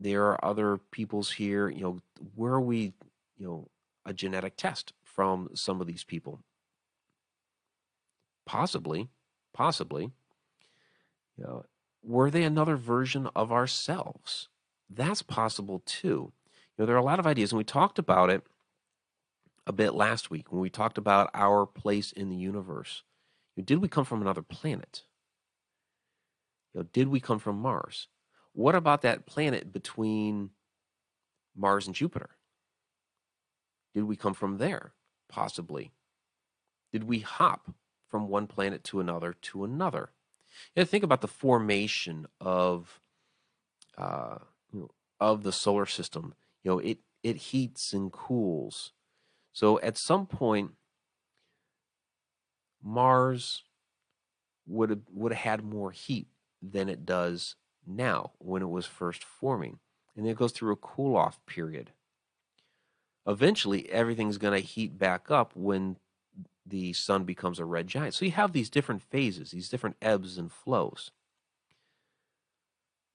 there 0.02 0.26
are 0.26 0.44
other 0.44 0.78
peoples 0.78 1.32
here. 1.32 1.70
You 1.70 1.82
know, 1.82 2.00
where 2.36 2.54
are 2.54 2.62
we, 2.62 2.94
you 3.38 3.46
know, 3.46 3.68
a 4.04 4.14
genetic 4.14 4.58
test 4.58 4.94
from 5.04 5.50
some 5.54 5.80
of 5.80 5.86
these 5.86 6.04
people? 6.04 6.40
Possibly, 8.48 9.10
possibly. 9.54 10.12
You 11.38 11.44
know, 11.44 11.66
were 12.04 12.32
they 12.32 12.44
another 12.44 12.76
version 12.76 13.30
of 13.36 13.52
ourselves? 13.52 14.50
That's 14.90 15.22
possible 15.22 15.84
too. 15.86 16.34
You 16.78 16.80
know, 16.80 16.86
there 16.88 16.96
are 16.96 17.00
a 17.00 17.04
lot 17.04 17.20
of 17.20 17.28
ideas, 17.28 17.52
and 17.52 17.58
we 17.58 17.64
talked 17.64 18.00
about 18.00 18.32
it 18.32 18.42
a 19.68 19.72
bit 19.72 19.94
last 19.94 20.32
week 20.32 20.52
when 20.52 20.62
we 20.62 20.70
talked 20.72 20.98
about 20.98 21.30
our 21.36 21.68
place 21.68 22.12
in 22.12 22.30
the 22.30 22.36
universe. 22.36 23.04
did 23.64 23.78
we 23.78 23.88
come 23.88 24.06
from 24.06 24.22
another 24.22 24.42
planet? 24.42 25.04
You 26.74 26.80
know, 26.80 26.88
did 26.92 27.10
we 27.10 27.20
come 27.20 27.38
from 27.38 27.62
Mars? 27.62 28.08
What 28.54 28.76
about 28.76 29.02
that 29.04 29.26
planet 29.26 29.72
between 29.72 30.52
Mars 31.56 31.88
and 31.88 31.96
Jupiter? 31.96 32.32
Did 33.94 34.04
we 34.04 34.16
come 34.16 34.34
from 34.34 34.58
there? 34.58 34.94
Possibly. 35.30 35.92
Did 36.92 37.06
we 37.06 37.20
hop 37.20 37.74
from 38.10 38.28
one 38.28 38.48
planet 38.48 38.84
to 38.86 39.00
another 39.00 39.34
to 39.34 39.64
another? 39.64 40.12
Know, 40.76 40.84
think 40.84 41.04
about 41.04 41.22
the 41.22 41.28
formation 41.28 42.26
of 42.40 43.00
uh, 43.98 44.40
you 44.74 44.82
know, 44.82 44.92
of 45.20 45.44
the 45.44 45.52
solar 45.52 45.86
system. 45.86 46.34
You 46.64 46.72
know, 46.72 46.80
it 46.80 47.00
it 47.24 47.38
heats 47.38 47.94
and 47.94 48.12
cools. 48.12 48.92
So 49.54 49.80
at 49.80 49.98
some 49.98 50.26
point, 50.26 50.72
Mars 52.84 53.64
would 54.68 54.90
have 54.90 55.02
would 55.14 55.32
have 55.32 55.42
had 55.42 55.64
more 55.64 55.92
heat 55.92 56.28
than 56.62 56.90
it 56.90 57.06
does 57.06 57.56
now 57.96 58.32
when 58.40 58.62
it 58.62 58.70
was 58.70 58.86
first 58.86 59.24
forming. 59.24 59.80
And 60.16 60.26
then 60.26 60.32
it 60.32 60.38
goes 60.38 60.52
through 60.52 60.74
a 60.74 60.78
cool 60.78 61.16
off 61.16 61.40
period. 61.46 61.92
Eventually, 63.28 63.90
everything's 63.90 64.38
going 64.38 64.60
to 64.60 64.68
heat 64.68 64.98
back 64.98 65.30
up 65.30 65.54
when 65.56 65.98
the 66.66 66.94
sun 66.94 67.24
becomes 67.24 67.60
a 67.60 67.66
red 67.66 67.88
giant. 67.88 68.14
So 68.14 68.26
you 68.26 68.32
have 68.32 68.54
these 68.54 68.70
different 68.70 69.02
phases, 69.02 69.52
these 69.52 69.70
different 69.70 69.98
ebbs 70.02 70.38
and 70.38 70.52
flows. 70.52 71.12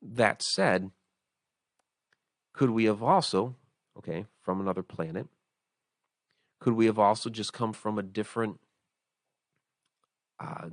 That 0.02 0.42
said, 0.42 0.90
could 2.52 2.70
we 2.70 2.84
have 2.84 3.02
also, 3.02 3.56
okay, 3.98 4.26
from 4.40 4.60
another 4.60 4.82
planet? 4.82 5.26
Could 6.60 6.74
we 6.74 6.86
have 6.86 6.98
also 6.98 7.28
just 7.28 7.52
come 7.52 7.72
from 7.72 7.98
a 7.98 8.02
different 8.02 8.60
uh, 10.38 10.68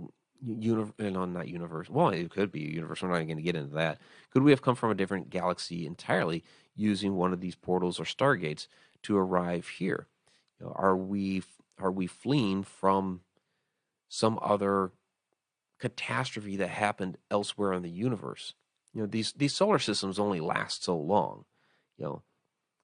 uni- 0.46 0.92
no, 1.00 1.26
not 1.26 1.48
universe. 1.48 1.90
Well, 1.90 2.10
it 2.10 2.30
could 2.32 2.52
be 2.52 2.62
universe. 2.62 3.02
We're 3.02 3.10
not 3.10 3.16
even 3.18 3.28
going 3.28 3.38
to 3.38 3.44
get 3.44 3.56
into 3.56 3.76
that. 3.76 4.00
Could 4.32 4.44
we 4.44 4.52
have 4.52 4.62
come 4.62 4.76
from 4.76 4.92
a 4.92 4.96
different 4.96 5.30
galaxy 5.30 5.86
entirely 5.86 6.44
using 6.76 7.16
one 7.16 7.34
of 7.34 7.42
these 7.42 7.56
portals 7.56 8.00
or 8.00 8.04
stargates 8.04 8.68
to 9.04 9.18
arrive 9.18 9.68
here? 9.68 10.08
You 10.60 10.68
know, 10.68 10.74
are 10.76 10.98
we 10.98 11.44
are 11.80 11.92
we 11.92 12.08
fleeing 12.08 12.64
from 12.64 13.22
some 14.08 14.40
other 14.42 14.92
catastrophe 15.80 16.56
that 16.58 16.70
happened 16.70 17.18
elsewhere 17.32 17.74
in 17.74 17.84
the 17.84 17.90
universe? 17.90 18.54
You 18.94 19.02
know, 19.02 19.08
these 19.08 19.34
these 19.34 19.56
solar 19.56 19.80
systems 19.80 20.20
only 20.20 20.40
last 20.40 20.84
so 20.84 20.98
long. 20.98 21.46
You 21.98 22.06
know, 22.06 22.22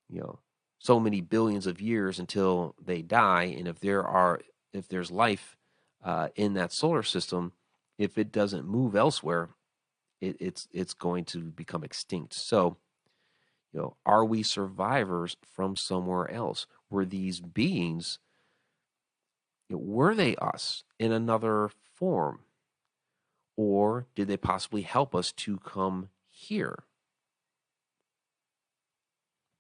you 0.10 0.22
know, 0.22 0.40
so 0.80 1.00
many 1.00 1.22
billions 1.22 1.68
of 1.68 1.82
years 1.82 2.20
until 2.20 2.76
they 2.84 3.02
die, 3.02 3.56
and 3.58 3.68
if 3.68 3.80
there 3.80 4.04
are 4.04 4.42
if 4.74 4.88
there's 4.88 5.12
life 5.12 5.58
uh, 6.04 6.30
in 6.36 6.54
that 6.54 6.72
solar 6.72 7.04
system, 7.04 7.54
if 7.98 8.18
it 8.18 8.32
doesn't 8.32 8.66
move 8.66 8.96
elsewhere, 8.96 9.50
it, 10.22 10.38
it's 10.40 10.68
it's 10.72 10.94
going 10.94 11.26
to 11.26 11.40
become 11.40 11.84
extinct. 11.84 12.34
So, 12.34 12.78
you 13.74 13.80
know, 13.80 13.96
are 14.06 14.26
we 14.26 14.44
survivors 14.44 15.38
from 15.54 15.76
somewhere 15.76 16.30
else? 16.32 16.66
Were 16.90 17.06
these 17.06 17.40
beings? 17.40 18.20
You 19.70 19.76
know, 19.76 19.84
were 19.84 20.16
they 20.16 20.36
us 20.38 20.84
in 20.98 21.12
another 21.12 21.70
form, 21.94 22.40
or 23.56 24.08
did 24.16 24.28
they 24.28 24.38
possibly 24.38 24.82
help 24.82 25.14
us 25.14 25.32
to 25.34 25.58
come 25.60 26.10
here? 26.28 26.84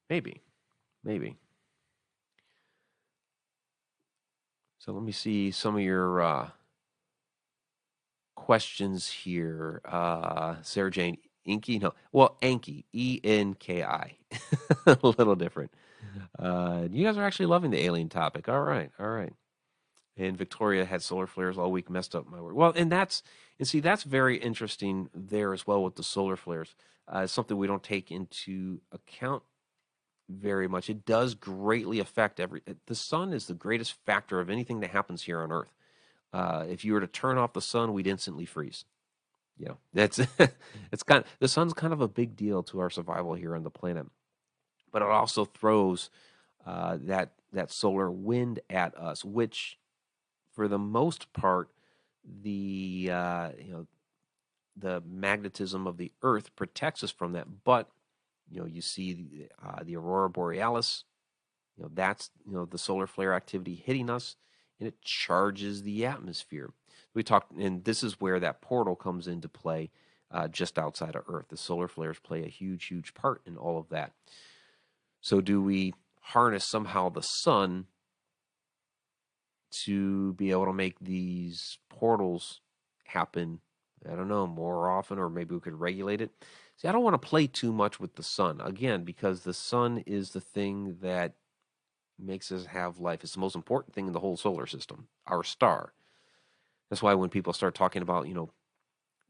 Maybe, 0.09 0.41
maybe. 1.03 1.35
So 4.89 4.95
let 4.95 5.03
me 5.03 5.11
see 5.11 5.51
some 5.51 5.75
of 5.75 5.83
your 5.83 6.19
uh, 6.19 6.49
questions 8.35 9.07
here. 9.07 9.81
Uh, 9.85 10.55
Sarah 10.63 10.89
Jane, 10.89 11.19
Inky, 11.45 11.77
no, 11.77 11.93
well, 12.11 12.37
Enki, 12.41 12.85
E 12.91 13.19
N 13.23 13.53
K 13.53 13.83
I, 13.83 14.17
a 14.87 14.97
little 15.03 15.35
different. 15.35 15.71
Uh, 16.39 16.87
you 16.89 17.05
guys 17.05 17.17
are 17.17 17.23
actually 17.23 17.45
loving 17.45 17.69
the 17.69 17.85
alien 17.85 18.09
topic. 18.09 18.49
All 18.49 18.63
right, 18.63 18.89
all 18.99 19.09
right. 19.09 19.31
And 20.17 20.35
Victoria 20.35 20.85
had 20.85 21.03
solar 21.03 21.27
flares 21.27 21.59
all 21.59 21.71
week, 21.71 21.91
messed 21.91 22.15
up 22.15 22.27
my 22.27 22.41
work. 22.41 22.55
Well, 22.55 22.73
and 22.75 22.91
that's 22.91 23.21
and 23.59 23.67
see 23.67 23.81
that's 23.81 24.01
very 24.01 24.37
interesting 24.37 25.11
there 25.13 25.53
as 25.53 25.67
well 25.67 25.83
with 25.83 25.97
the 25.97 26.03
solar 26.03 26.35
flares. 26.35 26.73
Uh, 27.07 27.27
something 27.27 27.57
we 27.57 27.67
don't 27.67 27.83
take 27.83 28.09
into 28.09 28.81
account 28.91 29.43
very 30.29 30.67
much. 30.67 30.89
It 30.89 31.05
does 31.05 31.33
greatly 31.33 31.99
affect 31.99 32.39
every. 32.39 32.61
The 32.85 32.95
sun 32.95 33.33
is 33.33 33.47
the 33.47 33.53
greatest 33.53 33.93
factor 34.05 34.39
of 34.39 34.49
anything 34.49 34.79
that 34.81 34.91
happens 34.91 35.23
here 35.23 35.41
on 35.41 35.51
Earth. 35.51 35.73
Uh, 36.31 36.65
if 36.69 36.85
you 36.85 36.93
were 36.93 37.01
to 37.01 37.07
turn 37.07 37.37
off 37.37 37.53
the 37.53 37.61
sun, 37.61 37.91
we'd 37.91 38.07
instantly 38.07 38.45
freeze. 38.45 38.85
You 39.57 39.69
know, 39.69 39.77
that's 39.93 40.19
it's 40.91 41.03
kind. 41.03 41.23
Of, 41.23 41.29
the 41.39 41.47
sun's 41.47 41.73
kind 41.73 41.91
of 41.91 42.01
a 42.01 42.07
big 42.07 42.35
deal 42.35 42.63
to 42.63 42.79
our 42.79 42.89
survival 42.89 43.33
here 43.33 43.55
on 43.55 43.63
the 43.63 43.71
planet, 43.71 44.05
but 44.91 45.01
it 45.01 45.07
also 45.07 45.45
throws 45.45 46.09
uh, 46.65 46.97
that 47.01 47.31
that 47.51 47.71
solar 47.71 48.11
wind 48.11 48.59
at 48.69 48.95
us, 48.95 49.25
which, 49.25 49.79
for 50.53 50.67
the 50.67 50.77
most 50.77 51.33
part, 51.33 51.69
the 52.23 53.09
uh, 53.11 53.49
you 53.59 53.71
know 53.71 53.87
the 54.77 55.01
magnetism 55.09 55.87
of 55.87 55.97
the 55.97 56.11
Earth 56.21 56.55
protects 56.55 57.03
us 57.03 57.11
from 57.11 57.33
that, 57.33 57.47
but 57.63 57.89
you 58.51 58.59
know, 58.59 58.67
you 58.67 58.81
see 58.81 59.13
the, 59.13 59.67
uh, 59.67 59.83
the 59.83 59.95
aurora 59.95 60.29
borealis. 60.29 61.03
You 61.77 61.83
know, 61.83 61.91
that's 61.93 62.29
you 62.45 62.53
know 62.53 62.65
the 62.65 62.77
solar 62.77 63.07
flare 63.07 63.33
activity 63.33 63.75
hitting 63.75 64.09
us, 64.09 64.35
and 64.79 64.87
it 64.87 65.01
charges 65.01 65.83
the 65.83 66.05
atmosphere. 66.05 66.71
We 67.13 67.23
talked, 67.23 67.53
and 67.53 67.83
this 67.83 68.03
is 68.03 68.19
where 68.19 68.39
that 68.39 68.61
portal 68.61 68.95
comes 68.95 69.27
into 69.27 69.47
play, 69.47 69.91
uh, 70.31 70.47
just 70.47 70.77
outside 70.77 71.15
of 71.15 71.23
Earth. 71.27 71.47
The 71.49 71.57
solar 71.57 71.87
flares 71.87 72.19
play 72.19 72.43
a 72.43 72.49
huge, 72.49 72.85
huge 72.85 73.13
part 73.13 73.41
in 73.45 73.57
all 73.57 73.79
of 73.79 73.89
that. 73.89 74.11
So, 75.21 75.41
do 75.41 75.61
we 75.61 75.93
harness 76.21 76.69
somehow 76.69 77.09
the 77.09 77.21
sun 77.21 77.87
to 79.85 80.33
be 80.33 80.51
able 80.51 80.65
to 80.65 80.73
make 80.73 80.99
these 80.99 81.77
portals 81.89 82.61
happen? 83.05 83.61
I 84.09 84.15
don't 84.15 84.27
know 84.27 84.47
more 84.47 84.89
often, 84.89 85.17
or 85.19 85.29
maybe 85.29 85.55
we 85.55 85.61
could 85.61 85.79
regulate 85.79 86.21
it. 86.21 86.31
See, 86.77 86.87
I 86.87 86.91
don't 86.91 87.03
want 87.03 87.21
to 87.21 87.27
play 87.27 87.47
too 87.47 87.73
much 87.73 87.99
with 87.99 88.15
the 88.15 88.23
sun 88.23 88.61
again 88.61 89.03
because 89.03 89.41
the 89.41 89.53
sun 89.53 90.03
is 90.05 90.31
the 90.31 90.41
thing 90.41 90.97
that 91.01 91.33
makes 92.17 92.51
us 92.51 92.67
have 92.67 92.99
life. 92.99 93.23
It's 93.23 93.33
the 93.33 93.39
most 93.39 93.55
important 93.55 93.93
thing 93.93 94.07
in 94.07 94.13
the 94.13 94.19
whole 94.19 94.37
solar 94.37 94.67
system, 94.67 95.07
our 95.27 95.43
star. 95.43 95.93
That's 96.89 97.01
why 97.01 97.13
when 97.13 97.29
people 97.29 97.53
start 97.53 97.75
talking 97.75 98.01
about, 98.01 98.27
you 98.27 98.33
know, 98.33 98.51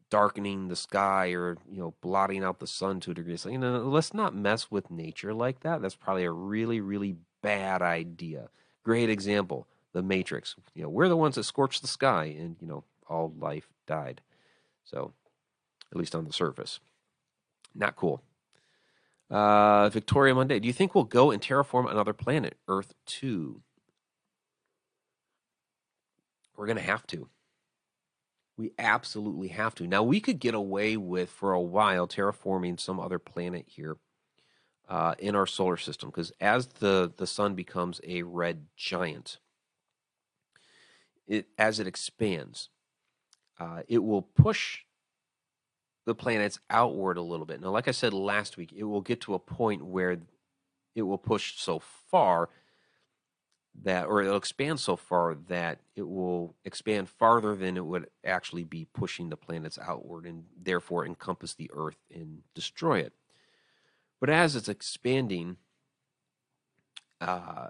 darkening 0.09 0.67
the 0.67 0.75
sky 0.75 1.33
or, 1.33 1.57
you 1.69 1.79
know, 1.79 1.93
blotting 2.01 2.43
out 2.43 2.59
the 2.59 2.67
sun 2.67 2.99
to 3.01 3.11
a 3.11 3.13
degree, 3.13 3.33
it's 3.33 3.45
like, 3.45 3.53
you 3.53 3.59
know, 3.59 3.79
let's 3.79 4.13
not 4.13 4.35
mess 4.35 4.71
with 4.71 4.89
nature 4.89 5.33
like 5.33 5.59
that. 5.61 5.81
That's 5.81 5.95
probably 5.95 6.23
a 6.23 6.31
really, 6.31 6.81
really 6.81 7.15
bad 7.41 7.81
idea. 7.81 8.49
Great 8.83 9.09
example, 9.09 9.67
the 9.93 10.01
Matrix. 10.01 10.55
You 10.73 10.83
know, 10.83 10.89
we're 10.89 11.09
the 11.09 11.17
ones 11.17 11.35
that 11.35 11.43
scorched 11.43 11.81
the 11.81 11.87
sky 11.87 12.35
and, 12.37 12.55
you 12.59 12.67
know, 12.67 12.83
all 13.07 13.33
life 13.37 13.67
died. 13.85 14.21
So, 14.89 15.13
at 15.91 15.97
least 15.97 16.15
on 16.15 16.25
the 16.25 16.33
surface. 16.33 16.79
Not 17.75 17.95
cool. 17.95 18.23
Uh, 19.29 19.89
Victoria 19.89 20.33
Monday. 20.33 20.59
Do 20.59 20.67
you 20.67 20.73
think 20.73 20.95
we'll 20.95 21.03
go 21.03 21.29
and 21.29 21.41
terraform 21.41 21.89
another 21.89 22.13
planet, 22.13 22.57
Earth 22.67 22.93
2? 23.05 23.61
We're 26.57 26.65
going 26.65 26.77
to 26.77 26.83
have 26.83 27.05
to. 27.07 27.29
We 28.57 28.71
absolutely 28.79 29.49
have 29.49 29.75
to. 29.75 29.87
Now, 29.87 30.03
we 30.03 30.19
could 30.19 30.39
get 30.39 30.55
away 30.55 30.97
with, 30.97 31.29
for 31.29 31.53
a 31.53 31.61
while, 31.61 32.07
terraforming 32.07 32.79
some 32.79 32.99
other 32.99 33.19
planet 33.19 33.65
here 33.67 33.97
uh, 34.89 35.13
in 35.19 35.35
our 35.35 35.45
solar 35.45 35.77
system 35.77 36.09
because 36.09 36.31
as 36.41 36.65
the, 36.65 37.13
the 37.15 37.27
sun 37.27 37.53
becomes 37.53 38.01
a 38.03 38.23
red 38.23 38.65
giant, 38.75 39.37
it, 41.27 41.47
as 41.57 41.79
it 41.79 41.85
expands, 41.85 42.69
uh, 43.59 43.81
it 43.87 43.99
will 43.99 44.21
push 44.21 44.79
the 46.05 46.15
planets 46.15 46.59
outward 46.69 47.17
a 47.17 47.21
little 47.21 47.45
bit. 47.45 47.61
Now, 47.61 47.69
like 47.69 47.87
I 47.87 47.91
said 47.91 48.13
last 48.13 48.57
week, 48.57 48.73
it 48.75 48.83
will 48.83 49.01
get 49.01 49.21
to 49.21 49.33
a 49.33 49.39
point 49.39 49.85
where 49.85 50.17
it 50.95 51.01
will 51.01 51.17
push 51.17 51.57
so 51.57 51.79
far 51.79 52.49
that, 53.83 54.07
or 54.07 54.21
it'll 54.21 54.37
expand 54.37 54.79
so 54.79 54.95
far 54.95 55.35
that 55.47 55.79
it 55.95 56.07
will 56.07 56.55
expand 56.65 57.09
farther 57.09 57.55
than 57.55 57.77
it 57.77 57.85
would 57.85 58.07
actually 58.25 58.63
be 58.63 58.85
pushing 58.85 59.29
the 59.29 59.37
planets 59.37 59.77
outward 59.81 60.25
and 60.25 60.45
therefore 60.61 61.05
encompass 61.05 61.53
the 61.53 61.69
Earth 61.73 61.97
and 62.13 62.39
destroy 62.55 62.99
it. 62.99 63.13
But 64.19 64.29
as 64.29 64.55
it's 64.55 64.67
expanding, 64.67 65.57
uh, 67.21 67.69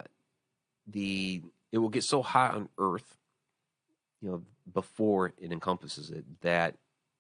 the 0.88 1.44
it 1.72 1.78
will 1.78 1.90
get 1.90 2.04
so 2.04 2.24
hot 2.24 2.56
on 2.56 2.70
Earth, 2.80 3.18
you 4.22 4.30
know, 4.30 4.44
before 4.74 5.34
it 5.38 5.52
encompasses 5.52 6.10
it 6.10 6.26
that 6.42 6.76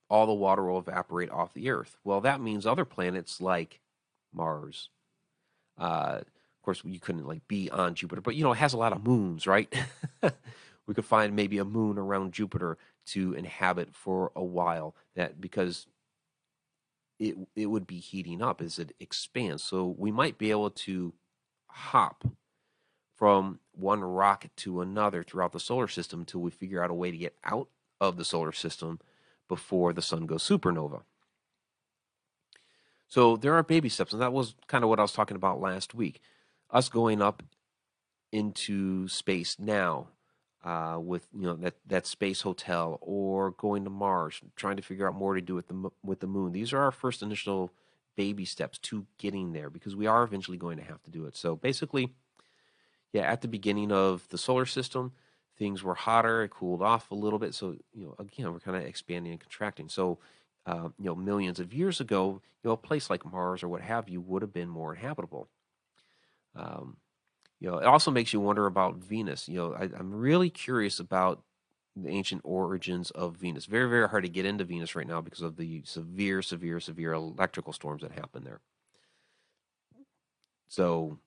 all 0.09 0.25
the 0.25 0.33
water 0.33 0.63
will 0.65 0.79
evaporate 0.79 1.29
off 1.29 1.53
the 1.53 1.69
Earth. 1.69 1.97
Well, 2.03 2.21
that 2.21 2.41
means 2.41 2.65
other 2.65 2.85
planets 2.85 3.39
like 3.39 3.79
Mars. 4.33 4.89
Uh, 5.77 6.19
of 6.21 6.63
course, 6.63 6.81
you 6.83 6.99
couldn't 6.99 7.27
like 7.27 7.47
be 7.47 7.69
on 7.69 7.95
Jupiter, 7.95 8.21
but 8.21 8.35
you 8.35 8.43
know 8.43 8.51
it 8.51 8.57
has 8.57 8.73
a 8.73 8.77
lot 8.77 8.93
of 8.93 9.05
moons, 9.05 9.47
right? 9.47 9.73
we 10.87 10.93
could 10.93 11.05
find 11.05 11.35
maybe 11.35 11.57
a 11.57 11.65
moon 11.65 11.97
around 11.97 12.33
Jupiter 12.33 12.77
to 13.07 13.33
inhabit 13.33 13.93
for 13.93 14.31
a 14.35 14.43
while. 14.43 14.95
That 15.15 15.39
because 15.39 15.87
it 17.19 17.35
it 17.55 17.67
would 17.67 17.87
be 17.87 17.99
heating 17.99 18.41
up 18.41 18.61
as 18.61 18.79
it 18.79 18.93
expands. 18.99 19.63
So 19.63 19.95
we 19.97 20.11
might 20.11 20.37
be 20.37 20.51
able 20.51 20.71
to 20.71 21.13
hop 21.67 22.25
from 23.15 23.59
one 23.79 24.01
rocket 24.01 24.55
to 24.57 24.81
another 24.81 25.23
throughout 25.23 25.53
the 25.53 25.59
solar 25.59 25.87
system 25.87 26.21
until 26.21 26.41
we 26.41 26.51
figure 26.51 26.83
out 26.83 26.91
a 26.91 26.93
way 26.93 27.11
to 27.11 27.17
get 27.17 27.35
out 27.43 27.69
of 28.01 28.17
the 28.17 28.25
solar 28.25 28.51
system 28.51 28.99
before 29.47 29.93
the 29.93 30.01
sun 30.01 30.25
goes 30.25 30.43
supernova. 30.43 31.01
So 33.07 33.35
there 33.35 33.55
are 33.55 33.63
baby 33.63 33.89
steps, 33.89 34.13
and 34.13 34.21
that 34.21 34.33
was 34.33 34.55
kind 34.67 34.83
of 34.83 34.89
what 34.89 34.99
I 34.99 35.01
was 35.01 35.11
talking 35.11 35.35
about 35.35 35.59
last 35.59 35.95
week. 35.95 36.21
Us 36.69 36.89
going 36.89 37.21
up 37.21 37.41
into 38.31 39.07
space 39.07 39.57
now 39.57 40.09
uh, 40.63 40.99
with 41.01 41.27
you 41.33 41.47
know 41.47 41.55
that 41.55 41.75
that 41.87 42.05
space 42.05 42.41
hotel, 42.41 42.99
or 43.01 43.51
going 43.51 43.83
to 43.85 43.89
Mars, 43.89 44.41
trying 44.55 44.77
to 44.77 44.83
figure 44.83 45.07
out 45.07 45.15
more 45.15 45.33
to 45.33 45.41
do 45.41 45.55
with 45.55 45.67
the 45.67 45.89
with 46.03 46.19
the 46.19 46.27
moon. 46.27 46.51
These 46.51 46.71
are 46.71 46.81
our 46.81 46.91
first 46.91 47.23
initial 47.23 47.73
baby 48.15 48.45
steps 48.45 48.77
to 48.77 49.07
getting 49.17 49.53
there 49.53 49.69
because 49.69 49.95
we 49.95 50.05
are 50.05 50.23
eventually 50.23 50.57
going 50.57 50.77
to 50.77 50.83
have 50.83 51.01
to 51.03 51.09
do 51.09 51.25
it. 51.25 51.35
So 51.37 51.55
basically, 51.55 52.13
yeah, 53.13 53.23
at 53.23 53.41
the 53.41 53.47
beginning 53.47 53.91
of 53.91 54.27
the 54.29 54.37
solar 54.37 54.65
system, 54.65 55.13
things 55.57 55.83
were 55.83 55.95
hotter, 55.95 56.43
it 56.43 56.51
cooled 56.51 56.81
off 56.81 57.11
a 57.11 57.15
little 57.15 57.39
bit. 57.39 57.53
So, 57.53 57.75
you 57.93 58.05
know, 58.05 58.15
again, 58.19 58.51
we're 58.51 58.59
kind 58.59 58.77
of 58.77 58.83
expanding 58.83 59.31
and 59.33 59.41
contracting. 59.41 59.89
So, 59.89 60.19
uh, 60.65 60.89
you 60.97 61.05
know, 61.05 61.15
millions 61.15 61.59
of 61.59 61.73
years 61.73 61.99
ago, 61.99 62.41
you 62.63 62.67
know, 62.69 62.71
a 62.71 62.77
place 62.77 63.09
like 63.09 63.29
Mars 63.29 63.63
or 63.63 63.67
what 63.67 63.81
have 63.81 64.09
you 64.09 64.21
would 64.21 64.41
have 64.41 64.53
been 64.53 64.69
more 64.69 64.93
inhabitable. 64.93 65.47
Um, 66.55 66.97
you 67.59 67.69
know, 67.69 67.77
it 67.77 67.85
also 67.85 68.11
makes 68.11 68.31
you 68.31 68.39
wonder 68.39 68.65
about 68.65 68.97
Venus. 68.97 69.49
You 69.49 69.55
know, 69.55 69.73
I, 69.73 69.83
I'm 69.83 70.13
really 70.13 70.49
curious 70.49 70.99
about 70.99 71.41
the 71.95 72.09
ancient 72.09 72.41
origins 72.45 73.11
of 73.11 73.35
Venus. 73.35 73.65
Very, 73.65 73.89
very 73.89 74.07
hard 74.07 74.23
to 74.23 74.29
get 74.29 74.45
into 74.45 74.63
Venus 74.63 74.95
right 74.95 75.07
now 75.07 75.19
because 75.19 75.41
of 75.41 75.57
the 75.57 75.81
severe, 75.85 76.41
severe, 76.41 76.79
severe 76.79 77.13
electrical 77.13 77.73
storms 77.73 78.01
that 78.01 78.11
happen 78.11 78.43
there. 78.43 78.61
So 80.67 81.17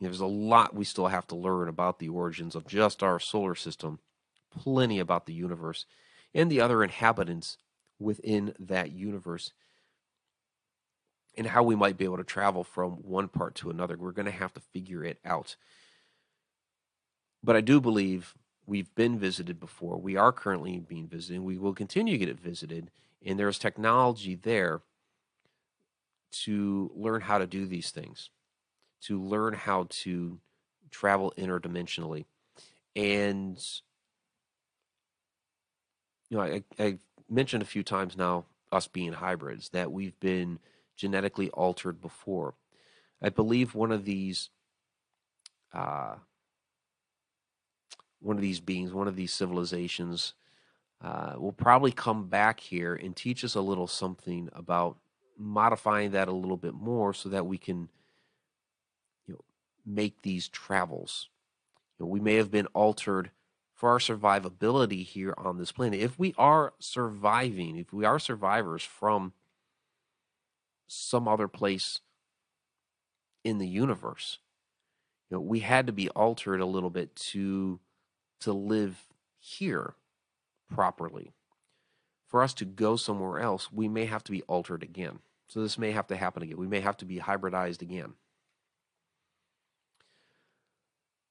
there's 0.00 0.20
a 0.20 0.26
lot 0.26 0.74
we 0.74 0.84
still 0.84 1.08
have 1.08 1.26
to 1.28 1.36
learn 1.36 1.68
about 1.68 1.98
the 1.98 2.08
origins 2.08 2.54
of 2.54 2.66
just 2.66 3.02
our 3.02 3.20
solar 3.20 3.54
system, 3.54 3.98
plenty 4.50 4.98
about 4.98 5.26
the 5.26 5.34
universe 5.34 5.86
and 6.34 6.50
the 6.50 6.60
other 6.60 6.82
inhabitants 6.82 7.58
within 7.98 8.54
that 8.58 8.92
universe 8.92 9.52
and 11.36 11.46
how 11.46 11.62
we 11.62 11.76
might 11.76 11.96
be 11.96 12.04
able 12.04 12.16
to 12.16 12.24
travel 12.24 12.64
from 12.64 12.92
one 13.02 13.28
part 13.28 13.54
to 13.56 13.70
another. 13.70 13.96
We're 13.96 14.12
going 14.12 14.26
to 14.26 14.32
have 14.32 14.52
to 14.54 14.60
figure 14.60 15.04
it 15.04 15.18
out. 15.24 15.56
But 17.42 17.56
I 17.56 17.60
do 17.60 17.80
believe 17.80 18.34
we've 18.66 18.94
been 18.94 19.18
visited 19.18 19.60
before. 19.60 19.98
We 19.98 20.16
are 20.16 20.32
currently 20.32 20.78
being 20.80 21.08
visited. 21.08 21.40
We 21.40 21.58
will 21.58 21.74
continue 21.74 22.14
to 22.14 22.18
get 22.18 22.28
it 22.28 22.40
visited. 22.40 22.90
And 23.24 23.38
there's 23.38 23.58
technology 23.58 24.34
there 24.34 24.80
to 26.44 26.90
learn 26.94 27.22
how 27.22 27.38
to 27.38 27.46
do 27.46 27.66
these 27.66 27.90
things, 27.90 28.30
to 29.02 29.22
learn 29.22 29.54
how 29.54 29.86
to 29.90 30.38
travel 30.90 31.32
interdimensionally. 31.38 32.24
And, 32.96 33.58
you 36.28 36.36
know, 36.36 36.42
I, 36.42 36.64
I 36.78 36.98
mentioned 37.28 37.62
a 37.62 37.66
few 37.66 37.82
times 37.82 38.16
now 38.16 38.46
us 38.72 38.86
being 38.86 39.12
hybrids, 39.12 39.70
that 39.70 39.92
we've 39.92 40.18
been 40.20 40.58
genetically 40.96 41.50
altered 41.50 42.00
before. 42.00 42.54
I 43.22 43.28
believe 43.28 43.74
one 43.74 43.92
of 43.92 44.04
these 44.04 44.50
uh, 45.72 46.16
one 48.20 48.36
of 48.36 48.42
these 48.42 48.60
beings, 48.60 48.92
one 48.92 49.08
of 49.08 49.16
these 49.16 49.32
civilizations, 49.32 50.34
uh, 51.02 51.34
will 51.38 51.52
probably 51.52 51.92
come 51.92 52.28
back 52.28 52.60
here 52.60 52.94
and 52.94 53.16
teach 53.16 53.44
us 53.44 53.54
a 53.54 53.60
little 53.60 53.86
something 53.86 54.48
about 54.52 54.98
modifying 55.38 56.10
that 56.10 56.28
a 56.28 56.32
little 56.32 56.56
bit 56.56 56.74
more 56.74 57.14
so 57.14 57.30
that 57.30 57.46
we 57.46 57.56
can 57.56 57.88
make 59.86 60.22
these 60.22 60.48
travels 60.48 61.28
you 61.98 62.04
know, 62.04 62.10
we 62.10 62.20
may 62.20 62.34
have 62.36 62.50
been 62.50 62.66
altered 62.66 63.30
for 63.74 63.90
our 63.90 63.98
survivability 63.98 65.04
here 65.04 65.34
on 65.38 65.58
this 65.58 65.72
planet 65.72 66.00
if 66.00 66.18
we 66.18 66.34
are 66.38 66.72
surviving 66.78 67.76
if 67.76 67.92
we 67.92 68.04
are 68.04 68.18
survivors 68.18 68.82
from 68.82 69.32
some 70.86 71.28
other 71.28 71.48
place 71.48 72.00
in 73.44 73.58
the 73.58 73.68
universe 73.68 74.38
you 75.30 75.36
know 75.36 75.40
we 75.40 75.60
had 75.60 75.86
to 75.86 75.92
be 75.92 76.08
altered 76.10 76.60
a 76.60 76.66
little 76.66 76.90
bit 76.90 77.14
to 77.16 77.80
to 78.40 78.52
live 78.52 79.06
here 79.38 79.94
properly 80.70 81.32
for 82.26 82.42
us 82.42 82.52
to 82.54 82.64
go 82.64 82.96
somewhere 82.96 83.40
else 83.40 83.72
we 83.72 83.88
may 83.88 84.04
have 84.04 84.22
to 84.22 84.32
be 84.32 84.42
altered 84.42 84.82
again 84.82 85.20
so 85.50 85.60
this 85.60 85.78
may 85.78 85.90
have 85.90 86.06
to 86.06 86.16
happen 86.16 86.44
again. 86.44 86.56
We 86.56 86.68
may 86.68 86.78
have 86.78 86.96
to 86.98 87.04
be 87.04 87.18
hybridized 87.18 87.82
again. 87.82 88.12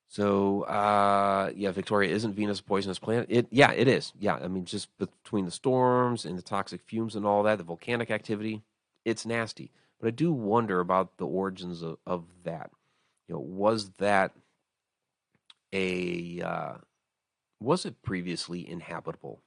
So 0.09 0.63
uh, 0.63 1.51
yeah, 1.55 1.71
Victoria 1.71 2.13
isn't 2.15 2.35
Venus 2.35 2.61
a 2.61 2.63
poisonous 2.63 2.99
planet? 2.99 3.27
It 3.29 3.47
yeah, 3.51 3.73
it 3.73 3.89
is. 3.89 4.13
Yeah, 4.19 4.35
I 4.37 4.49
mean 4.49 4.65
just 4.65 4.89
between 4.99 5.45
the 5.45 5.51
storms 5.51 6.25
and 6.25 6.37
the 6.37 6.43
toxic 6.43 6.81
fumes 6.83 7.15
and 7.15 7.25
all 7.27 7.43
that, 7.43 7.59
the 7.59 7.65
volcanic 7.65 8.11
activity, 8.11 8.63
it's 9.05 9.25
nasty. 9.25 9.71
But 10.01 10.09
I 10.09 10.11
do 10.11 10.33
wonder 10.33 10.81
about 10.81 11.17
the 11.17 11.27
origins 11.27 11.83
of, 11.83 11.97
of 12.07 12.25
that. 12.45 12.71
You 13.27 13.35
know, 13.35 13.41
was 13.41 13.91
that 13.99 14.33
a 15.73 16.41
uh, 16.41 16.73
was 17.61 17.85
it 17.85 18.01
previously 18.03 18.67
inhabitable? 18.69 19.41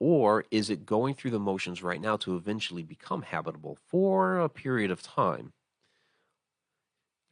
Or 0.00 0.44
is 0.50 0.68
it 0.68 0.84
going 0.84 1.14
through 1.14 1.30
the 1.30 1.38
motions 1.40 1.82
right 1.82 2.00
now 2.00 2.18
to 2.18 2.36
eventually 2.36 2.82
become 2.82 3.22
habitable 3.22 3.76
for 3.86 4.38
a 4.38 4.50
period 4.50 4.90
of 4.90 5.02
time? 5.02 5.54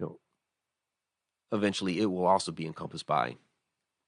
You 0.00 0.06
know, 0.06 0.20
eventually 1.52 2.00
it 2.00 2.06
will 2.06 2.26
also 2.26 2.52
be 2.52 2.66
encompassed 2.66 3.06
by 3.06 3.36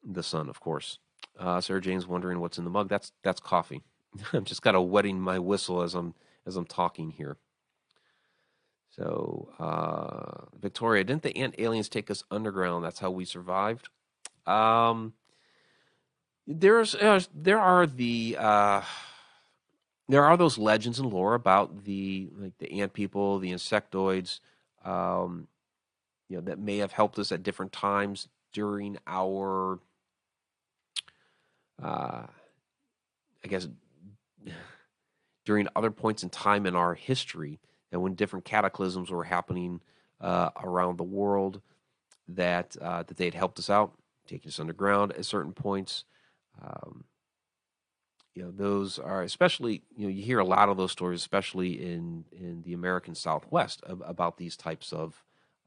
the 0.05 0.22
sun, 0.22 0.49
of 0.49 0.61
course. 0.61 0.99
Uh, 1.38 1.61
Jane's 1.61 2.07
wondering 2.07 2.40
what's 2.40 2.59
in 2.59 2.64
the 2.64 2.70
mug. 2.70 2.88
That's 2.88 3.12
that's 3.22 3.40
coffee. 3.40 3.82
I'm 4.32 4.45
just 4.45 4.62
kind 4.62 4.76
of 4.76 4.88
wetting 4.88 5.20
my 5.20 5.38
whistle 5.38 5.82
as 5.82 5.95
I'm 5.95 6.14
as 6.47 6.57
I'm 6.57 6.66
talking 6.66 7.11
here. 7.11 7.36
So, 8.90 9.49
uh, 9.59 10.47
Victoria, 10.61 11.03
didn't 11.05 11.22
the 11.22 11.36
ant 11.36 11.55
aliens 11.59 11.88
take 11.88 12.11
us 12.11 12.24
underground? 12.30 12.84
That's 12.84 12.99
how 12.99 13.11
we 13.11 13.24
survived. 13.24 13.88
Um, 14.47 15.14
there's 16.47 16.95
uh, 16.95 17.20
there 17.34 17.61
are 17.61 17.86
the 17.86 18.36
uh, 18.38 18.82
there 20.09 20.24
are 20.24 20.36
those 20.36 20.59
legends 20.59 20.99
and 20.99 21.11
lore 21.11 21.34
about 21.34 21.84
the 21.84 22.28
like 22.36 22.59
the 22.59 22.80
ant 22.82 22.93
people, 22.93 23.38
the 23.38 23.53
insectoids, 23.53 24.40
um, 24.84 25.49
you 26.33 26.39
know, 26.39 26.45
that 26.45 26.59
may 26.59 26.78
have 26.78 26.93
helped 26.93 27.18
us 27.18 27.30
at 27.30 27.43
different 27.43 27.72
times 27.72 28.26
during 28.55 28.97
our, 29.07 29.78
uh, 31.83 32.22
I 33.45 33.49
guess, 33.49 33.68
during 35.45 35.68
other 35.76 35.91
points 35.91 36.22
in 36.22 36.30
time 36.30 36.64
in 36.64 36.74
our 36.74 36.95
history, 36.95 37.61
and 37.91 38.01
when 38.01 38.14
different 38.14 38.47
cataclysms 38.47 39.11
were 39.11 39.24
happening 39.24 39.83
uh, 40.22 40.49
around 40.62 40.97
the 40.97 41.05
world, 41.05 41.61
that 42.28 42.78
uh, 42.80 43.03
that 43.03 43.18
they 43.18 43.26
had 43.26 43.35
helped 43.35 43.59
us 43.59 43.68
out, 43.68 43.93
taking 44.26 44.49
us 44.49 44.59
underground 44.59 45.12
at 45.12 45.26
certain 45.26 45.53
points. 45.53 46.05
Um, 46.62 47.05
you 48.35 48.43
know, 48.43 48.51
those 48.51 48.99
are 48.99 49.22
especially 49.22 49.83
you 49.95 50.07
know 50.07 50.11
you 50.11 50.22
hear 50.22 50.39
a 50.39 50.47
lot 50.47 50.70
of 50.70 50.78
those 50.78 50.93
stories, 50.93 51.20
especially 51.20 51.72
in 51.72 52.24
in 52.33 52.62
the 52.62 52.72
American 52.72 53.14
Southwest, 53.14 53.83
about 53.87 54.39
these 54.39 54.57
types 54.57 54.95
of 54.95 55.22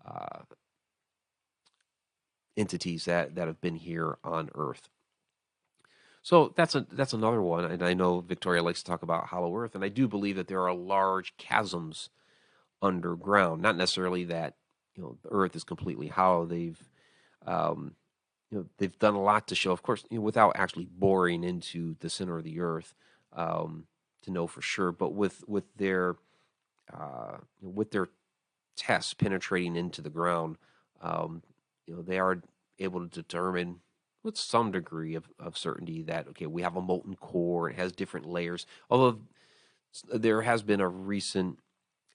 uh, 0.05 0.43
entities 2.57 3.05
that 3.05 3.35
that 3.35 3.47
have 3.47 3.61
been 3.61 3.75
here 3.75 4.17
on 4.23 4.49
Earth. 4.55 4.89
So 6.21 6.53
that's 6.55 6.73
a 6.75 6.85
that's 6.91 7.13
another 7.13 7.41
one, 7.41 7.65
and 7.65 7.83
I 7.83 7.93
know 7.93 8.21
Victoria 8.21 8.63
likes 8.63 8.81
to 8.81 8.89
talk 8.89 9.03
about 9.03 9.27
Hollow 9.27 9.55
Earth, 9.55 9.75
and 9.75 9.83
I 9.83 9.89
do 9.89 10.07
believe 10.07 10.37
that 10.37 10.47
there 10.47 10.61
are 10.61 10.73
large 10.73 11.37
chasms 11.37 12.09
underground. 12.81 13.61
Not 13.61 13.77
necessarily 13.77 14.25
that 14.25 14.55
you 14.95 15.03
know 15.03 15.17
the 15.21 15.29
Earth 15.29 15.55
is 15.55 15.63
completely 15.63 16.07
hollow. 16.07 16.45
They've 16.45 16.83
um, 17.45 17.95
you 18.49 18.57
know 18.57 18.65
they've 18.77 18.97
done 18.97 19.13
a 19.13 19.21
lot 19.21 19.47
to 19.49 19.55
show, 19.55 19.71
of 19.71 19.83
course, 19.83 20.03
you 20.09 20.17
know, 20.17 20.23
without 20.23 20.55
actually 20.55 20.85
boring 20.85 21.43
into 21.43 21.95
the 21.99 22.09
center 22.09 22.37
of 22.37 22.43
the 22.43 22.59
earth 22.59 22.93
um, 23.33 23.85
to 24.23 24.31
know 24.31 24.47
for 24.47 24.61
sure. 24.61 24.91
But 24.91 25.13
with 25.13 25.43
with 25.47 25.65
their 25.75 26.15
uh, 26.93 27.37
with 27.61 27.91
their 27.91 28.07
tests 28.75 29.13
penetrating 29.13 29.75
into 29.75 30.01
the 30.01 30.09
ground, 30.09 30.57
um, 31.01 31.41
you 31.85 31.95
know 31.95 32.01
they 32.01 32.19
are 32.19 32.41
able 32.79 32.99
to 32.99 33.07
determine 33.07 33.79
with 34.23 34.37
some 34.37 34.71
degree 34.71 35.15
of, 35.15 35.29
of 35.39 35.57
certainty 35.57 36.01
that 36.01 36.27
okay 36.27 36.47
we 36.47 36.61
have 36.61 36.75
a 36.75 36.81
molten 36.81 37.15
core 37.15 37.69
it 37.69 37.75
has 37.75 37.91
different 37.91 38.25
layers 38.25 38.65
although 38.89 39.19
there 40.11 40.41
has 40.41 40.63
been 40.63 40.81
a 40.81 40.87
recent 40.87 41.59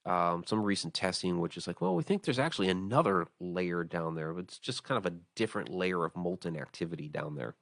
um, 0.07 0.45
some 0.47 0.63
recent 0.63 0.95
testing, 0.95 1.41
which 1.41 1.57
is 1.57 1.67
like, 1.67 1.81
well, 1.81 1.95
we 1.95 2.03
think 2.03 2.23
there's 2.23 2.39
actually 2.39 2.69
another 2.69 3.27
layer 3.39 3.85
down 3.85 4.15
there, 4.15 4.33
but 4.33 4.45
it's 4.45 4.59
just 4.59 4.83
kind 4.83 4.97
of 4.97 5.05
a 5.05 5.17
different 5.37 5.69
layer 5.69 6.05
of 6.05 6.17
molten 6.17 6.57
activity 6.57 7.09
down 7.09 7.35
there. 7.35 7.55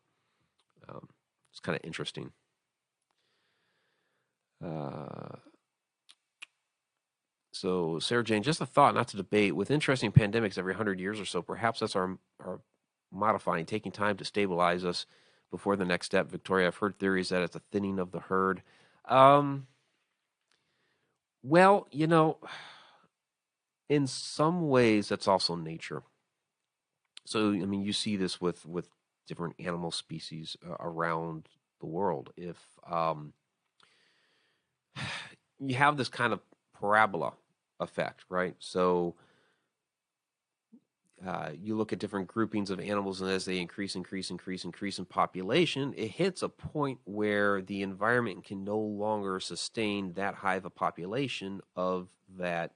Um, 0.88 1.08
it's 1.50 1.60
kind 1.60 1.76
of 1.76 1.84
interesting. 1.84 2.30
Uh, 4.64 5.36
so, 7.58 7.98
Sarah 7.98 8.22
Jane, 8.22 8.44
just 8.44 8.60
a 8.60 8.66
thought, 8.66 8.94
not 8.94 9.08
to 9.08 9.16
debate. 9.16 9.56
With 9.56 9.72
interesting 9.72 10.12
pandemics 10.12 10.58
every 10.58 10.74
hundred 10.74 11.00
years 11.00 11.18
or 11.18 11.24
so, 11.24 11.42
perhaps 11.42 11.80
that's 11.80 11.96
our 11.96 12.16
our 12.38 12.60
modifying, 13.10 13.66
taking 13.66 13.90
time 13.90 14.16
to 14.18 14.24
stabilize 14.24 14.84
us 14.84 15.06
before 15.50 15.74
the 15.74 15.84
next 15.84 16.06
step. 16.06 16.30
Victoria, 16.30 16.68
I've 16.68 16.76
heard 16.76 17.00
theories 17.00 17.30
that 17.30 17.42
it's 17.42 17.56
a 17.56 17.62
thinning 17.72 17.98
of 17.98 18.12
the 18.12 18.20
herd. 18.20 18.62
Um, 19.06 19.66
well, 21.42 21.88
you 21.90 22.06
know, 22.06 22.38
in 23.88 24.06
some 24.06 24.68
ways, 24.68 25.08
that's 25.08 25.26
also 25.26 25.56
nature. 25.56 26.04
So, 27.24 27.50
I 27.50 27.64
mean, 27.64 27.82
you 27.82 27.92
see 27.92 28.14
this 28.14 28.40
with 28.40 28.64
with 28.66 28.88
different 29.26 29.56
animal 29.58 29.90
species 29.90 30.56
uh, 30.64 30.76
around 30.78 31.48
the 31.80 31.86
world. 31.86 32.32
If 32.36 32.56
um, 32.88 33.32
you 35.58 35.74
have 35.74 35.96
this 35.96 36.08
kind 36.08 36.32
of 36.32 36.38
parabola 36.78 37.32
effect, 37.80 38.24
right? 38.28 38.54
So 38.58 39.14
uh, 41.26 41.50
you 41.60 41.76
look 41.76 41.92
at 41.92 41.98
different 41.98 42.28
groupings 42.28 42.70
of 42.70 42.78
animals, 42.78 43.20
and 43.20 43.30
as 43.30 43.44
they 43.44 43.58
increase, 43.58 43.96
increase, 43.96 44.30
increase, 44.30 44.64
increase 44.64 44.98
in 44.98 45.04
population, 45.04 45.92
it 45.96 46.12
hits 46.12 46.42
a 46.42 46.48
point 46.48 47.00
where 47.04 47.60
the 47.60 47.82
environment 47.82 48.44
can 48.44 48.64
no 48.64 48.78
longer 48.78 49.40
sustain 49.40 50.12
that 50.12 50.34
high 50.34 50.56
of 50.56 50.64
a 50.64 50.70
population 50.70 51.60
of 51.74 52.08
that 52.38 52.72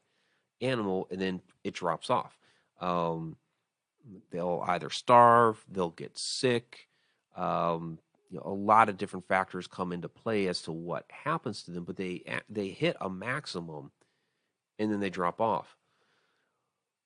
animal, 0.61 1.07
and 1.11 1.21
then 1.21 1.41
it 1.63 1.75
drops 1.75 2.11
off. 2.11 2.37
Um, 2.81 3.37
they'll 4.31 4.65
either 4.67 4.91
starve, 4.91 5.65
they'll 5.71 5.91
get 5.91 6.19
sick. 6.19 6.89
Um, 7.37 7.99
you 8.29 8.39
know, 8.39 8.45
a 8.47 8.53
lot 8.53 8.89
of 8.89 8.97
different 8.97 9.29
factors 9.29 9.67
come 9.67 9.93
into 9.93 10.09
play 10.09 10.49
as 10.49 10.63
to 10.63 10.73
what 10.73 11.05
happens 11.09 11.63
to 11.65 11.71
them, 11.71 11.85
but 11.85 11.97
they 11.97 12.23
they 12.49 12.69
hit 12.69 12.97
a 13.01 13.09
maximum 13.09 13.93
and 14.83 14.93
then 14.93 15.01
they 15.01 15.11
drop 15.11 15.41
off. 15.41 15.77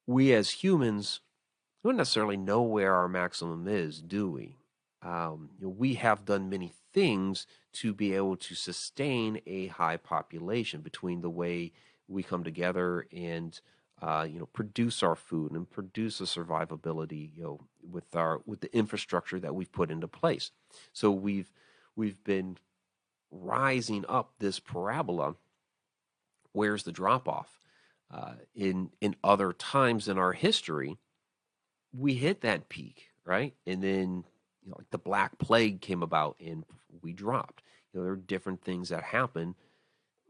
We 0.06 0.32
as 0.32 0.50
humans 0.50 1.20
don't 1.84 1.96
necessarily 1.96 2.36
know 2.36 2.62
where 2.62 2.94
our 2.94 3.08
maximum 3.08 3.68
is, 3.68 4.00
do 4.00 4.30
we? 4.30 4.56
Um, 5.02 5.50
you 5.58 5.66
know, 5.66 5.74
we 5.76 5.94
have 5.94 6.24
done 6.24 6.50
many 6.50 6.72
things 6.92 7.46
to 7.74 7.92
be 7.92 8.14
able 8.14 8.36
to 8.36 8.54
sustain 8.54 9.40
a 9.46 9.66
high 9.68 9.96
population 9.96 10.80
between 10.80 11.20
the 11.20 11.30
way 11.30 11.72
we 12.08 12.22
come 12.22 12.42
together 12.42 13.06
and 13.12 13.60
uh, 14.02 14.26
you 14.28 14.38
know 14.38 14.46
produce 14.46 15.02
our 15.02 15.14
food 15.14 15.52
and 15.52 15.70
produce 15.70 16.20
a 16.20 16.24
survivability 16.24 17.30
you 17.34 17.42
know 17.42 17.60
with 17.90 18.14
our 18.14 18.40
with 18.46 18.60
the 18.60 18.76
infrastructure 18.76 19.40
that 19.40 19.54
we've 19.54 19.72
put 19.72 19.90
into 19.90 20.06
place 20.06 20.50
so 20.92 21.10
we've 21.10 21.50
we've 21.96 22.22
been 22.24 22.58
rising 23.30 24.04
up 24.08 24.32
this 24.38 24.60
parabola 24.60 25.34
where's 26.52 26.82
the 26.82 26.92
drop 26.92 27.26
off 27.26 27.60
uh, 28.12 28.34
in 28.54 28.90
in 29.00 29.16
other 29.24 29.52
times 29.52 30.08
in 30.08 30.18
our 30.18 30.32
history 30.32 30.98
we 31.92 32.14
hit 32.14 32.40
that 32.42 32.68
peak 32.68 33.08
right 33.24 33.54
and 33.66 33.82
then 33.82 34.24
you 34.62 34.70
know 34.70 34.76
like 34.78 34.90
the 34.90 34.98
black 34.98 35.38
plague 35.38 35.80
came 35.80 36.02
about 36.02 36.36
and 36.44 36.64
we 37.02 37.12
dropped 37.12 37.62
you 37.92 38.00
know 38.00 38.04
there 38.04 38.12
are 38.12 38.16
different 38.16 38.62
things 38.62 38.88
that 38.88 39.02
happen 39.02 39.54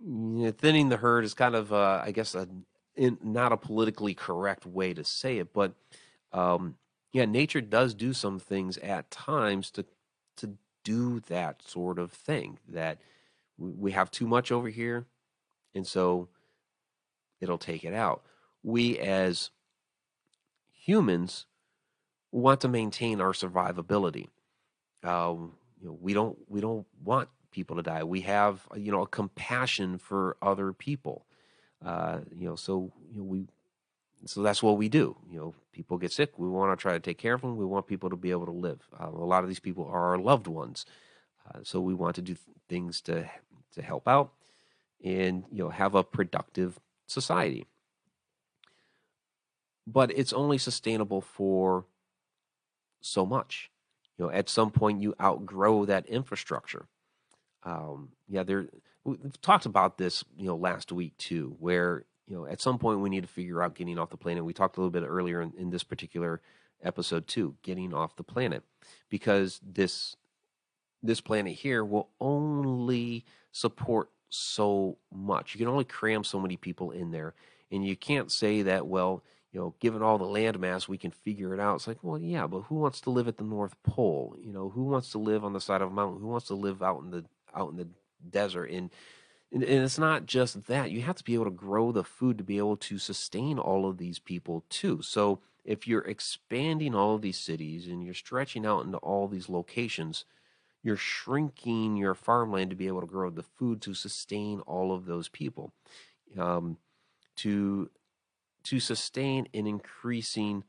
you 0.04 0.44
know, 0.44 0.50
thinning 0.50 0.88
the 0.88 0.96
herd 0.96 1.24
is 1.24 1.34
kind 1.34 1.54
of 1.54 1.72
uh, 1.72 2.00
i 2.04 2.10
guess 2.10 2.34
a 2.34 2.48
in 2.96 3.18
not 3.22 3.52
a 3.52 3.56
politically 3.56 4.14
correct 4.14 4.66
way 4.66 4.94
to 4.94 5.04
say 5.04 5.38
it, 5.38 5.52
but 5.52 5.72
um, 6.32 6.76
yeah, 7.12 7.26
nature 7.26 7.60
does 7.60 7.94
do 7.94 8.12
some 8.12 8.38
things 8.38 8.78
at 8.78 9.10
times 9.10 9.70
to 9.72 9.84
to 10.38 10.54
do 10.82 11.20
that 11.20 11.62
sort 11.62 11.98
of 11.98 12.10
thing. 12.10 12.58
That 12.68 12.98
we 13.58 13.92
have 13.92 14.10
too 14.10 14.26
much 14.26 14.50
over 14.50 14.68
here, 14.68 15.06
and 15.74 15.86
so 15.86 16.28
it'll 17.40 17.58
take 17.58 17.84
it 17.84 17.94
out. 17.94 18.22
We 18.62 18.98
as 18.98 19.50
humans 20.72 21.46
want 22.32 22.60
to 22.62 22.68
maintain 22.68 23.20
our 23.20 23.32
survivability. 23.32 24.28
Um, 25.02 25.54
you 25.80 25.88
know, 25.88 25.98
we 26.00 26.14
don't 26.14 26.38
we 26.48 26.60
don't 26.60 26.86
want 27.04 27.28
people 27.50 27.76
to 27.76 27.82
die. 27.82 28.04
We 28.04 28.22
have 28.22 28.66
you 28.76 28.92
know 28.92 29.02
a 29.02 29.06
compassion 29.06 29.98
for 29.98 30.36
other 30.42 30.72
people. 30.72 31.26
Uh, 31.84 32.20
you 32.34 32.48
know, 32.48 32.56
so 32.56 32.92
you 33.12 33.18
know 33.18 33.24
we 33.24 33.44
so 34.24 34.42
that's 34.42 34.62
what 34.62 34.78
we 34.78 34.88
do. 34.88 35.16
You 35.30 35.38
know, 35.38 35.54
people 35.72 35.98
get 35.98 36.12
sick. 36.12 36.38
We 36.38 36.48
want 36.48 36.76
to 36.76 36.80
try 36.80 36.92
to 36.92 37.00
take 37.00 37.18
care 37.18 37.34
of 37.34 37.42
them. 37.42 37.56
We 37.56 37.64
want 37.64 37.86
people 37.86 38.10
to 38.10 38.16
be 38.16 38.30
able 38.30 38.46
to 38.46 38.52
live. 38.52 38.80
Uh, 38.98 39.08
a 39.08 39.24
lot 39.24 39.42
of 39.42 39.48
these 39.48 39.60
people 39.60 39.86
are 39.86 40.10
our 40.10 40.18
loved 40.18 40.46
ones, 40.46 40.86
uh, 41.48 41.60
so 41.62 41.80
we 41.80 41.94
want 41.94 42.16
to 42.16 42.22
do 42.22 42.36
things 42.68 43.00
to 43.02 43.28
to 43.74 43.82
help 43.82 44.08
out 44.08 44.32
and 45.04 45.44
you 45.52 45.62
know 45.62 45.70
have 45.70 45.94
a 45.94 46.02
productive 46.02 46.80
society. 47.06 47.66
But 49.86 50.10
it's 50.16 50.32
only 50.32 50.58
sustainable 50.58 51.20
for 51.20 51.86
so 53.00 53.24
much. 53.24 53.70
You 54.18 54.26
know, 54.26 54.30
at 54.30 54.48
some 54.48 54.70
point 54.70 55.00
you 55.00 55.14
outgrow 55.20 55.84
that 55.84 56.06
infrastructure. 56.06 56.86
Um, 57.62 58.10
yeah, 58.28 58.42
there 58.42 58.66
we've 59.04 59.40
talked 59.40 59.66
about 59.66 59.98
this, 59.98 60.24
you 60.36 60.46
know, 60.46 60.56
last 60.56 60.92
week 60.92 61.16
too, 61.18 61.56
where 61.60 62.04
you 62.26 62.36
know 62.36 62.46
at 62.46 62.60
some 62.60 62.78
point 62.78 63.00
we 63.00 63.10
need 63.10 63.22
to 63.22 63.28
figure 63.28 63.62
out 63.62 63.74
getting 63.74 63.98
off 63.98 64.10
the 64.10 64.16
planet. 64.16 64.44
We 64.44 64.52
talked 64.52 64.76
a 64.76 64.80
little 64.80 64.90
bit 64.90 65.06
earlier 65.06 65.40
in, 65.40 65.52
in 65.56 65.70
this 65.70 65.84
particular 65.84 66.40
episode 66.82 67.26
too, 67.26 67.56
getting 67.62 67.94
off 67.94 68.16
the 68.16 68.22
planet, 68.24 68.62
because 69.08 69.60
this 69.62 70.16
this 71.02 71.20
planet 71.20 71.54
here 71.54 71.84
will 71.84 72.08
only 72.20 73.24
support 73.52 74.10
so 74.28 74.98
much. 75.12 75.54
You 75.54 75.58
can 75.58 75.68
only 75.68 75.84
cram 75.84 76.24
so 76.24 76.40
many 76.40 76.56
people 76.56 76.90
in 76.90 77.10
there, 77.10 77.34
and 77.70 77.86
you 77.86 77.96
can't 77.96 78.30
say 78.30 78.62
that 78.62 78.86
well. 78.86 79.22
You 79.52 79.60
know, 79.60 79.74
given 79.80 80.02
all 80.02 80.18
the 80.18 80.24
land 80.24 80.58
mass, 80.60 80.86
we 80.86 80.98
can 80.98 81.10
figure 81.10 81.54
it 81.54 81.60
out. 81.60 81.76
It's 81.76 81.86
like, 81.86 82.02
well, 82.02 82.18
yeah, 82.18 82.46
but 82.46 82.62
who 82.62 82.74
wants 82.74 83.00
to 83.02 83.10
live 83.10 83.26
at 83.26 83.38
the 83.38 83.44
North 83.44 83.74
Pole? 83.84 84.36
You 84.38 84.52
know, 84.52 84.68
who 84.68 84.84
wants 84.84 85.12
to 85.12 85.18
live 85.18 85.44
on 85.44 85.54
the 85.54 85.62
side 85.62 85.80
of 85.80 85.90
a 85.90 85.94
mountain? 85.94 86.20
Who 86.20 86.28
wants 86.28 86.48
to 86.48 86.54
live 86.54 86.82
out 86.82 87.02
in 87.02 87.10
the 87.10 87.24
out 87.54 87.70
in 87.70 87.76
the 87.76 87.88
desert 88.30 88.70
and 88.70 88.90
and, 89.52 89.62
it's 89.62 89.98
not 89.98 90.26
just 90.26 90.66
that 90.66 90.90
you 90.90 91.02
have 91.02 91.16
to 91.16 91.24
be 91.24 91.34
able 91.34 91.44
to 91.44 91.50
grow 91.50 91.92
the 91.92 92.04
food 92.04 92.36
to 92.38 92.44
be 92.44 92.58
able 92.58 92.76
to 92.76 92.98
sustain 92.98 93.58
all 93.58 93.88
of 93.88 93.98
these 93.98 94.18
people 94.18 94.64
too 94.68 95.00
so 95.02 95.40
if 95.64 95.86
you're 95.86 96.02
expanding 96.02 96.94
all 96.94 97.14
of 97.14 97.22
these 97.22 97.38
cities 97.38 97.86
and 97.86 98.04
you're 98.04 98.14
stretching 98.14 98.66
out 98.66 98.84
into 98.84 98.98
all 98.98 99.28
these 99.28 99.48
locations 99.48 100.24
you're 100.86 100.96
shrinking 100.96 101.96
your 101.96 102.14
farmland 102.14 102.70
to 102.70 102.76
be 102.76 102.86
able 102.86 103.00
to 103.00 103.06
grow 103.06 103.28
the 103.28 103.42
food 103.42 103.82
to 103.82 103.92
sustain 103.92 104.60
all 104.60 104.92
of 104.92 105.06
those 105.06 105.28
people 105.28 105.72
um, 106.38 106.78
to 107.36 107.90
to 108.62 108.80
sustain 108.80 109.46
an 109.52 109.66
increasing 109.66 110.64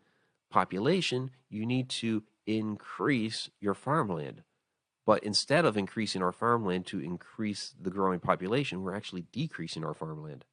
population 0.49 1.31
you 1.49 1.65
need 1.65 1.87
to 1.89 2.23
increase 2.45 3.49
your 3.59 3.73
farmland 3.73 4.43
but 5.07 5.23
instead 5.23 5.63
of 5.63 5.77
increasing 5.77 6.21
our 6.21 6.33
farmland 6.33 6.85
to 6.87 6.99
increase 6.99 7.73
the 7.81 7.89
growing 7.89 8.19
population, 8.19 8.83
we're 8.83 8.93
actually 8.93 9.23
decreasing 9.31 9.85
our 9.85 9.93
farmland. 9.93 10.43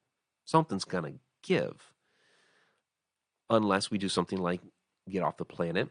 Something's 0.45 0.85
going 0.85 1.15
to 1.15 1.19
give 1.43 1.93
unless 3.51 3.91
we 3.91 3.99
do 3.99 4.09
something 4.09 4.39
like 4.39 4.61
get 5.11 5.25
off 5.25 5.39
the 5.39 5.45
planet 5.45 5.89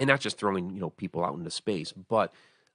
and 0.00 0.08
not 0.08 0.20
just 0.20 0.38
throwing 0.38 0.70
you 0.70 0.80
know 0.80 0.90
people 0.90 1.24
out 1.24 1.36
into 1.36 1.50
space 1.50 1.92
but 1.92 2.32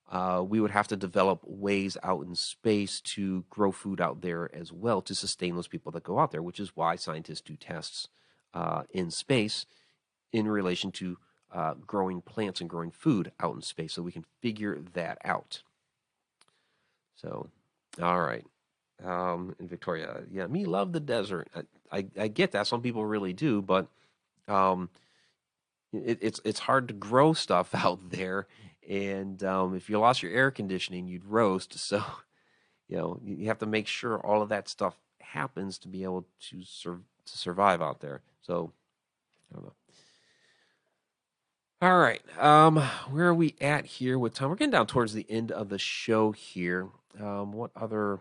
uh, 0.09 0.43
we 0.47 0.59
would 0.59 0.71
have 0.71 0.87
to 0.87 0.97
develop 0.97 1.41
ways 1.45 1.97
out 2.03 2.25
in 2.25 2.35
space 2.35 2.99
to 3.01 3.45
grow 3.49 3.71
food 3.71 4.01
out 4.01 4.21
there 4.21 4.49
as 4.55 4.73
well 4.73 5.01
to 5.01 5.15
sustain 5.15 5.55
those 5.55 5.67
people 5.67 5.91
that 5.91 6.03
go 6.03 6.19
out 6.19 6.31
there 6.31 6.41
which 6.41 6.59
is 6.59 6.75
why 6.75 6.95
scientists 6.95 7.41
do 7.41 7.55
tests 7.55 8.07
uh, 8.53 8.83
in 8.91 9.11
space 9.11 9.65
in 10.31 10.47
relation 10.47 10.91
to 10.91 11.17
uh, 11.51 11.73
growing 11.85 12.21
plants 12.21 12.61
and 12.61 12.69
growing 12.69 12.91
food 12.91 13.31
out 13.39 13.55
in 13.55 13.61
space 13.61 13.93
so 13.93 14.01
we 14.01 14.11
can 14.11 14.25
figure 14.41 14.79
that 14.93 15.17
out. 15.23 15.63
So, 17.15 17.49
all 18.01 18.21
right. 18.21 18.45
Um, 19.03 19.55
in 19.59 19.67
Victoria, 19.67 20.23
yeah, 20.29 20.47
me 20.47 20.65
love 20.65 20.91
the 20.91 20.99
desert. 20.99 21.47
I, 21.55 21.97
I, 21.97 22.05
I 22.19 22.27
get 22.27 22.51
that. 22.51 22.67
Some 22.67 22.81
people 22.81 23.05
really 23.05 23.33
do, 23.33 23.61
but 23.61 23.87
um, 24.47 24.89
it, 25.93 26.19
it's 26.21 26.41
it's 26.43 26.59
hard 26.59 26.89
to 26.89 26.93
grow 26.93 27.31
stuff 27.31 27.69
out 27.73 28.09
there. 28.09 28.47
And 28.89 29.41
um, 29.43 29.75
if 29.75 29.89
you 29.89 29.99
lost 29.99 30.23
your 30.23 30.33
air 30.33 30.51
conditioning, 30.51 31.07
you'd 31.07 31.25
roast. 31.25 31.77
So, 31.79 32.03
you 32.87 32.97
know, 32.97 33.19
you 33.23 33.47
have 33.47 33.59
to 33.59 33.67
make 33.67 33.85
sure 33.85 34.17
all 34.19 34.41
of 34.41 34.49
that 34.49 34.67
stuff 34.67 34.95
happens 35.21 35.77
to 35.79 35.87
be 35.87 36.03
able 36.03 36.25
to 36.49 36.63
sur- 36.63 37.01
to 37.25 37.37
survive 37.37 37.83
out 37.83 37.99
there. 37.99 38.21
So, 38.41 38.71
I 39.51 39.55
don't 39.55 39.65
know. 39.65 39.73
All 41.81 41.97
right. 41.97 42.21
Um, 42.37 42.77
where 43.09 43.27
are 43.27 43.33
we 43.33 43.55
at 43.61 43.85
here 43.85 44.19
with 44.19 44.33
time? 44.33 44.49
We're 44.49 44.55
getting 44.55 44.71
down 44.71 44.87
towards 44.87 45.13
the 45.13 45.25
end 45.29 45.51
of 45.51 45.69
the 45.69 45.77
show 45.77 46.31
here. 46.31 46.89
Um, 47.19 47.53
what 47.53 47.71
other 47.75 48.19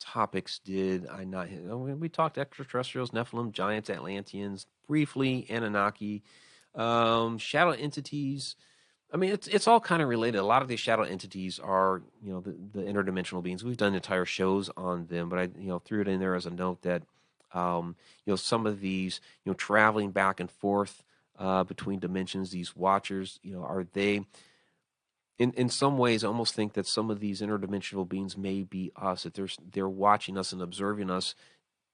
topics 0.00 0.58
did 0.58 1.06
I 1.06 1.24
not 1.24 1.48
hit? 1.48 1.64
Oh, 1.68 1.78
we 1.78 2.08
talked 2.08 2.38
extraterrestrials, 2.38 3.10
Nephilim, 3.10 3.52
giants, 3.52 3.90
Atlanteans, 3.90 4.66
briefly, 4.86 5.46
Anunnaki, 5.50 6.22
um, 6.74 7.36
shadow 7.36 7.72
entities. 7.72 8.56
I 9.14 9.16
mean, 9.16 9.30
it's 9.30 9.46
it's 9.46 9.68
all 9.68 9.78
kind 9.78 10.02
of 10.02 10.08
related. 10.08 10.38
A 10.38 10.42
lot 10.42 10.62
of 10.62 10.66
these 10.66 10.80
shadow 10.80 11.04
entities 11.04 11.60
are, 11.60 12.02
you 12.20 12.32
know, 12.32 12.40
the, 12.40 12.56
the 12.72 12.82
interdimensional 12.84 13.44
beings. 13.44 13.62
We've 13.62 13.76
done 13.76 13.94
entire 13.94 14.24
shows 14.24 14.70
on 14.76 15.06
them, 15.06 15.28
but 15.28 15.38
I, 15.38 15.42
you 15.56 15.68
know, 15.68 15.78
threw 15.78 16.00
it 16.00 16.08
in 16.08 16.18
there 16.18 16.34
as 16.34 16.46
a 16.46 16.50
note 16.50 16.82
that, 16.82 17.04
um, 17.52 17.94
you 18.26 18.32
know, 18.32 18.36
some 18.36 18.66
of 18.66 18.80
these, 18.80 19.20
you 19.44 19.50
know, 19.50 19.54
traveling 19.54 20.10
back 20.10 20.40
and 20.40 20.50
forth 20.50 21.04
uh, 21.38 21.62
between 21.62 22.00
dimensions. 22.00 22.50
These 22.50 22.74
watchers, 22.74 23.38
you 23.44 23.52
know, 23.54 23.62
are 23.62 23.86
they? 23.92 24.26
In 25.38 25.52
in 25.52 25.68
some 25.68 25.96
ways, 25.96 26.24
I 26.24 26.26
almost 26.26 26.56
think 26.56 26.72
that 26.72 26.86
some 26.86 27.08
of 27.08 27.20
these 27.20 27.40
interdimensional 27.40 28.08
beings 28.08 28.36
may 28.36 28.62
be 28.64 28.90
us. 28.96 29.22
That 29.22 29.34
they're 29.34 29.48
they're 29.70 29.88
watching 29.88 30.36
us 30.36 30.52
and 30.52 30.60
observing 30.60 31.08
us 31.08 31.36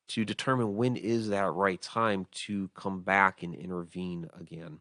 to 0.09 0.25
determine 0.25 0.75
when 0.75 0.97
is 0.97 1.29
that 1.29 1.53
right 1.53 1.83
time 1.83 2.29
to 2.47 2.71
come 2.75 3.03
back 3.03 3.43
and 3.43 3.55
intervene 3.55 4.31
again. 4.41 4.81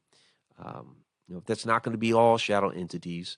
Um, 0.58 0.96
know, 1.36 1.44
that's 1.46 1.66
not 1.66 1.84
going 1.84 1.94
to 1.94 2.00
be 2.00 2.14
all 2.14 2.38
shadow 2.38 2.70
entities. 2.70 3.38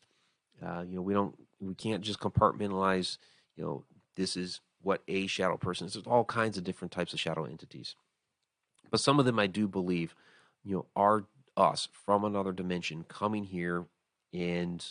Uh, 0.66 0.84
you 0.88 0.96
know, 0.96 1.02
we 1.02 1.14
don't 1.14 1.36
we 1.60 1.76
can't 1.76 2.02
just 2.02 2.20
compartmentalize. 2.20 3.18
You 3.56 3.64
know, 3.64 3.84
this 4.16 4.38
is 4.38 4.62
what 4.82 5.02
a 5.08 5.28
shadow 5.28 5.58
person 5.58 5.88
is. 5.88 5.94
There's 5.94 6.08
all 6.08 6.26
kinds 6.26 6.58
of 6.58 6.64
different 6.64 6.92
types 6.92 7.14
of 7.14 7.20
shadow 7.20 7.46
entities, 7.46 7.96
but 8.89 9.00
some 9.00 9.20
of 9.20 9.26
them 9.26 9.39
I 9.39 9.48
do 9.48 9.68
believe 9.68 10.16
you 10.64 10.76
know, 10.76 10.86
are 10.96 11.26
us 11.58 11.88
from 12.06 12.24
another 12.24 12.52
dimension 12.52 13.04
coming 13.08 13.46
here 13.46 13.86
and 14.34 14.86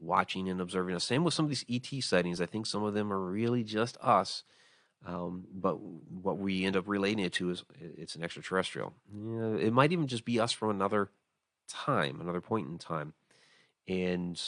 watching 0.00 0.48
and 0.48 0.60
observing 0.60 0.94
us. 0.94 1.04
Same 1.04 1.24
with 1.24 1.34
some 1.34 1.46
of 1.46 1.50
these 1.50 1.64
ET 1.70 2.02
sightings. 2.02 2.40
I 2.40 2.46
think 2.46 2.66
some 2.66 2.84
of 2.84 2.94
them 2.94 3.12
are 3.12 3.20
really 3.20 3.64
just 3.64 3.96
us 4.00 4.44
Um, 5.06 5.44
but 5.52 5.80
what 5.80 6.38
we 6.38 6.64
end 6.64 6.76
up 6.76 6.84
relating 6.88 7.24
it 7.24 7.34
to 7.34 7.50
is 7.50 7.64
it's 7.98 8.16
an 8.16 8.22
extraterrestrial. 8.22 8.94
You 9.14 9.20
know, 9.22 9.56
it 9.56 9.72
might 9.72 9.92
even 9.92 10.06
just 10.06 10.24
be 10.24 10.40
us 10.40 10.52
from 10.52 10.70
another 10.70 11.10
time, 11.68 12.20
another 12.20 12.40
point 12.40 12.68
in 12.68 12.78
time. 12.78 13.14
And 13.88 14.40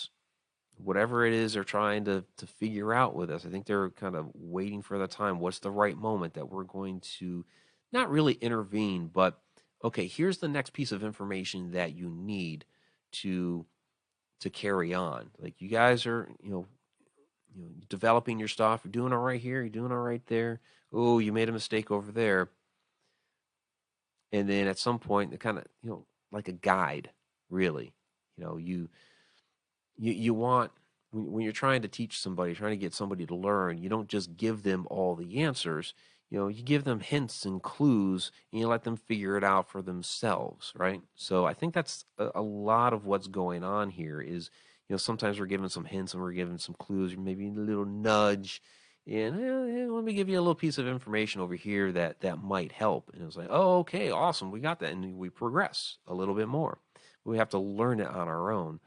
whatever 0.78 1.24
it 1.24 1.32
is 1.32 1.54
they're 1.54 1.64
trying 1.64 2.04
to 2.04 2.24
to 2.36 2.46
figure 2.46 2.92
out 2.92 3.14
with 3.14 3.30
us, 3.30 3.44
I 3.46 3.48
think 3.50 3.66
they're 3.66 3.90
kind 3.90 4.16
of 4.16 4.30
waiting 4.34 4.82
for 4.82 4.98
the 4.98 5.06
time. 5.06 5.40
What's 5.40 5.58
the 5.58 5.70
right 5.70 5.96
moment 5.96 6.34
that 6.34 6.50
we're 6.50 6.64
going 6.64 7.00
to 7.18 7.44
not 7.92 8.10
really 8.10 8.34
intervene, 8.34 9.08
but 9.12 9.40
okay, 9.84 10.06
here's 10.06 10.38
the 10.38 10.48
next 10.48 10.72
piece 10.72 10.92
of 10.92 11.04
information 11.04 11.72
that 11.72 11.94
you 11.94 12.10
need 12.10 12.64
to 13.12 13.66
to 14.40 14.50
carry 14.50 14.92
on. 14.94 15.30
Like 15.38 15.60
you 15.60 15.68
guys 15.68 16.06
are, 16.06 16.28
you 16.42 16.50
know, 16.50 16.66
you 17.54 17.62
know, 17.62 17.70
developing 17.88 18.38
your 18.38 18.48
stuff. 18.48 18.82
You're 18.84 18.92
doing 18.92 19.12
all 19.12 19.20
right 19.20 19.40
here. 19.40 19.60
You're 19.62 19.70
doing 19.70 19.92
all 19.92 19.98
right 19.98 20.24
there. 20.26 20.60
Oh, 20.92 21.18
you 21.18 21.32
made 21.32 21.48
a 21.48 21.52
mistake 21.52 21.90
over 21.90 22.12
there. 22.12 22.50
And 24.32 24.48
then 24.48 24.66
at 24.66 24.78
some 24.78 24.98
point, 24.98 25.30
the 25.30 25.38
kind 25.38 25.58
of 25.58 25.64
you 25.82 25.90
know, 25.90 26.06
like 26.36 26.48
a 26.48 26.52
guide, 26.52 27.10
really. 27.50 27.94
You 28.36 28.44
know, 28.44 28.56
you 28.58 28.88
you 29.96 30.12
you 30.12 30.34
want 30.34 30.70
when, 31.10 31.32
when 31.32 31.44
you're 31.44 31.52
trying 31.52 31.82
to 31.82 31.88
teach 31.88 32.20
somebody, 32.20 32.54
trying 32.54 32.72
to 32.72 32.76
get 32.76 32.94
somebody 32.94 33.26
to 33.26 33.34
learn, 33.34 33.78
you 33.78 33.88
don't 33.88 34.08
just 34.08 34.36
give 34.36 34.62
them 34.62 34.86
all 34.90 35.16
the 35.16 35.42
answers. 35.42 35.94
You 36.30 36.38
know, 36.38 36.48
you 36.48 36.62
give 36.62 36.84
them 36.84 37.00
hints 37.00 37.44
and 37.44 37.62
clues, 37.62 38.32
and 38.52 38.60
you 38.60 38.66
let 38.66 38.82
them 38.82 38.96
figure 38.96 39.36
it 39.36 39.44
out 39.44 39.70
for 39.70 39.80
themselves, 39.80 40.72
right? 40.76 41.00
So 41.14 41.46
I 41.46 41.54
think 41.54 41.72
that's 41.72 42.04
a, 42.18 42.30
a 42.36 42.42
lot 42.42 42.92
of 42.92 43.06
what's 43.06 43.28
going 43.28 43.64
on 43.64 43.90
here. 43.90 44.20
Is 44.20 44.50
you 44.88 44.94
know, 44.94 44.98
sometimes 44.98 45.40
we're 45.40 45.46
given 45.46 45.68
some 45.68 45.84
hints 45.84 46.12
and 46.14 46.22
we're 46.22 46.32
given 46.32 46.58
some 46.58 46.74
clues, 46.78 47.14
or 47.14 47.20
maybe 47.20 47.48
a 47.48 47.52
little 47.52 47.84
nudge, 47.84 48.60
and 49.06 49.40
eh, 49.40 49.86
let 49.88 50.04
me 50.04 50.12
give 50.12 50.28
you 50.28 50.38
a 50.38 50.40
little 50.40 50.54
piece 50.54 50.78
of 50.78 50.88
information 50.88 51.40
over 51.40 51.54
here 51.54 51.92
that 51.92 52.20
that 52.20 52.42
might 52.42 52.72
help. 52.72 53.10
And 53.12 53.22
it 53.22 53.26
was 53.26 53.36
like, 53.36 53.48
oh, 53.50 53.78
okay, 53.78 54.10
awesome, 54.10 54.50
we 54.50 54.60
got 54.60 54.80
that, 54.80 54.92
and 54.92 55.16
we 55.16 55.30
progress 55.30 55.98
a 56.06 56.14
little 56.14 56.34
bit 56.34 56.48
more. 56.48 56.78
We 57.24 57.38
have 57.38 57.50
to 57.50 57.58
learn 57.58 58.00
it 58.00 58.08
on 58.08 58.28
our 58.28 58.50
own. 58.50 58.80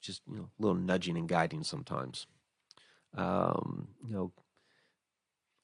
Just 0.00 0.22
you 0.28 0.36
know, 0.36 0.50
a 0.58 0.62
little 0.62 0.80
nudging 0.80 1.16
and 1.16 1.28
guiding 1.28 1.64
sometimes. 1.64 2.26
Um, 3.16 3.88
you 4.06 4.14
know, 4.14 4.32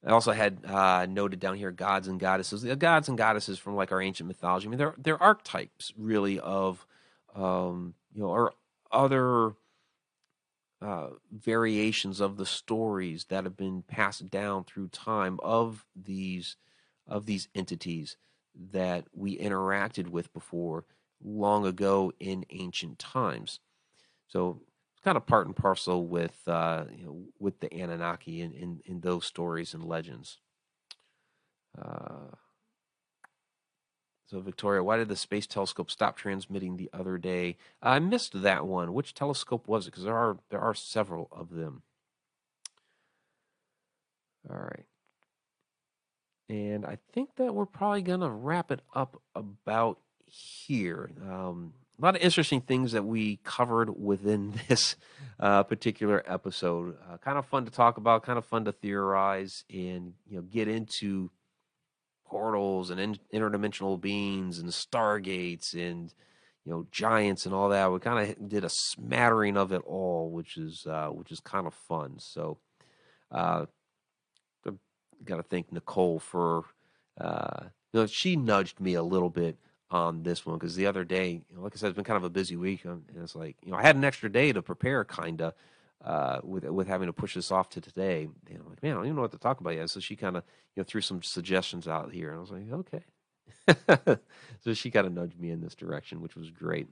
I 0.04 0.10
also 0.10 0.32
had 0.32 0.64
uh, 0.64 1.06
noted 1.06 1.38
down 1.38 1.56
here 1.56 1.70
gods 1.70 2.08
and 2.08 2.18
goddesses. 2.18 2.62
The 2.62 2.74
gods 2.74 3.08
and 3.08 3.16
goddesses 3.16 3.58
from 3.58 3.76
like 3.76 3.92
our 3.92 4.02
ancient 4.02 4.26
mythology. 4.26 4.66
I 4.66 4.70
mean, 4.70 4.78
they're 4.78 4.94
they're 4.98 5.22
archetypes 5.22 5.92
really 5.96 6.40
of 6.40 6.84
um, 7.36 7.94
you 8.12 8.22
know, 8.22 8.28
or 8.28 8.54
other 8.90 9.52
uh, 10.82 11.10
variations 11.30 12.20
of 12.20 12.36
the 12.36 12.46
stories 12.46 13.26
that 13.28 13.44
have 13.44 13.56
been 13.56 13.82
passed 13.82 14.30
down 14.30 14.64
through 14.64 14.88
time 14.88 15.38
of 15.42 15.86
these 15.94 16.56
of 17.06 17.26
these 17.26 17.48
entities 17.54 18.16
that 18.72 19.04
we 19.14 19.38
interacted 19.38 20.08
with 20.08 20.32
before 20.32 20.84
long 21.22 21.66
ago 21.66 22.12
in 22.20 22.44
ancient 22.50 22.98
times. 22.98 23.60
So 24.26 24.60
it's 24.92 25.04
kind 25.04 25.16
of 25.16 25.26
part 25.26 25.46
and 25.46 25.56
parcel 25.56 26.06
with 26.06 26.36
uh, 26.46 26.84
you 26.96 27.04
know 27.04 27.22
with 27.38 27.60
the 27.60 27.72
Anunnaki 27.72 28.40
in, 28.40 28.52
in, 28.52 28.80
in 28.84 29.00
those 29.00 29.26
stories 29.26 29.74
and 29.74 29.84
legends. 29.84 30.38
Uh, 31.80 32.34
so, 34.32 34.40
Victoria, 34.40 34.82
why 34.82 34.96
did 34.96 35.10
the 35.10 35.16
space 35.16 35.46
telescope 35.46 35.90
stop 35.90 36.16
transmitting 36.16 36.78
the 36.78 36.88
other 36.90 37.18
day? 37.18 37.58
I 37.82 37.98
missed 37.98 38.40
that 38.40 38.66
one. 38.66 38.94
Which 38.94 39.12
telescope 39.12 39.68
was 39.68 39.86
it? 39.86 39.90
Because 39.90 40.04
there 40.04 40.16
are 40.16 40.38
there 40.48 40.60
are 40.60 40.72
several 40.72 41.28
of 41.30 41.50
them. 41.50 41.82
All 44.48 44.56
right. 44.56 44.86
And 46.48 46.86
I 46.86 46.96
think 47.12 47.36
that 47.36 47.54
we're 47.54 47.66
probably 47.66 48.00
gonna 48.00 48.30
wrap 48.30 48.70
it 48.70 48.80
up 48.94 49.20
about 49.34 49.98
here. 50.24 51.10
Um, 51.22 51.74
a 51.98 52.02
lot 52.02 52.16
of 52.16 52.22
interesting 52.22 52.62
things 52.62 52.92
that 52.92 53.04
we 53.04 53.36
covered 53.44 54.02
within 54.02 54.58
this 54.68 54.96
uh, 55.38 55.62
particular 55.64 56.24
episode. 56.26 56.96
Uh, 57.06 57.18
kind 57.18 57.36
of 57.36 57.44
fun 57.44 57.66
to 57.66 57.70
talk 57.70 57.98
about, 57.98 58.22
kind 58.22 58.38
of 58.38 58.46
fun 58.46 58.64
to 58.64 58.72
theorize, 58.72 59.64
and 59.68 60.14
you 60.26 60.36
know, 60.36 60.42
get 60.42 60.68
into 60.68 61.30
portals 62.32 62.88
and 62.88 62.98
in, 62.98 63.18
interdimensional 63.32 64.00
beings 64.00 64.58
and 64.58 64.70
stargates 64.70 65.74
and 65.74 66.14
you 66.64 66.72
know 66.72 66.86
giants 66.90 67.44
and 67.44 67.54
all 67.54 67.68
that. 67.68 67.92
We 67.92 67.98
kind 67.98 68.30
of 68.30 68.48
did 68.48 68.64
a 68.64 68.70
smattering 68.70 69.58
of 69.58 69.70
it 69.70 69.82
all, 69.84 70.30
which 70.30 70.56
is 70.56 70.86
uh, 70.88 71.08
which 71.08 71.30
is 71.30 71.40
kind 71.40 71.66
of 71.66 71.74
fun. 71.74 72.14
So, 72.18 72.58
uh, 73.30 73.66
got 75.24 75.36
to 75.36 75.42
thank 75.42 75.70
Nicole 75.70 76.18
for 76.18 76.64
uh, 77.20 77.64
you 77.92 78.00
know 78.00 78.06
she 78.06 78.34
nudged 78.34 78.80
me 78.80 78.94
a 78.94 79.02
little 79.02 79.30
bit 79.30 79.58
on 79.90 80.22
this 80.22 80.46
one 80.46 80.56
because 80.56 80.74
the 80.74 80.86
other 80.86 81.04
day, 81.04 81.42
you 81.50 81.56
know, 81.56 81.60
like 81.60 81.74
I 81.74 81.76
said, 81.76 81.88
it's 81.88 81.96
been 81.96 82.04
kind 82.04 82.16
of 82.16 82.24
a 82.24 82.30
busy 82.30 82.56
week, 82.56 82.86
and 82.86 83.02
it's 83.22 83.36
like 83.36 83.56
you 83.62 83.72
know 83.72 83.76
I 83.76 83.82
had 83.82 83.96
an 83.96 84.04
extra 84.04 84.32
day 84.32 84.52
to 84.52 84.62
prepare, 84.62 85.04
kinda 85.04 85.52
uh, 86.04 86.40
with 86.42 86.64
with 86.64 86.88
having 86.88 87.06
to 87.06 87.12
push 87.12 87.34
this 87.34 87.50
off 87.50 87.68
to 87.70 87.80
today. 87.80 88.28
And 88.48 88.58
I'm 88.58 88.68
like, 88.68 88.82
man, 88.82 88.92
I 88.92 88.94
don't 88.96 89.04
even 89.06 89.16
know 89.16 89.22
what 89.22 89.32
to 89.32 89.38
talk 89.38 89.60
about 89.60 89.74
yet. 89.74 89.90
So 89.90 90.00
she 90.00 90.16
kind 90.16 90.36
of 90.36 90.44
you 90.74 90.80
know 90.80 90.84
threw 90.84 91.00
some 91.00 91.22
suggestions 91.22 91.86
out 91.86 92.12
here, 92.12 92.30
and 92.30 92.38
I 92.38 92.40
was 92.40 92.50
like, 92.50 92.72
okay. 92.72 94.18
so 94.60 94.74
she 94.74 94.90
kind 94.90 95.06
of 95.06 95.12
nudged 95.12 95.38
me 95.38 95.50
in 95.50 95.60
this 95.60 95.74
direction, 95.74 96.20
which 96.20 96.36
was 96.36 96.50
great. 96.50 96.88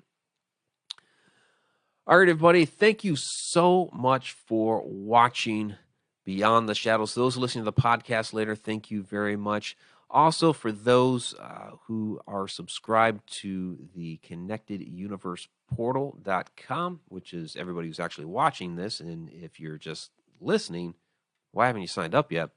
All 2.07 2.19
right, 2.19 2.29
everybody, 2.29 2.65
thank 2.65 3.05
you 3.05 3.15
so 3.17 3.89
much 3.93 4.33
for 4.33 4.83
watching 4.85 5.77
Beyond 6.25 6.69
the 6.69 6.75
Shadows. 6.75 7.15
Those 7.15 7.37
listening 7.37 7.65
to 7.65 7.71
the 7.71 7.81
podcast 7.81 8.33
later, 8.33 8.57
thank 8.57 8.91
you 8.91 9.03
very 9.03 9.37
much. 9.37 9.77
Also, 10.13 10.53
for 10.53 10.73
those 10.73 11.35
uh, 11.39 11.71
who 11.87 12.21
are 12.27 12.49
subscribed 12.49 13.21
to 13.33 13.79
the 13.95 14.17
Connected 14.25 14.81
Universe 14.81 15.47
portal.com, 15.73 17.01
which 17.09 17.33
is 17.33 17.55
everybody 17.55 17.87
who's 17.87 18.01
actually 18.01 18.25
watching 18.25 18.75
this. 18.75 18.99
And 18.99 19.31
if 19.31 19.61
you're 19.61 19.79
just 19.79 20.11
listening, 20.41 20.95
why 21.53 21.69
haven't 21.69 21.83
you 21.83 21.89
signed 21.89 22.15
up 22.15 22.33
yet? 22.33 22.51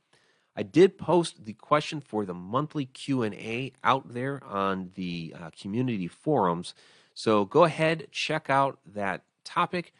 I 0.56 0.64
did 0.64 0.97
post 0.97 1.45
the 1.45 1.54
question 1.54 2.01
for 2.01 2.26
the 2.26 2.34
monthly 2.34 2.86
Q&A 2.86 3.74
out 3.84 4.14
there 4.14 4.43
on 4.43 4.91
the 4.95 5.36
uh, 5.39 5.49
community 5.60 6.08
forums. 6.08 6.74
So 7.14 7.45
go 7.45 7.64
ahead, 7.64 8.08
check 8.12 8.49
out 8.49 8.80
that 8.93 9.24
topic 9.43 9.93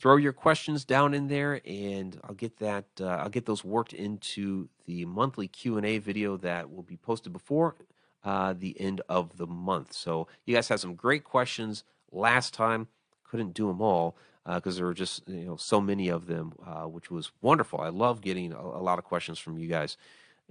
throw 0.00 0.16
your 0.16 0.32
questions 0.32 0.84
down 0.84 1.14
in 1.14 1.28
there 1.28 1.60
and 1.64 2.18
i'll 2.24 2.34
get 2.34 2.58
that 2.58 2.86
uh, 3.00 3.06
i'll 3.06 3.28
get 3.28 3.46
those 3.46 3.62
worked 3.62 3.92
into 3.92 4.68
the 4.86 5.04
monthly 5.04 5.46
q&a 5.46 5.98
video 5.98 6.36
that 6.36 6.72
will 6.72 6.82
be 6.82 6.96
posted 6.96 7.32
before 7.32 7.76
uh, 8.24 8.54
the 8.56 8.78
end 8.80 9.00
of 9.08 9.36
the 9.36 9.46
month. 9.46 9.92
So 9.92 10.28
you 10.44 10.54
guys 10.54 10.68
had 10.68 10.80
some 10.80 10.94
great 10.94 11.24
questions 11.24 11.84
last 12.12 12.54
time. 12.54 12.88
Couldn't 13.24 13.54
do 13.54 13.68
them 13.68 13.80
all 13.80 14.16
because 14.44 14.76
uh, 14.76 14.78
there 14.78 14.86
were 14.86 14.94
just 14.94 15.26
you 15.28 15.44
know 15.44 15.56
so 15.56 15.80
many 15.80 16.08
of 16.08 16.26
them 16.26 16.52
uh, 16.66 16.86
which 16.86 17.10
was 17.10 17.30
wonderful. 17.40 17.80
I 17.80 17.88
love 17.88 18.20
getting 18.20 18.52
a, 18.52 18.60
a, 18.60 18.82
lot 18.82 18.98
of 18.98 19.04
questions 19.04 19.38
from 19.38 19.58
you 19.58 19.68
guys. 19.68 19.96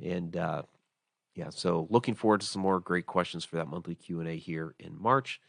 And 0.04 0.36
uh, 0.38 0.64
yeah 1.36 1.50
so 1.50 1.88
looking 1.90 2.16
forward 2.16 2.42
to 2.42 2.48
some 2.48 2.62
more 2.62 2.80
great 2.80 3.06
questions 3.06 3.44
for 3.44 3.58
that 3.58 3.68
monthly 3.68 3.96
q&a 3.96 4.38
here 4.38 4.74
in 4.80 5.00
march. 5.00 5.42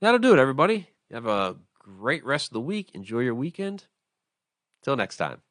That'll 0.00 0.18
do 0.18 0.32
it 0.32 0.38
everybody. 0.38 0.88
Have 1.12 1.26
a 1.26 1.56
great 1.86 2.24
rest 2.24 2.48
of 2.48 2.54
the 2.54 2.60
week. 2.60 2.90
Enjoy 2.94 3.20
your 3.20 3.34
weekend. 3.34 3.86
Till 4.82 4.96
next 4.96 5.16
time. 5.16 5.42